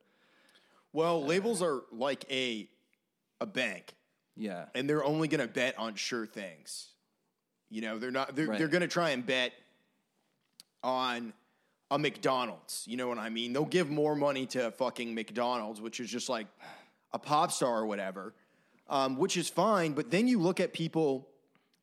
Well, 0.92 1.22
uh, 1.22 1.26
labels 1.26 1.62
are 1.62 1.82
like 1.90 2.24
a 2.30 2.68
a 3.40 3.46
bank. 3.46 3.94
yeah 4.36 4.66
and 4.74 4.88
they're 4.88 5.04
only 5.04 5.26
going 5.28 5.40
to 5.40 5.52
bet 5.52 5.76
on 5.78 5.94
sure 5.96 6.26
things. 6.26 6.90
You 7.70 7.80
know, 7.80 7.98
they're 7.98 8.12
not. 8.12 8.36
They're, 8.36 8.46
Right. 8.46 8.58
they're 8.58 8.68
going 8.68 8.82
to 8.82 8.88
try 8.88 9.10
and 9.10 9.24
bet 9.26 9.52
on 10.82 11.32
a 11.90 11.98
McDonald's. 11.98 12.84
You 12.86 12.96
know 12.96 13.08
what 13.08 13.18
I 13.18 13.28
mean? 13.28 13.52
They'll 13.52 13.64
give 13.64 13.90
more 13.90 14.14
money 14.16 14.46
to 14.46 14.70
fucking 14.72 15.14
McDonald's, 15.14 15.80
which 15.80 16.00
is 16.00 16.10
just 16.10 16.28
like 16.28 16.46
a 17.12 17.18
pop 17.18 17.52
star 17.52 17.78
or 17.80 17.86
whatever, 17.86 18.34
um, 18.88 19.16
which 19.16 19.36
is 19.36 19.48
fine. 19.48 19.92
But 19.92 20.10
then 20.10 20.26
you 20.26 20.38
look 20.40 20.60
at 20.60 20.72
people 20.72 21.28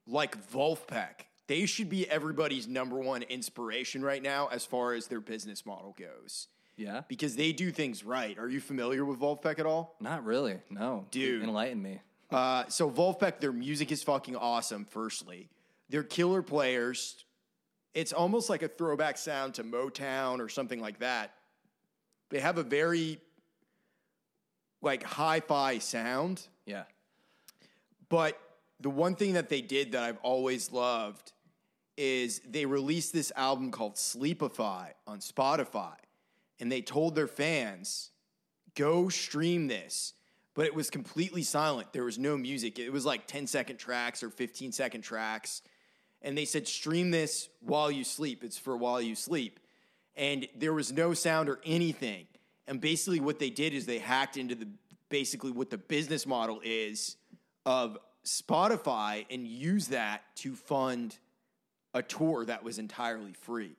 like 0.08 0.36
Vulfpeck. 0.52 1.26
They 1.48 1.66
should 1.66 1.90
be 1.90 2.10
everybody's 2.10 2.68
number 2.68 2.98
one 2.98 3.24
inspiration 3.24 4.02
right 4.04 4.22
now 4.24 4.48
as 4.52 4.66
far 4.66 4.94
as 4.94 5.08
their 5.08 5.20
business 5.22 5.66
model 5.66 5.96
goes 5.98 6.48
yeah 6.78 7.02
because 7.10 7.36
they 7.36 7.52
do 7.52 7.70
things 7.72 8.04
right. 8.06 8.40
Are 8.40 8.48
you 8.50 8.62
familiar 8.62 9.04
with 9.04 9.20
Vulfpeck 9.20 9.60
at 9.60 9.66
all? 9.66 9.96
not 10.00 10.24
really 10.24 10.60
no 10.70 11.06
Dude. 11.12 11.44
enlighten 11.44 11.82
me 11.82 12.00
Uh, 12.32 12.64
so 12.70 12.90
Vulfpeck, 12.90 13.42
their 13.42 13.52
music 13.52 13.92
is 13.92 14.02
fucking 14.02 14.38
awesome. 14.38 14.86
Firstly, 14.86 15.50
they're 15.90 16.04
killer 16.04 16.42
players. 16.42 17.26
It's 17.94 18.14
almost 18.14 18.50
like 18.50 18.64
a 18.64 18.68
throwback 18.68 19.18
sound 19.18 19.56
to 19.56 19.64
Motown 19.64 20.40
or 20.40 20.50
something 20.50 20.80
like 20.80 21.00
that. 21.00 21.34
They 22.30 22.40
have 22.40 22.58
a 22.58 22.64
very 22.64 23.20
like 24.82 25.04
hi-fi 25.04 25.78
sound, 25.80 26.48
yeah 26.66 26.84
but 28.12 28.38
the 28.82 28.90
one 28.90 29.16
thing 29.16 29.34
that 29.34 29.48
they 29.48 29.62
did 29.62 29.94
that 29.94 30.04
I've 30.04 30.18
always 30.22 30.72
loved 30.74 31.32
is 31.98 32.42
they 32.48 32.66
released 32.66 33.14
this 33.14 33.32
album 33.38 33.72
called 33.72 33.96
Sleepify 33.96 34.90
on 35.08 35.20
Spotify, 35.20 35.96
and 36.60 36.70
they 36.70 36.82
told 36.82 37.16
their 37.16 37.28
fans, 37.28 38.12
"Go 38.76 39.08
stream 39.08 39.68
this." 39.68 40.14
But 40.54 40.66
it 40.66 40.76
was 40.76 40.90
completely 40.90 41.44
silent. 41.44 41.94
There 41.94 42.04
was 42.04 42.20
no 42.20 42.38
music. 42.38 42.78
It 42.78 42.90
was 42.90 43.06
like 43.06 43.28
10 43.28 43.48
second 43.48 43.78
tracks 43.78 44.22
or 44.22 44.30
15 44.30 44.74
second 44.74 45.02
tracks. 45.04 45.62
And 46.22 46.38
they 46.38 46.46
said, 46.46 46.68
stream 46.68 47.12
this 47.12 47.50
while 47.62 47.90
you 47.92 48.04
sleep. 48.04 48.44
It's 48.44 48.58
for 48.58 48.78
while 48.78 49.02
you 49.02 49.16
sleep. 49.16 49.60
And 50.16 50.48
there 50.56 50.74
was 50.74 50.92
no 50.92 51.14
sound 51.14 51.50
or 51.50 51.60
anything. 51.66 52.28
And 52.68 52.80
basically, 52.80 53.20
what 53.20 53.40
they 53.40 53.50
did 53.50 53.74
is 53.74 53.86
they 53.86 54.00
hacked 54.00 54.38
into 54.38 54.56
the 54.56 54.68
basically 55.10 55.52
what 55.52 55.70
the 55.70 55.78
business 55.78 56.26
model 56.26 56.62
is 56.64 57.18
of 57.66 57.98
Spotify 58.26 59.26
and 59.30 59.48
use 59.48 59.88
that 59.88 60.24
to 60.38 60.56
fund 60.56 61.18
a 61.94 62.02
tour 62.02 62.46
that 62.46 62.64
was 62.64 62.80
entirely 62.80 63.34
free. 63.34 63.76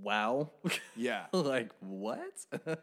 wow 0.00 0.50
Yeah. 0.96 1.26
like 1.32 1.70
what? 1.80 2.32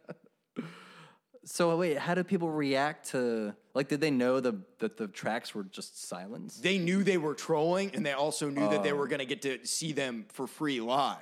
so 1.44 1.76
wait, 1.78 1.98
how 1.98 2.14
did 2.14 2.28
people 2.28 2.50
react 2.50 3.10
to 3.12 3.54
like? 3.74 3.88
Did 3.88 4.02
they 4.02 4.12
know 4.12 4.40
the 4.40 4.62
that 4.80 4.98
the 4.98 5.08
tracks 5.08 5.56
were 5.56 5.64
just 5.64 6.08
silence? 6.08 6.58
they 6.58 6.78
knew 6.78 7.04
they 7.04 7.18
were 7.18 7.34
trolling 7.34 7.92
and 7.96 8.06
they 8.06 8.14
also 8.14 8.50
knew 8.50 8.70
that 8.70 8.84
they 8.84 8.94
were 8.94 9.06
oh. 9.06 9.08
going 9.08 9.20
to 9.20 9.26
get 9.26 9.42
to 9.44 9.66
see 9.66 9.92
them 9.92 10.26
for 10.30 10.48
free 10.48 10.80
live. 10.82 11.18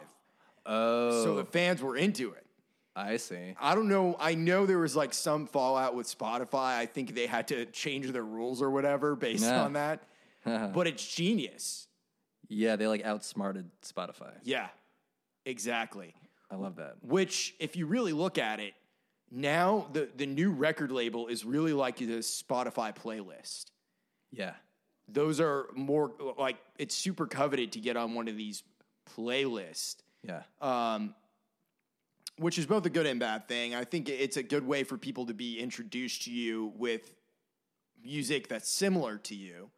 Oh, 0.66 1.24
So 1.24 1.36
the 1.36 1.46
fans 1.46 1.82
were 1.82 1.96
into 1.96 2.32
it. 2.34 2.46
I 2.96 3.18
see. 3.18 3.56
I 3.60 3.76
don't 3.76 3.88
know. 3.88 4.18
I 4.20 4.36
know 4.36 4.66
there 4.66 4.80
was 4.80 4.96
like 4.96 5.14
some 5.14 5.48
fallout 5.48 5.96
with 5.96 6.06
Spotify. 6.06 6.78
I 6.78 6.86
think 6.86 7.16
they 7.16 7.28
had 7.28 7.48
to 7.48 7.66
change 7.68 8.12
their 8.12 8.24
rules 8.24 8.62
or 8.62 8.70
whatever 8.70 9.16
based 9.16 9.46
Yeah. 9.46 9.64
on 9.64 9.74
that. 9.74 10.04
but 10.46 10.86
it's 10.86 11.06
genius. 11.16 11.88
Yeah, 12.50 12.76
they 12.76 12.88
like 12.88 13.06
outsmarted 13.06 13.70
Spotify. 13.84 14.34
Yeah, 14.44 14.68
exactly. 15.46 16.14
I 16.52 16.56
love 16.56 16.78
that. 16.78 16.96
Which, 17.02 17.56
if 17.60 17.76
you 17.76 17.86
really 17.86 18.12
look 18.12 18.38
at 18.38 18.60
it, 18.60 18.74
now 19.32 19.88
the, 19.94 20.10
the 20.16 20.26
new 20.26 20.52
record 20.52 20.92
label 20.92 21.28
is 21.28 21.46
really 21.46 21.74
like 21.74 21.98
the 21.98 22.06
Spotify 22.20 22.96
playlist. 22.96 23.66
Yeah, 24.32 24.54
Those 25.08 25.40
are 25.40 25.68
more 25.76 26.12
like 26.38 26.58
it's 26.78 26.96
super 26.96 27.26
coveted 27.26 27.72
to 27.74 27.80
get 27.80 27.98
on 27.98 28.14
one 28.14 28.28
of 28.28 28.38
these 28.38 28.64
playlists. 29.18 29.96
yeah, 30.24 30.44
um, 30.62 31.16
which 32.38 32.58
is 32.60 32.66
both 32.66 32.86
a 32.86 32.90
good 32.90 33.06
and 33.06 33.20
bad 33.20 33.48
thing. 33.48 33.74
I 33.76 33.84
think 33.84 34.08
it's 34.08 34.38
a 34.38 34.44
good 34.44 34.66
way 34.66 34.84
for 34.84 34.98
people 34.98 35.26
to 35.26 35.34
be 35.34 35.60
introduced 35.60 36.24
to 36.24 36.32
you 36.32 36.72
with 36.78 37.14
music 38.04 38.48
that's 38.48 38.70
similar 38.70 39.18
to 39.18 39.36
you, 39.36 39.70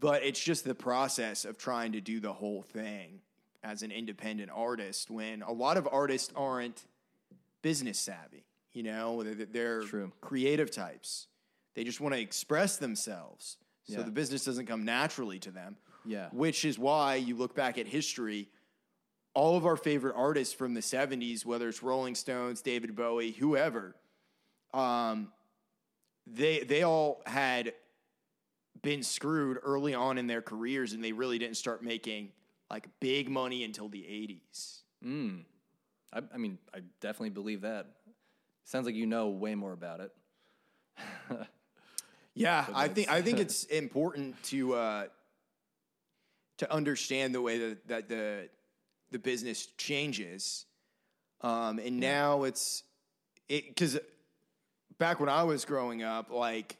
but 0.00 0.22
it's 0.22 0.42
just 0.42 0.64
the 0.64 0.74
process 0.74 1.44
of 1.44 1.56
trying 1.56 1.92
to 1.92 2.00
do 2.00 2.20
the 2.20 2.32
whole 2.32 2.62
thing 2.62 3.20
as 3.64 3.82
an 3.82 3.90
independent 3.90 4.50
artist 4.54 5.10
when 5.10 5.42
a 5.42 5.52
lot 5.52 5.76
of 5.76 5.88
artists 5.90 6.32
aren't 6.36 6.84
business 7.62 7.98
savvy. 7.98 8.44
You 8.78 8.84
know, 8.84 9.24
they're, 9.24 9.34
they're 9.46 9.82
True. 9.82 10.12
creative 10.20 10.70
types. 10.70 11.26
They 11.74 11.82
just 11.82 12.00
want 12.00 12.14
to 12.14 12.20
express 12.20 12.76
themselves. 12.76 13.56
So 13.88 13.94
Yeah. 13.98 14.02
the 14.04 14.12
business 14.12 14.44
doesn't 14.44 14.66
come 14.66 14.84
naturally 14.84 15.40
to 15.40 15.50
them 15.50 15.76
yeah. 16.04 16.28
which 16.30 16.64
is 16.64 16.78
why 16.78 17.16
you 17.16 17.34
look 17.34 17.54
back 17.56 17.76
at 17.76 17.86
history 17.88 18.48
all 19.34 19.56
of 19.56 19.64
our 19.66 19.76
favorite 19.76 20.14
artists 20.16 20.54
from 20.54 20.74
the 20.74 20.80
70s 20.80 21.44
whether 21.44 21.68
it's 21.68 21.82
rolling 21.82 22.14
stones 22.14 22.60
david 22.62 22.94
bowie 22.94 23.32
whoever 23.32 23.96
um, 24.74 25.32
they 26.26 26.60
they 26.60 26.82
all 26.82 27.22
had 27.26 27.72
been 28.82 29.02
screwed 29.02 29.58
early 29.62 29.94
on 29.94 30.18
in 30.18 30.26
their 30.26 30.42
careers 30.42 30.92
and 30.92 31.02
they 31.02 31.12
really 31.12 31.38
didn't 31.38 31.56
start 31.56 31.82
making 31.82 32.30
like 32.70 32.86
big 33.00 33.28
money 33.30 33.64
until 33.64 33.88
the 33.88 34.02
80s 34.02 34.82
Mm. 35.04 35.44
I, 36.12 36.22
I 36.34 36.36
mean, 36.38 36.58
I 36.74 36.80
definitely 37.00 37.30
believe 37.30 37.60
that. 37.62 37.86
Sounds 38.68 38.84
like 38.84 38.94
you 38.94 39.06
know 39.06 39.28
way 39.28 39.54
more 39.54 39.72
about 39.72 40.00
it. 40.00 40.12
Yeah, 42.34 42.66
I 42.72 42.86
think 42.86 43.10
I 43.10 43.20
think 43.20 43.40
it's 43.40 43.64
important 43.84 44.40
to 44.44 44.74
uh, 44.74 45.04
to 46.58 46.72
understand 46.72 47.34
the 47.34 47.42
way 47.42 47.58
that, 47.58 47.88
that 47.88 48.08
the 48.08 48.48
the 49.10 49.18
business 49.18 49.66
changes, 49.76 50.64
um, 51.40 51.80
and 51.80 51.98
now 51.98 52.44
it's 52.44 52.84
it 53.48 53.66
because 53.66 53.98
back 54.98 55.18
when 55.18 55.28
I 55.28 55.42
was 55.42 55.64
growing 55.64 56.04
up, 56.04 56.30
like 56.30 56.76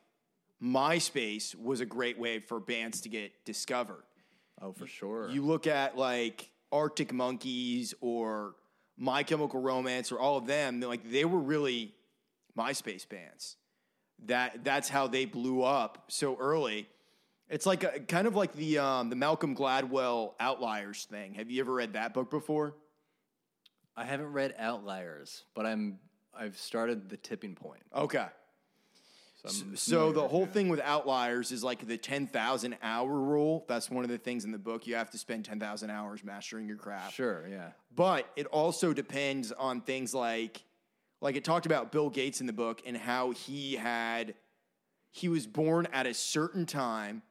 MySpace 0.62 1.57
was 1.57 1.80
a 1.80 1.86
great 1.86 2.20
way 2.20 2.39
for 2.39 2.61
bands 2.61 3.01
to 3.01 3.09
get 3.09 3.32
discovered. 3.45 4.05
Oh, 4.62 4.70
for 4.70 4.86
sure. 4.86 5.28
You 5.28 5.45
look 5.45 5.66
at 5.66 5.99
like 5.99 6.51
Arctic 6.70 7.12
Monkeys 7.12 7.95
or 8.01 8.55
My 8.99 9.22
Chemical 9.22 9.61
Romance 9.61 10.11
or 10.12 10.18
all 10.18 10.36
of 10.36 10.46
them, 10.46 10.80
like 10.80 11.11
they 11.11 11.24
were 11.24 11.38
really 11.38 11.94
MySpace 12.57 13.09
bands. 13.09 13.57
That 14.26 14.64
that's 14.64 14.88
how 14.88 15.07
they 15.07 15.24
blew 15.24 15.62
up 15.62 16.05
so 16.09 16.36
early. 16.38 16.88
It's 17.49 17.64
like 17.64 17.84
a, 17.84 18.01
kind 18.01 18.26
of 18.26 18.34
like 18.34 18.53
the 18.53 18.78
um, 18.78 19.11
the 19.11 19.16
Malcolm 19.16 19.55
Gladwell 19.55 20.32
Outliers 20.40 21.05
thing. 21.05 21.34
Have 21.34 21.51
you 21.51 21.61
ever 21.61 21.72
read 21.72 21.92
that 21.92 22.12
book 22.12 22.30
before? 22.30 22.74
I 23.96 24.05
haven't 24.05 24.32
read 24.32 24.55
Outliers, 24.59 25.44
but 25.55 25.66
I'm 25.66 26.01
I've 26.36 26.57
started 26.57 27.09
the 27.09 27.16
tipping 27.16 27.55
point. 27.55 27.82
Okay. 27.94 28.26
So, 29.47 29.64
So, 29.74 30.12
the 30.12 30.26
whole 30.26 30.47
thing 30.47 30.68
with 30.68 30.80
outliers 30.80 31.53
is 31.53 31.62
like 31.62 31.86
the 31.86 31.97
10,000 31.97 32.76
hour 32.82 33.09
rule. 33.09 33.64
That's 33.68 33.89
one 33.89 34.03
of 34.03 34.11
the 34.11 34.18
things 34.18 34.45
in 34.45 34.51
the 34.51 34.59
book. 34.59 34.86
You 34.86 34.97
have 34.97 35.11
to 35.11 35.18
spend 35.18 35.45
10,000 35.45 35.91
hours 35.91 36.24
mastering 36.24 36.66
your 36.66 36.76
craft. 36.76 37.14
Sure, 37.14 37.47
yeah. 37.49 37.70
But 37.95 38.28
it 38.34 38.47
also 38.47 38.93
depends 38.93 39.53
on 39.53 39.80
things 39.82 40.12
like 40.12 40.62
like 41.20 41.36
it 41.36 41.45
talked 41.45 41.66
about 41.66 41.93
Bill 41.93 42.11
Gates 42.11 42.41
in 42.41 42.47
the 42.47 42.53
book 42.53 42.82
and 42.86 42.97
how 42.97 43.30
he 43.32 43.74
had 43.74 44.34
he 45.11 45.28
was 45.28 45.47
born 45.47 45.86
at 45.93 46.07
a 46.07 46.14
certain 46.14 46.66
time 46.66 47.22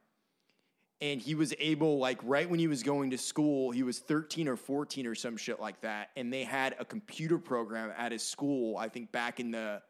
and 1.00 1.20
he 1.20 1.34
was 1.34 1.54
able 1.58 1.98
like 1.98 2.18
right 2.22 2.48
when 2.48 2.58
he 2.58 2.66
was 2.68 2.82
going 2.82 3.10
to 3.10 3.18
school, 3.18 3.70
he 3.70 3.82
was 3.82 3.98
13 3.98 4.48
or 4.48 4.56
14 4.56 5.06
or 5.06 5.14
some 5.14 5.36
shit 5.36 5.60
like 5.60 5.80
that 5.82 6.10
and 6.16 6.32
they 6.32 6.44
had 6.44 6.74
a 6.78 6.84
computer 6.84 7.38
program 7.38 7.92
at 7.96 8.12
his 8.12 8.22
school, 8.22 8.76
I 8.76 8.88
think 8.88 9.12
back 9.12 9.40
in 9.40 9.50
the 9.50 9.82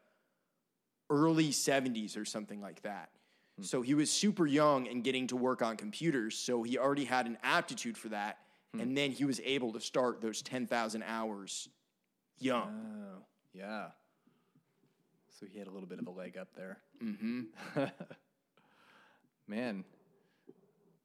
early 1.09 1.49
70s 1.49 2.17
or 2.17 2.25
something 2.25 2.61
like 2.61 2.81
that. 2.83 3.09
So 3.61 3.81
he 3.81 3.93
was 3.93 4.09
super 4.09 4.47
young 4.47 4.87
and 4.87 5.03
getting 5.03 5.27
to 5.27 5.35
work 5.35 5.61
on 5.61 5.75
computers, 5.75 6.37
so 6.37 6.63
he 6.63 6.77
already 6.77 7.03
had 7.03 7.25
an 7.25 7.37
aptitude 7.43 7.97
for 7.97 8.07
that 8.09 8.37
and 8.77 8.95
then 8.95 9.11
he 9.11 9.25
was 9.25 9.41
able 9.43 9.73
to 9.73 9.79
start 9.79 10.21
those 10.21 10.41
10,000 10.41 11.03
hours 11.03 11.69
young. 12.39 12.69
Oh, 12.69 13.23
yeah. 13.53 13.87
So 15.39 15.45
he 15.51 15.57
had 15.57 15.67
a 15.67 15.71
little 15.71 15.87
bit 15.87 15.99
of 15.99 16.07
a 16.07 16.11
leg 16.11 16.37
up 16.37 16.49
there. 16.55 16.77
Mm-hmm. 17.03 17.41
Man. 19.47 19.83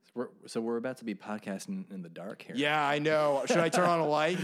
So 0.02 0.10
we're, 0.14 0.28
so 0.46 0.60
we're 0.60 0.76
about 0.76 0.98
to 0.98 1.04
be 1.04 1.14
podcasting 1.14 1.90
in 1.90 2.02
the 2.02 2.08
dark 2.08 2.42
here. 2.42 2.56
Yeah, 2.56 2.86
I 2.86 2.98
know. 2.98 3.44
Should 3.46 3.58
I 3.58 3.68
turn 3.68 3.88
on 3.88 4.00
a 4.00 4.06
light? 4.06 4.38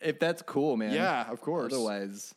If 0.00 0.18
that's 0.18 0.42
cool, 0.42 0.76
man. 0.76 0.92
Yeah, 0.92 1.30
of 1.30 1.40
course. 1.40 1.72
Otherwise, 1.72 2.34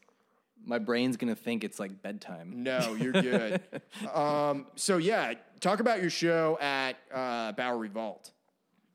my 0.66 0.80
brain's 0.80 1.18
to 1.34 1.40
think 1.40 1.64
it's 1.64 1.80
like 1.80 2.02
bedtime. 2.02 2.64
No, 2.64 2.96
you're 3.00 3.14
good. 3.14 3.62
um, 4.14 4.68
so 4.76 4.98
yeah, 4.98 5.34
talk 5.60 5.80
about 5.80 6.02
your 6.02 6.10
show 6.10 6.58
at 6.62 6.98
uh, 7.14 7.52
Bowery 7.54 7.90
Vault. 7.90 8.32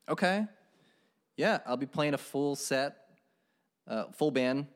Okay. 0.09 0.47
Yeah, 1.37 1.59
I'll 1.67 1.77
be 1.77 1.87
playing 1.87 2.15
a 2.15 2.19
full 2.19 2.55
set, 2.55 2.97
uh, 3.89 4.05
full 4.13 4.31
band, 4.31 4.67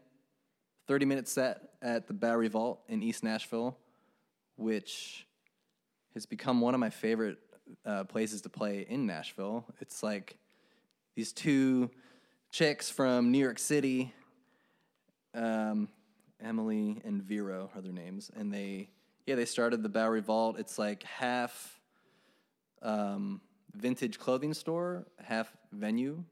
30 0.89 1.05
minute 1.05 1.29
set 1.29 1.69
at 1.83 2.07
the 2.09 2.15
Bowery 2.15 2.49
Vault 2.49 2.81
in 2.89 3.03
East 3.03 3.23
Nashville, 3.23 3.77
which 4.57 5.27
has 6.15 6.27
become 6.27 6.61
one 6.61 6.75
of 6.75 6.81
my 6.81 6.91
favorite 6.91 7.39
uh, 7.85 8.05
places 8.05 8.43
to 8.43 8.49
play 8.49 8.87
in 8.89 9.07
Nashville. 9.07 9.65
It's 9.81 10.03
like 10.03 10.37
these 11.15 11.33
two 11.33 11.91
chicks 12.51 12.91
from 12.91 13.31
New 13.31 13.39
York 13.39 13.59
City, 13.59 14.13
um, 15.35 15.89
Emily 16.43 17.01
and 17.05 17.23
Vero 17.23 17.71
are 17.75 17.81
their 17.81 17.93
names, 17.93 18.31
and 18.37 18.53
they, 18.53 18.91
yeah, 19.27 19.35
they 19.35 19.45
started 19.45 19.83
the 19.83 19.89
Bowery 19.89 20.21
Vault. 20.21 20.59
It's 20.59 20.79
like 20.79 21.03
half 21.03 21.81
um, 22.83 23.41
vintage 23.75 24.19
clothing 24.19 24.55
store, 24.55 25.07
half 25.23 25.57
venue. 25.73 26.23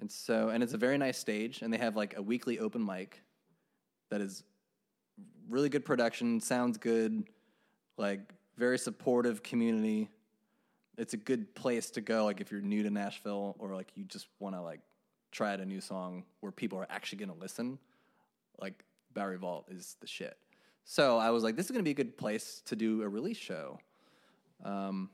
And 0.00 0.10
so, 0.10 0.48
and 0.48 0.62
it's 0.62 0.72
a 0.72 0.78
very 0.78 0.96
nice 0.96 1.18
stage, 1.18 1.62
and 1.62 1.72
they 1.72 1.78
have 1.78 1.96
like 1.96 2.16
a 2.16 2.22
weekly 2.22 2.58
open 2.58 2.84
mic 2.84 3.22
that 4.10 4.20
is 4.20 4.44
really 5.48 5.68
good 5.68 5.84
production, 5.84 6.40
sounds 6.40 6.78
good, 6.78 7.24
like 7.98 8.20
very 8.56 8.78
supportive 8.78 9.42
community. 9.42 10.08
It's 10.96 11.14
a 11.14 11.18
good 11.18 11.54
place 11.54 11.90
to 11.92 12.00
go, 12.00 12.24
like 12.24 12.40
if 12.40 12.50
you're 12.50 12.60
new 12.60 12.82
to 12.82 12.90
Nashville 12.90 13.56
or 13.58 13.74
like 13.74 13.88
you 13.94 14.04
just 14.04 14.28
want 14.38 14.54
to 14.54 14.62
like 14.62 14.80
try 15.32 15.52
out 15.52 15.60
a 15.60 15.66
new 15.66 15.80
song 15.80 16.24
where 16.40 16.52
people 16.52 16.78
are 16.78 16.86
actually 16.90 17.18
going 17.18 17.32
to 17.32 17.40
listen. 17.40 17.78
Like 18.60 18.84
Bowery 19.14 19.38
Vault 19.38 19.66
is 19.70 19.96
the 20.00 20.06
shit. 20.06 20.36
So 20.84 21.18
I 21.18 21.30
was 21.30 21.42
like, 21.44 21.56
this 21.56 21.66
is 21.66 21.70
going 21.70 21.80
to 21.80 21.84
be 21.84 21.92
a 21.92 21.94
good 21.94 22.16
place 22.16 22.62
to 22.66 22.76
do 22.76 23.02
a 23.02 23.08
release 23.08 23.36
show. 23.36 23.78
Um, 24.64 25.10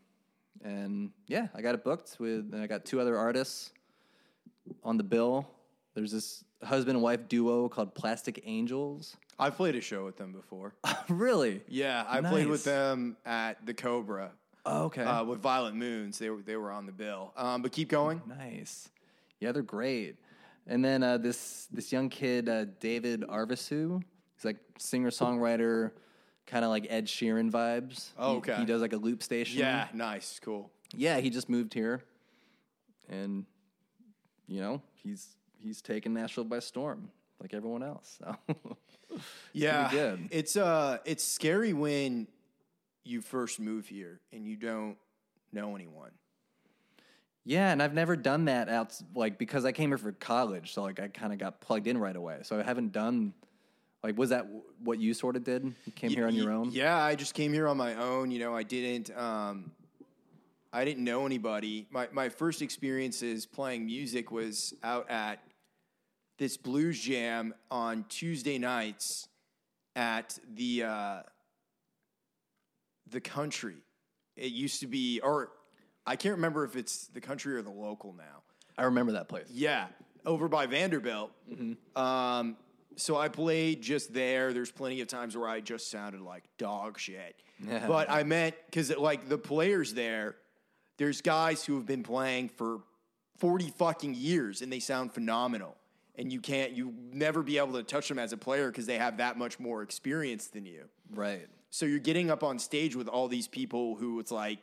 and 0.64 1.11
yeah, 1.26 1.49
I 1.55 1.61
got 1.62 1.74
it 1.74 1.84
booked 1.84 2.16
with, 2.18 2.53
and 2.53 2.62
I 2.62 2.66
got 2.66 2.84
two 2.84 3.01
other 3.01 3.16
artists 3.16 3.72
on 4.82 4.97
the 4.97 5.03
bill. 5.05 5.47
There's 5.94 6.12
this 6.12 6.44
husband 6.62 6.97
and 6.97 7.03
wife 7.03 7.28
duo 7.28 7.68
called 7.68 7.94
Plastic 7.94 8.42
Angels. 8.44 9.16
I've 9.38 9.57
played 9.57 9.76
a 9.76 9.80
show 9.80 10.05
with 10.05 10.16
them 10.16 10.32
before. 10.32 10.74
really? 11.09 11.62
Yeah, 11.68 12.05
I 12.09 12.20
played 12.22 12.47
with 12.49 12.64
them 12.64 13.16
at 13.26 13.64
the 13.66 13.74
Cobra 13.74 14.30
Oh, 14.64 14.84
okay. 14.84 15.03
uh, 15.03 15.24
with 15.24 15.40
Violet 15.40 15.74
Moons. 15.74 16.18
They 16.18 16.30
were 16.30 16.40
they 16.42 16.57
were 16.57 16.72
on 16.72 16.86
the 16.86 16.92
bill. 16.92 17.32
Um, 17.36 17.62
but 17.62 17.72
keep 17.72 17.88
going. 17.88 18.20
nice. 18.26 18.88
Yeah, 19.40 19.53
they're 19.53 19.62
great. 19.62 20.16
And 20.67 20.85
then 20.85 21.03
uh, 21.03 21.19
this 21.19 21.69
this 21.73 21.93
young 21.93 22.09
kid, 22.09 22.49
uh, 22.49 22.64
David 22.81 23.23
Arvisu. 23.23 24.03
He's 24.35 24.45
like 24.45 24.57
singer 24.79 25.11
songwriter, 25.11 25.93
kind 26.47 26.64
of 26.64 26.71
like 26.71 26.87
Ed 26.91 27.07
Sheeran 27.07 27.51
vibes. 27.51 28.11
Oh, 28.19 28.33
He- 28.33 28.37
okay. 28.39 28.57
He, 28.57 28.64
does 28.67 28.83
like 28.83 28.93
a 28.93 28.97
loop 28.99 29.23
station. 29.23 29.59
Yeah, 29.61 29.89
nice, 29.95 30.39
cool. 30.43 30.71
yeah. 30.95 31.19
He 31.21 31.31
just 31.31 31.49
moved 31.49 31.73
here, 31.73 32.03
and 33.09 33.45
you 34.49 34.61
know 34.61 34.83
he's 35.03 35.37
he's 35.59 35.81
taken 35.81 36.12
Nashville 36.14 36.45
by 36.45 36.59
storm, 36.59 37.11
like 37.41 37.55
everyone 37.55 37.83
else. 37.83 38.19
So 38.19 38.37
Yeah, 39.53 39.89
good. 39.91 40.29
it's 40.31 40.57
uh, 40.57 40.99
it's 41.05 41.25
scary 41.25 41.73
when 41.73 42.27
you 43.05 43.21
first 43.23 43.61
move 43.61 43.87
here 43.87 44.21
and 44.33 44.45
you 44.47 44.57
don't 44.57 44.97
know 45.53 45.75
anyone. 45.77 46.11
Yeah, 47.49 47.70
and 47.70 47.80
I've 47.80 47.94
never 47.94 48.16
done 48.16 48.47
that 48.47 48.68
out 48.68 49.01
like 49.14 49.38
because 49.38 49.64
I 49.64 49.70
came 49.70 49.90
here 49.90 49.99
for 49.99 50.11
college, 50.11 50.72
so 50.72 50.82
like 50.82 50.99
I 50.99 51.07
kind 51.07 51.32
of 51.32 51.38
got 51.38 51.61
plugged 51.61 51.86
in 51.86 51.97
right 51.97 52.16
away. 52.16 52.40
So 52.42 52.59
I 52.59 52.64
haven't 52.64 52.90
done 52.90 53.32
like 54.03 54.18
was 54.18 54.30
that 54.30 54.42
w- 54.42 54.62
what 54.82 54.99
you 54.99 55.14
sort 55.14 55.36
of 55.36 55.44
did? 55.44 55.62
You 55.84 55.92
came 55.92 56.11
here 56.11 56.26
on 56.26 56.34
your 56.34 56.51
own. 56.51 56.72
Yeah, 56.72 56.97
I 56.97 57.14
just 57.14 57.34
came 57.34 57.53
here 57.53 57.68
on 57.68 57.76
my 57.76 57.94
own. 57.94 58.32
You 58.32 58.40
know, 58.40 58.55
I 58.55 58.64
didn't. 58.64 59.16
Um, 59.16 59.70
I 60.72 60.84
didn't 60.84 61.05
know 61.05 61.24
anybody. 61.24 61.86
My 61.90 62.09
my 62.11 62.28
first 62.30 62.62
experiences 62.62 63.47
playing 63.47 63.86
music 63.86 64.32
was 64.32 64.74
out 64.82 65.09
at 65.09 65.38
this 66.38 66.57
blues 66.57 67.01
jam 67.01 67.55
on 67.70 68.05
Tuesday 68.09 68.59
nights 68.59 69.28
at 69.94 70.36
the 70.53 70.82
uh, 70.82 71.22
the 73.09 73.20
country. 73.20 73.76
It 74.36 74.53
used 74.53 74.80
to 74.80 74.86
be, 74.86 75.20
or 75.20 75.51
I 76.07 76.17
can't 76.17 76.37
remember 76.37 76.65
if 76.65 76.77
it's 76.77 77.09
the 77.09 77.21
country 77.21 77.55
or 77.55 77.63
the 77.63 77.71
local 77.71 78.13
now. 78.13 78.43
I 78.79 78.85
remember 78.85 79.13
that 79.13 79.29
place. 79.29 79.47
Yeah, 79.51 79.87
over 80.25 80.49
by 80.49 80.67
Vanderbilt. 80.67 81.33
Um, 81.97 82.57
so 82.97 83.17
I 83.17 83.29
played 83.29 83.83
just 83.83 84.13
there. 84.13 84.53
There's 84.53 84.71
plenty 84.71 85.01
of 85.01 85.09
times 85.09 85.37
where 85.37 85.49
I 85.49 85.61
just 85.61 85.91
sounded 85.91 86.21
like 86.21 86.45
dog 86.59 86.99
shit. 86.99 87.37
but 87.87 88.11
I 88.11 88.23
meant 88.23 88.55
because 88.67 88.95
like 88.97 89.29
the 89.29 89.39
players 89.39 89.95
there, 89.95 90.37
there's 90.99 91.21
guys 91.21 91.65
who 91.65 91.77
have 91.77 91.87
been 91.87 92.03
playing 92.03 92.51
for 92.51 92.81
40 93.39 93.71
fucking 93.79 94.15
years 94.15 94.63
and 94.63 94.73
they 94.73 94.81
sound 94.81 95.13
phenomenal. 95.13 95.77
And 96.19 96.33
you 96.33 96.41
can't, 96.41 96.73
you 96.73 96.95
never 97.13 97.43
be 97.43 97.59
able 97.59 97.75
to 97.75 97.83
touch 97.83 98.09
them 98.09 98.19
as 98.19 98.33
a 98.33 98.39
player 98.39 98.71
because 98.71 98.87
they 98.87 98.97
have 98.97 99.19
that 99.19 99.37
much 99.37 99.61
more 99.61 99.83
experience 99.83 100.47
than 100.47 100.65
you. 100.65 100.85
Right. 101.11 101.47
So 101.69 101.85
you're 101.85 101.99
getting 101.99 102.31
up 102.31 102.43
on 102.43 102.59
stage 102.59 102.97
with 102.97 103.07
all 103.07 103.29
these 103.29 103.47
people 103.47 103.97
who 103.97 104.19
it's 104.19 104.31
like 104.31 104.61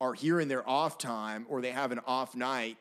are 0.00 0.14
here 0.14 0.40
in 0.40 0.48
their 0.48 0.68
off 0.68 0.98
time 0.98 1.46
or 1.48 1.60
they 1.60 1.72
have 1.72 1.92
an 1.92 2.00
off 2.06 2.34
night, 2.34 2.76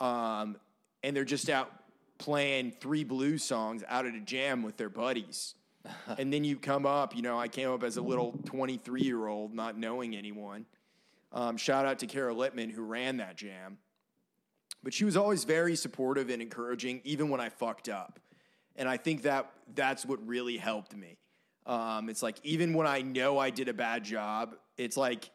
um, 0.00 0.56
and 1.02 1.16
they're 1.16 1.24
just 1.24 1.48
out 1.48 1.70
playing 2.18 2.72
three 2.80 3.04
blues 3.04 3.42
songs 3.42 3.82
out 3.88 4.06
at 4.06 4.14
a 4.14 4.20
jam 4.20 4.62
with 4.62 4.76
their 4.76 4.88
buddies. 4.88 5.54
and 6.18 6.32
then 6.32 6.44
you 6.44 6.56
come 6.56 6.86
up, 6.86 7.16
you 7.16 7.22
know, 7.22 7.38
I 7.38 7.48
came 7.48 7.70
up 7.70 7.82
as 7.82 7.96
a 7.96 8.02
little 8.02 8.38
23 8.44 9.02
year 9.02 9.26
old, 9.26 9.52
not 9.54 9.76
knowing 9.76 10.14
anyone. 10.14 10.66
Um, 11.32 11.56
shout 11.56 11.86
out 11.86 11.98
to 12.00 12.06
Kara 12.06 12.34
Littman 12.34 12.70
who 12.70 12.82
ran 12.82 13.16
that 13.16 13.36
jam. 13.36 13.78
But 14.82 14.92
she 14.92 15.04
was 15.04 15.16
always 15.16 15.44
very 15.44 15.76
supportive 15.76 16.28
and 16.28 16.42
encouraging, 16.42 17.00
even 17.04 17.28
when 17.28 17.40
I 17.40 17.48
fucked 17.48 17.88
up. 17.88 18.18
And 18.76 18.88
I 18.88 18.96
think 18.96 19.22
that 19.22 19.50
that's 19.74 20.04
what 20.04 20.24
really 20.26 20.56
helped 20.56 20.94
me. 20.96 21.18
Um, 21.66 22.08
it's 22.08 22.22
like 22.22 22.38
even 22.42 22.74
when 22.74 22.86
I 22.86 23.02
know 23.02 23.38
I 23.38 23.50
did 23.50 23.68
a 23.68 23.74
bad 23.74 24.04
job, 24.04 24.56
it's 24.76 24.96
like 24.96 25.30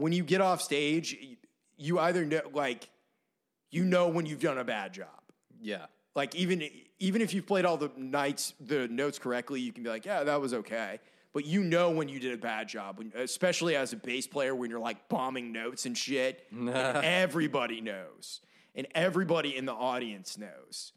when 0.00 0.12
you 0.12 0.24
get 0.24 0.40
off 0.40 0.62
stage, 0.62 1.16
you 1.76 1.98
either 1.98 2.24
know 2.24 2.40
like 2.52 2.88
you 3.70 3.84
know 3.84 4.08
when 4.08 4.26
you've 4.26 4.40
done 4.40 4.58
a 4.58 4.64
bad 4.64 4.92
job. 4.92 5.08
Yeah. 5.60 5.86
Like 6.14 6.34
even 6.34 6.68
even 6.98 7.22
if 7.22 7.34
you've 7.34 7.46
played 7.46 7.64
all 7.64 7.76
the 7.76 7.90
nights 7.96 8.54
the 8.60 8.88
notes 8.88 9.18
correctly, 9.18 9.60
you 9.60 9.72
can 9.72 9.82
be 9.82 9.90
like, 9.90 10.06
yeah, 10.06 10.24
that 10.24 10.40
was 10.40 10.54
okay. 10.54 10.98
But 11.32 11.44
you 11.44 11.62
know 11.62 11.90
when 11.90 12.08
you 12.08 12.18
did 12.18 12.34
a 12.34 12.38
bad 12.38 12.68
job, 12.68 12.98
when, 12.98 13.12
especially 13.14 13.76
as 13.76 13.92
a 13.92 13.96
bass 13.96 14.26
player, 14.26 14.54
when 14.54 14.68
you're 14.68 14.80
like 14.80 15.08
bombing 15.08 15.52
notes 15.52 15.86
and 15.86 15.96
shit. 15.96 16.44
everybody 16.72 17.80
knows, 17.80 18.40
and 18.74 18.88
everybody 18.94 19.56
in 19.56 19.64
the 19.64 19.72
audience 19.72 20.36
knows. 20.36 20.92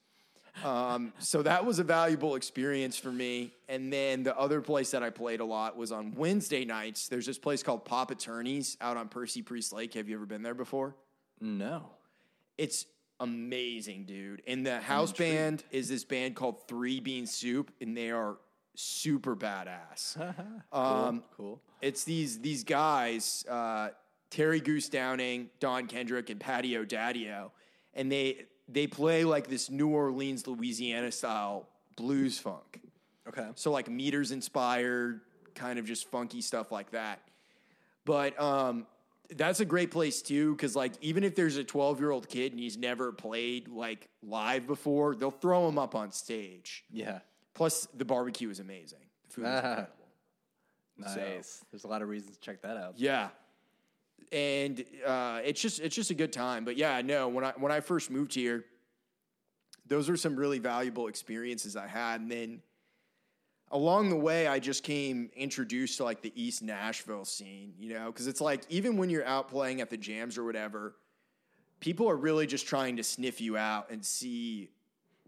Um, 0.63 1.13
so 1.19 1.41
that 1.41 1.65
was 1.65 1.79
a 1.79 1.83
valuable 1.83 2.35
experience 2.35 2.97
for 2.97 3.11
me. 3.11 3.53
And 3.67 3.91
then 3.91 4.23
the 4.23 4.37
other 4.37 4.61
place 4.61 4.91
that 4.91 5.03
I 5.03 5.09
played 5.09 5.39
a 5.39 5.45
lot 5.45 5.75
was 5.75 5.91
on 5.91 6.13
Wednesday 6.15 6.63
nights. 6.65 7.07
There's 7.07 7.25
this 7.25 7.39
place 7.39 7.63
called 7.63 7.85
Pop 7.85 8.11
Attorneys 8.11 8.77
out 8.79 8.97
on 8.97 9.07
Percy 9.09 9.41
Priest 9.41 9.73
Lake. 9.73 9.93
Have 9.95 10.07
you 10.07 10.15
ever 10.15 10.25
been 10.25 10.43
there 10.43 10.53
before? 10.53 10.95
No. 11.41 11.89
It's 12.57 12.85
amazing, 13.19 14.05
dude. 14.05 14.41
And 14.45 14.65
the 14.65 14.79
house 14.79 15.11
band 15.11 15.63
is 15.71 15.89
this 15.89 16.03
band 16.03 16.35
called 16.35 16.67
Three 16.67 16.99
Bean 16.99 17.25
Soup, 17.25 17.71
and 17.81 17.97
they 17.97 18.11
are 18.11 18.37
super 18.75 19.35
badass. 19.35 20.15
cool. 20.71 20.81
Um, 20.81 21.23
cool. 21.35 21.61
It's 21.81 22.03
these 22.03 22.39
these 22.39 22.63
guys, 22.63 23.45
uh, 23.49 23.89
Terry 24.29 24.59
Goose 24.59 24.89
Downing, 24.89 25.49
Don 25.59 25.87
Kendrick, 25.87 26.29
and 26.29 26.39
Patio 26.39 26.85
Daddio, 26.85 27.51
and 27.93 28.11
they 28.11 28.45
they 28.67 28.87
play 28.87 29.23
like 29.25 29.47
this 29.47 29.69
New 29.69 29.89
Orleans, 29.89 30.47
Louisiana 30.47 31.11
style 31.11 31.67
blues 31.95 32.39
funk. 32.39 32.81
Okay. 33.27 33.47
So 33.55 33.71
like 33.71 33.89
meters 33.89 34.31
inspired, 34.31 35.21
kind 35.55 35.79
of 35.79 35.85
just 35.85 36.09
funky 36.09 36.41
stuff 36.41 36.71
like 36.71 36.91
that. 36.91 37.19
But 38.05 38.39
um, 38.39 38.85
that's 39.35 39.59
a 39.59 39.65
great 39.65 39.91
place 39.91 40.21
too, 40.21 40.55
because 40.55 40.75
like 40.75 40.93
even 41.01 41.23
if 41.23 41.35
there's 41.35 41.57
a 41.57 41.63
12 41.63 41.99
year 41.99 42.11
old 42.11 42.27
kid 42.27 42.51
and 42.51 42.59
he's 42.59 42.77
never 42.77 43.11
played 43.11 43.67
like 43.67 44.09
live 44.21 44.67
before, 44.67 45.15
they'll 45.15 45.31
throw 45.31 45.67
him 45.67 45.77
up 45.77 45.95
on 45.95 46.11
stage. 46.11 46.83
Yeah. 46.91 47.19
Plus, 47.53 47.87
the 47.95 48.05
barbecue 48.05 48.49
is 48.49 48.59
amazing. 48.59 48.99
The 49.27 49.33
food 49.33 49.45
is 49.45 49.55
incredible. 49.55 49.87
Nice. 50.97 51.65
There's 51.71 51.83
a 51.83 51.87
lot 51.87 52.01
of 52.01 52.09
reasons 52.09 52.35
to 52.35 52.41
check 52.41 52.61
that 52.61 52.77
out. 52.77 52.93
Yeah, 52.97 53.29
and 54.31 54.83
uh, 55.05 55.41
it's 55.43 55.61
just 55.61 55.79
it's 55.79 55.95
just 55.95 56.09
a 56.09 56.15
good 56.15 56.33
time. 56.33 56.65
But 56.65 56.77
yeah, 56.77 57.01
no, 57.01 57.27
when 57.27 57.43
I 57.45 57.53
when 57.57 57.71
I 57.71 57.79
first 57.79 58.09
moved 58.09 58.33
here, 58.33 58.65
those 59.87 60.09
were 60.09 60.17
some 60.17 60.35
really 60.35 60.59
valuable 60.59 61.07
experiences 61.07 61.75
I 61.75 61.87
had, 61.87 62.21
and 62.21 62.31
then 62.31 62.61
along 63.73 64.09
the 64.09 64.15
way, 64.15 64.47
I 64.47 64.59
just 64.59 64.83
came 64.83 65.29
introduced 65.35 65.97
to 65.97 66.03
like 66.03 66.21
the 66.21 66.31
East 66.35 66.61
Nashville 66.61 67.25
scene, 67.25 67.73
you 67.77 67.93
know, 67.93 68.05
because 68.07 68.27
it's 68.27 68.41
like 68.41 68.63
even 68.69 68.97
when 68.97 69.09
you're 69.09 69.25
out 69.25 69.49
playing 69.49 69.81
at 69.81 69.89
the 69.89 69.97
jams 69.97 70.37
or 70.37 70.45
whatever, 70.45 70.95
people 71.79 72.09
are 72.09 72.15
really 72.15 72.47
just 72.47 72.67
trying 72.67 72.97
to 72.97 73.03
sniff 73.03 73.41
you 73.41 73.57
out 73.57 73.89
and 73.89 74.05
see 74.05 74.69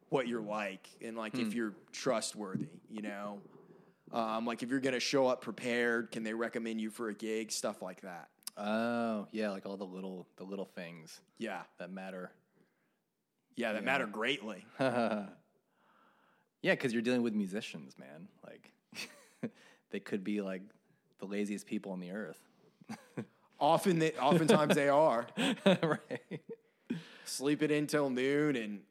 what 0.09 0.27
you're 0.27 0.41
like 0.41 0.87
and 1.03 1.17
like 1.17 1.35
if 1.35 1.53
you're 1.53 1.73
trustworthy, 1.91 2.67
you 2.89 3.01
know. 3.01 3.41
Um, 4.13 4.45
like 4.45 4.63
if 4.63 4.69
you're 4.69 4.79
gonna 4.79 4.99
show 4.99 5.27
up 5.27 5.41
prepared, 5.41 6.11
can 6.11 6.23
they 6.23 6.33
recommend 6.33 6.79
you 6.79 6.89
for 6.89 7.09
a 7.09 7.13
gig? 7.13 7.51
Stuff 7.51 7.81
like 7.81 8.01
that. 8.01 8.29
Oh, 8.57 9.27
yeah, 9.31 9.49
like 9.51 9.65
all 9.65 9.77
the 9.77 9.85
little 9.85 10.27
the 10.37 10.43
little 10.43 10.65
things 10.65 11.19
Yeah, 11.37 11.61
that 11.77 11.91
matter. 11.91 12.31
yeah, 13.55 13.73
that 13.73 13.83
matter 13.83 14.05
greatly. 14.05 14.65
yeah, 14.79 15.25
because 16.63 16.93
you're 16.93 17.01
dealing 17.01 17.21
with 17.21 17.33
musicians, 17.33 17.97
man. 17.97 18.27
Like 18.45 18.71
they 19.91 19.99
could 19.99 20.23
be 20.23 20.41
like 20.41 20.61
the 21.19 21.25
laziest 21.25 21.65
people 21.65 21.91
on 21.91 21.99
the 21.99 22.11
earth. 22.11 22.39
Often, 23.59 23.99
they, 23.99 24.11
oftentimes 24.13 24.75
they 24.75 24.89
are 24.89 25.27
right. 25.65 26.41
sleeping 27.25 27.71
until 27.71 28.09
noon, 28.09 28.55
and 28.57 28.81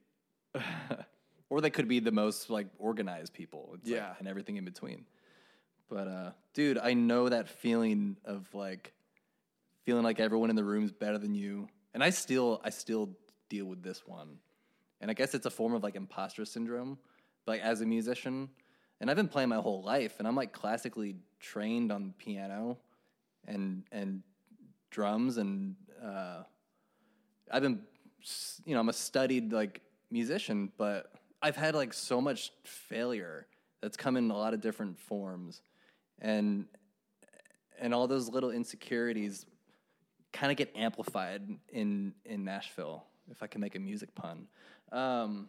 Or 1.50 1.60
they 1.60 1.70
could 1.70 1.86
be 1.86 2.00
the 2.00 2.10
most 2.12 2.48
like 2.50 2.66
organized 2.78 3.32
people. 3.34 3.70
It's 3.74 3.84
like- 3.88 3.96
Yeah. 3.96 4.14
and 4.18 4.26
everything 4.26 4.56
in 4.56 4.64
between. 4.64 5.04
But 5.88 6.08
uh 6.08 6.30
dude, 6.54 6.78
I 6.78 6.94
know 6.94 7.28
that 7.28 7.48
feeling 7.48 8.16
of 8.24 8.52
like 8.54 8.92
feeling 9.84 10.04
like 10.04 10.20
everyone 10.20 10.50
in 10.50 10.56
the 10.56 10.64
room's 10.64 10.92
better 10.92 11.18
than 11.18 11.34
you. 11.34 11.68
And 11.92 12.02
I 12.02 12.10
still 12.10 12.60
I 12.64 12.70
still 12.70 13.10
deal 13.48 13.66
with 13.66 13.82
this 13.82 14.06
one. 14.06 14.38
And 15.00 15.10
I 15.10 15.14
guess 15.14 15.34
it's 15.34 15.46
a 15.46 15.50
form 15.50 15.74
of 15.74 15.82
like 15.82 15.96
imposter 15.96 16.44
syndrome, 16.44 16.98
like 17.46 17.60
as 17.60 17.80
a 17.80 17.86
musician. 17.86 18.48
And 19.00 19.10
I've 19.10 19.16
been 19.16 19.28
playing 19.28 19.50
my 19.50 19.56
whole 19.56 19.82
life 19.82 20.16
and 20.18 20.26
I'm 20.26 20.36
like 20.36 20.52
classically 20.52 21.16
trained 21.40 21.92
on 21.92 22.14
piano 22.18 22.78
and 23.46 23.84
and 23.92 24.22
drums 24.90 25.36
and 25.36 25.76
uh 26.02 26.42
I've 27.50 27.62
been, 27.62 27.80
you 28.64 28.74
know, 28.74 28.80
I'm 28.80 28.88
a 28.88 28.92
studied 28.92 29.52
like 29.52 29.82
musician, 30.10 30.72
but 30.78 31.12
I've 31.42 31.56
had 31.56 31.74
like 31.74 31.92
so 31.92 32.20
much 32.20 32.52
failure 32.64 33.46
that's 33.82 33.96
come 33.96 34.16
in 34.16 34.30
a 34.30 34.36
lot 34.36 34.54
of 34.54 34.60
different 34.62 34.98
forms, 34.98 35.60
and 36.20 36.66
and 37.78 37.92
all 37.92 38.06
those 38.06 38.28
little 38.28 38.50
insecurities 38.50 39.44
kind 40.34 40.50
of 40.50 40.58
get 40.58 40.70
amplified 40.76 41.42
in 41.70 42.12
in 42.26 42.44
Nashville. 42.44 43.04
If 43.30 43.42
I 43.42 43.46
can 43.46 43.60
make 43.62 43.74
a 43.74 43.78
music 43.78 44.14
pun, 44.14 44.46
um, 44.92 45.48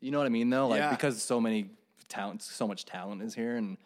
you 0.00 0.10
know 0.10 0.18
what 0.18 0.26
I 0.26 0.30
mean, 0.30 0.50
though, 0.50 0.66
like 0.66 0.78
Yeah. 0.80 0.90
because 0.90 1.22
so 1.22 1.40
many 1.40 1.70
talent, 2.08 2.42
so 2.42 2.66
much 2.66 2.84
talent 2.84 3.22
is 3.22 3.34
here, 3.34 3.56
and 3.56 3.76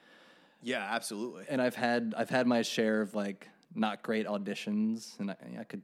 yeah, 0.63 0.87
absolutely. 0.91 1.45
and 1.51 1.61
I've 1.61 1.75
had 1.75 2.15
I've 2.17 2.31
had 2.31 2.47
my 2.47 2.63
share 2.63 3.03
of 3.03 3.15
like 3.15 3.49
not 3.75 4.03
great 4.03 4.27
auditions, 4.27 5.19
and 5.21 5.31
I, 5.31 5.37
I 5.61 5.65
could 5.65 5.83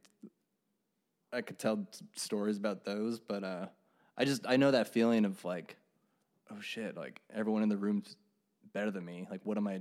I 1.32 1.42
could 1.42 1.58
tell 1.58 1.86
stories 2.14 2.56
about 2.56 2.84
those, 2.84 3.18
but 3.18 3.44
uh, 3.44 3.66
I 4.16 4.24
just 4.24 4.46
I 4.46 4.56
know 4.56 4.70
that 4.70 4.88
feeling 4.88 5.24
of 5.24 5.44
like, 5.44 5.76
oh 6.50 6.60
shit, 6.60 6.96
like 6.96 7.20
everyone 7.34 7.62
in 7.62 7.68
the 7.68 7.76
room's 7.76 8.16
better 8.72 8.90
than 8.90 9.04
me. 9.04 9.26
Like, 9.30 9.40
what 9.44 9.56
am 9.56 9.66
I, 9.66 9.80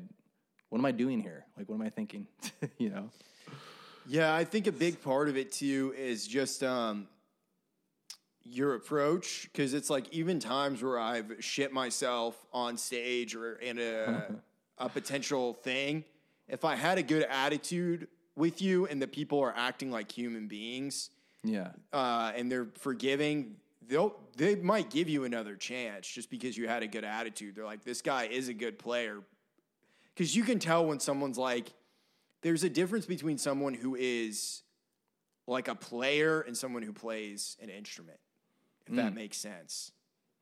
what 0.69 0.79
am 0.79 0.85
I 0.85 0.91
doing 0.91 1.19
here? 1.21 1.45
Like, 1.57 1.69
what 1.69 1.75
am 1.75 1.81
I 1.81 1.89
thinking? 1.89 2.27
you 2.77 2.89
know? 2.89 3.09
Yeah, 4.07 4.33
I 4.33 4.43
think 4.43 4.67
a 4.67 4.71
big 4.71 5.01
part 5.01 5.29
of 5.29 5.37
it 5.37 5.51
too 5.51 5.93
is 5.97 6.27
just 6.27 6.63
um, 6.63 7.07
your 8.43 8.75
approach 8.75 9.49
because 9.51 9.73
it's 9.73 9.89
like 9.89 10.11
even 10.13 10.39
times 10.39 10.83
where 10.83 10.99
I've 10.99 11.37
shit 11.39 11.73
myself 11.73 12.45
on 12.53 12.77
stage 12.77 13.35
or 13.35 13.55
in 13.55 13.79
a 13.79 14.35
a 14.77 14.89
potential 14.89 15.53
thing. 15.53 16.03
If 16.47 16.63
I 16.63 16.75
had 16.75 16.97
a 16.97 17.03
good 17.03 17.23
attitude 17.23 18.07
with 18.35 18.61
you 18.61 18.85
and 18.85 19.01
the 19.01 19.07
people 19.07 19.39
are 19.39 19.53
acting 19.55 19.91
like 19.91 20.11
human 20.11 20.47
beings 20.47 21.09
Yeah, 21.43 21.69
uh, 21.91 22.33
and 22.35 22.51
they're 22.51 22.67
forgiving, 22.77 23.55
they'll 23.87 24.15
they 24.37 24.55
might 24.55 24.89
give 24.89 25.09
you 25.09 25.23
another 25.23 25.55
chance 25.55 26.07
just 26.07 26.29
because 26.29 26.57
you 26.57 26.67
had 26.67 26.83
a 26.83 26.87
good 26.87 27.03
attitude. 27.03 27.55
They're 27.55 27.65
like, 27.65 27.83
this 27.83 28.01
guy 28.01 28.25
is 28.25 28.47
a 28.49 28.53
good 28.53 28.77
player 28.77 29.21
because 30.13 30.35
you 30.35 30.43
can 30.43 30.59
tell 30.59 30.85
when 30.85 30.99
someone's 30.99 31.37
like, 31.37 31.73
there's 32.45 32.63
a 32.63 32.69
difference 32.69 33.07
between 33.07 33.39
someone 33.39 33.73
who 33.73 33.95
is 33.95 34.61
like 35.47 35.67
a 35.67 35.73
player 35.73 36.41
and 36.41 36.55
someone 36.55 36.83
who 36.83 36.93
plays 36.93 37.57
an 37.59 37.69
instrument, 37.69 38.19
if 38.85 38.95
that 38.95 39.09
hmm. 39.09 39.15
makes 39.15 39.37
sense. 39.37 39.91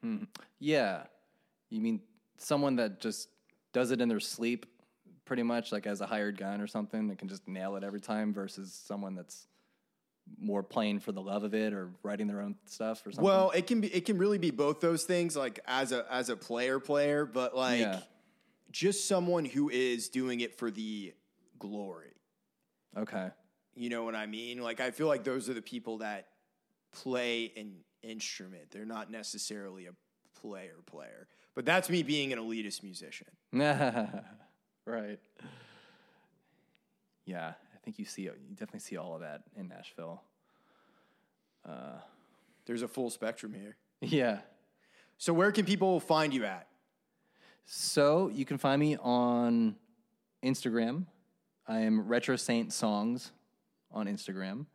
Hmm. 0.01 0.26
yeah. 0.60 1.04
You 1.70 1.80
mean 1.80 2.01
someone 2.38 2.76
that 2.76 2.99
just 2.99 3.30
does 3.72 3.91
it 3.91 4.01
in 4.01 4.10
their 4.10 4.20
sleep, 4.20 4.66
pretty 5.24 5.43
much, 5.43 5.72
like 5.72 5.88
as 5.88 6.01
a 6.01 6.06
hired 6.06 6.38
gun 6.38 6.60
or 6.60 6.68
something, 6.68 7.08
that 7.08 7.20
can 7.20 7.30
just 7.30 7.47
nail 7.47 7.78
it 7.78 7.86
every 7.86 8.01
time, 8.01 8.34
versus 8.34 8.74
someone 8.86 9.16
that's 9.16 9.47
more 10.38 10.62
playing 10.62 10.99
for 10.99 11.14
the 11.14 11.22
love 11.22 11.45
of 11.45 11.54
it 11.54 11.72
or 11.72 11.89
writing 12.04 12.28
their 12.28 12.41
own 12.41 12.56
stuff 12.66 13.08
or 13.08 13.14
something. 13.14 13.24
Well, 13.24 13.51
it 13.51 13.66
can 13.66 13.80
be 13.80 13.88
it 13.88 14.04
can 14.06 14.18
really 14.18 14.38
be 14.38 14.51
both 14.51 14.82
those 14.82 15.06
things, 15.06 15.38
like 15.38 15.62
as 15.66 15.93
a 15.93 16.06
as 16.12 16.28
a 16.28 16.36
player 16.36 16.82
player, 16.82 17.26
but 17.26 17.56
like 17.56 17.80
Yeah. 17.80 18.01
just 18.72 19.08
someone 19.08 19.45
who 19.45 19.70
is 19.70 20.10
doing 20.10 20.41
it 20.41 20.58
for 20.58 20.70
the 20.70 21.14
glory. 21.60 22.14
okay. 22.97 23.30
You 23.76 23.89
know 23.89 24.04
what 24.04 24.14
I 24.14 24.28
mean? 24.28 24.62
Like 24.62 24.80
I 24.80 24.91
feel 24.91 25.08
like 25.08 25.24
those 25.24 25.49
are 25.49 25.54
the 25.56 25.62
people 25.62 25.97
that 25.99 26.28
play 26.91 27.51
an 27.58 27.78
instrument. 28.04 28.70
They're 28.70 28.86
not 28.86 29.10
necessarily 29.10 29.88
a 29.88 29.93
player 30.39 30.76
player. 30.86 31.28
But 31.56 31.66
that's 31.66 31.89
me 31.89 32.04
being 32.04 32.34
an 32.34 32.39
elitist 32.39 32.84
musician. 32.84 33.28
right. 34.86 35.20
Yeah, 37.26 37.47
I 37.47 37.78
think 37.84 37.97
you 37.99 38.06
see 38.06 38.24
you 38.24 38.34
definitely 38.51 38.82
see 38.82 38.97
all 38.97 39.16
of 39.16 39.22
that 39.22 39.41
in 39.56 39.68
Nashville. 39.70 40.22
Uh, 41.68 41.97
There's 42.66 42.82
a 42.82 42.88
full 42.88 43.10
spectrum 43.10 43.54
here. 43.54 43.76
Yeah. 44.01 44.39
So 45.18 45.34
where 45.34 45.51
can 45.51 45.66
people 45.66 45.99
find 45.99 46.34
you 46.34 46.45
at? 46.45 46.68
So 47.66 48.30
you 48.30 48.45
can 48.45 48.58
find 48.58 48.80
me 48.80 48.97
on 48.97 49.78
Instagram. 50.43 51.06
I 51.66 51.80
am 51.80 52.05
Retrosaint 52.05 52.72
Songs 52.74 53.32
on 53.91 54.07
Instagram. 54.07 54.66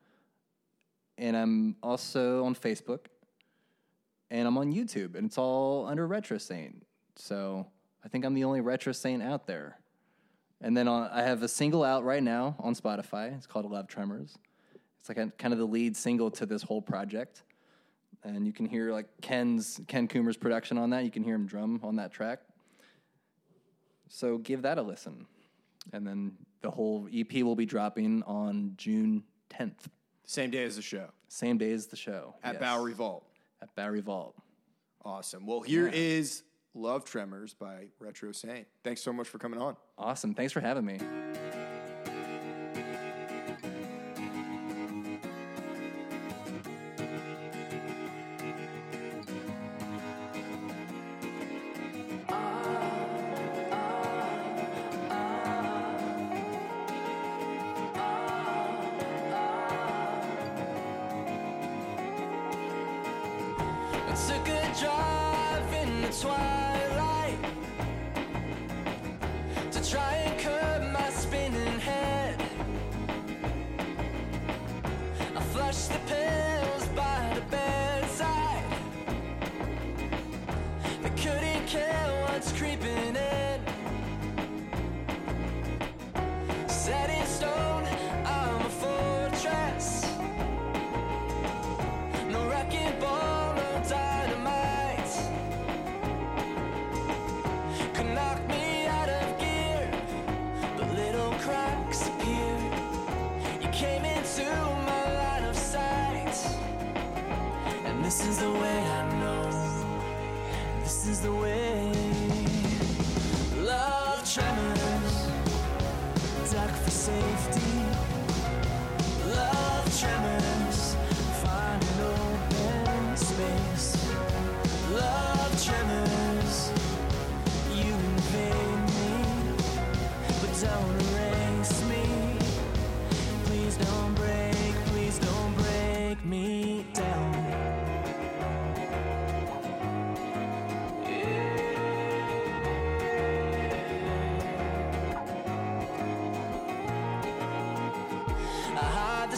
And 1.18 1.36
I'm 1.36 1.76
also 1.82 2.45
on 2.45 2.55
Facebook. 2.55 3.07
And 4.30 4.47
I'm 4.47 4.57
on 4.57 4.72
YouTube. 4.72 5.14
And 5.14 5.26
it's 5.26 5.36
all 5.36 5.86
under 5.86 6.09
Retrosaint. 6.09 6.76
So 7.16 7.66
I 8.05 8.09
think 8.09 8.24
I'm 8.24 8.34
the 8.34 8.45
only 8.45 8.61
Retrosaint 8.61 9.22
out 9.22 9.47
there. 9.47 9.78
And 10.61 10.76
then 10.76 10.89
on, 10.89 11.11
I 11.12 11.22
have 11.22 11.43
a 11.43 11.49
single 11.49 11.84
out 11.84 12.05
right 12.05 12.22
now 12.22 12.57
on 12.59 12.74
Spotify. 12.74 13.36
It's 13.36 13.47
called 13.47 13.70
Love 13.70 13.86
Tremors. 13.86 14.39
It's 14.99 15.09
like 15.09 15.18
a, 15.18 15.30
kind 15.39 15.53
of 15.53 15.59
the 15.59 15.66
lead 15.66 15.97
single 15.97 16.30
to 16.32 16.47
this 16.47 16.62
whole 16.62 16.82
project. 16.82 17.43
And 18.24 18.47
you 18.47 18.53
can 18.53 18.66
hear 18.66 18.93
like 18.93 19.07
Ken's 19.20 19.80
Ken 19.86 20.09
Coomer's 20.09 20.36
production 20.36 20.78
on 20.78 20.91
that. 20.91 21.05
You 21.05 21.11
can 21.11 21.22
hear 21.22 21.34
him 21.34 21.47
drum 21.47 21.80
on 21.82 21.97
that 21.97 22.12
track. 22.12 22.41
So 24.09 24.39
give 24.39 24.62
that 24.62 24.78
a 24.78 24.82
listen. 24.82 25.26
And 25.93 26.07
then 26.07 26.32
the 26.62 26.70
whole 26.70 27.09
EP 27.12 27.32
will 27.43 27.57
be 27.57 27.66
dropping 27.66 28.22
on 28.24 28.72
June 28.76 29.24
10th, 29.51 29.86
Same 30.24 30.51
day 30.51 30.64
as 30.64 30.76
the 30.76 30.82
show 30.82 31.09
same 31.30 31.59
day 31.59 31.72
as 31.72 31.86
the 31.86 31.97
show. 31.97 32.34
at 32.43 32.55
Yes. 32.55 32.61
Bowery 32.62 32.95
Vault. 32.95 33.24
At 33.61 33.74
Bowery 33.74 34.01
Vault. 34.01 34.34
Awesome. 35.05 35.47
Well, 35.47 35.61
here 35.61 35.89
is 35.89 36.43
Love 36.74 37.05
Tremors 37.05 37.55
by 37.55 37.89
Retrosaint. 38.03 38.64
Thanks 38.82 39.03
so 39.03 39.12
much 39.12 39.28
for 39.28 39.39
coming 39.39 39.61
on. 39.61 39.76
Awesome. 39.99 40.34
Thanks 40.34 40.53
for 40.53 40.61
having 40.61 40.84
me. 40.86 40.99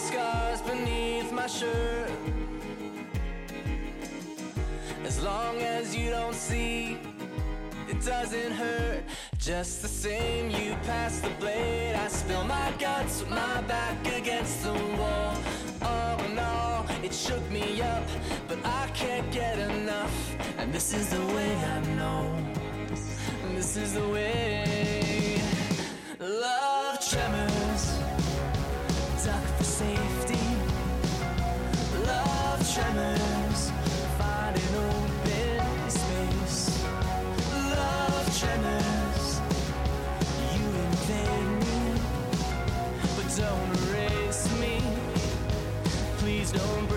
scars 0.01 0.61
beneath 0.63 1.31
my 1.33 1.47
shirt. 1.47 2.11
As 5.05 5.23
long 5.23 5.59
as 5.59 5.95
you 5.95 6.11
don't 6.11 6.35
see, 6.35 6.99
it 7.89 8.01
doesn't 8.05 8.53
hurt. 8.53 9.03
Just 9.39 9.83
the 9.83 9.89
same, 9.89 10.51
you 10.51 10.75
pass 10.87 11.21
the 11.21 11.31
blade. 11.41 11.95
I 11.95 12.09
spill 12.09 12.45
my 12.45 12.73
guts 12.79 13.21
with 13.21 13.31
my 13.31 13.61
back 13.63 13.99
against 14.21 14.63
the 14.63 14.73
wall. 14.99 15.37
All 15.83 16.19
in 16.25 16.39
all, 16.39 16.87
it 17.03 17.13
shook 17.13 17.45
me 17.51 17.83
up, 17.83 18.07
but 18.49 18.59
I 18.65 18.89
can't 18.95 19.31
get 19.31 19.59
enough. 19.59 20.17
And 20.59 20.73
this 20.73 20.95
is 20.95 21.11
the 21.11 21.25
way 21.35 21.53
I 21.75 21.81
know. 21.99 22.23
This 23.55 23.77
is 23.77 23.95
the 23.95 24.09
way. 24.09 25.43
Love. 26.19 26.60
tremors, 32.75 33.73
open 34.77 35.91
space. 35.91 36.85
Love 37.53 38.39
tremors, 38.39 39.41
you 40.55 40.67
invade 40.87 41.67
me, 41.67 42.01
but 43.17 43.29
don't 43.37 43.77
erase 43.89 44.61
me. 44.61 44.83
Please 46.19 46.53
don't. 46.53 46.90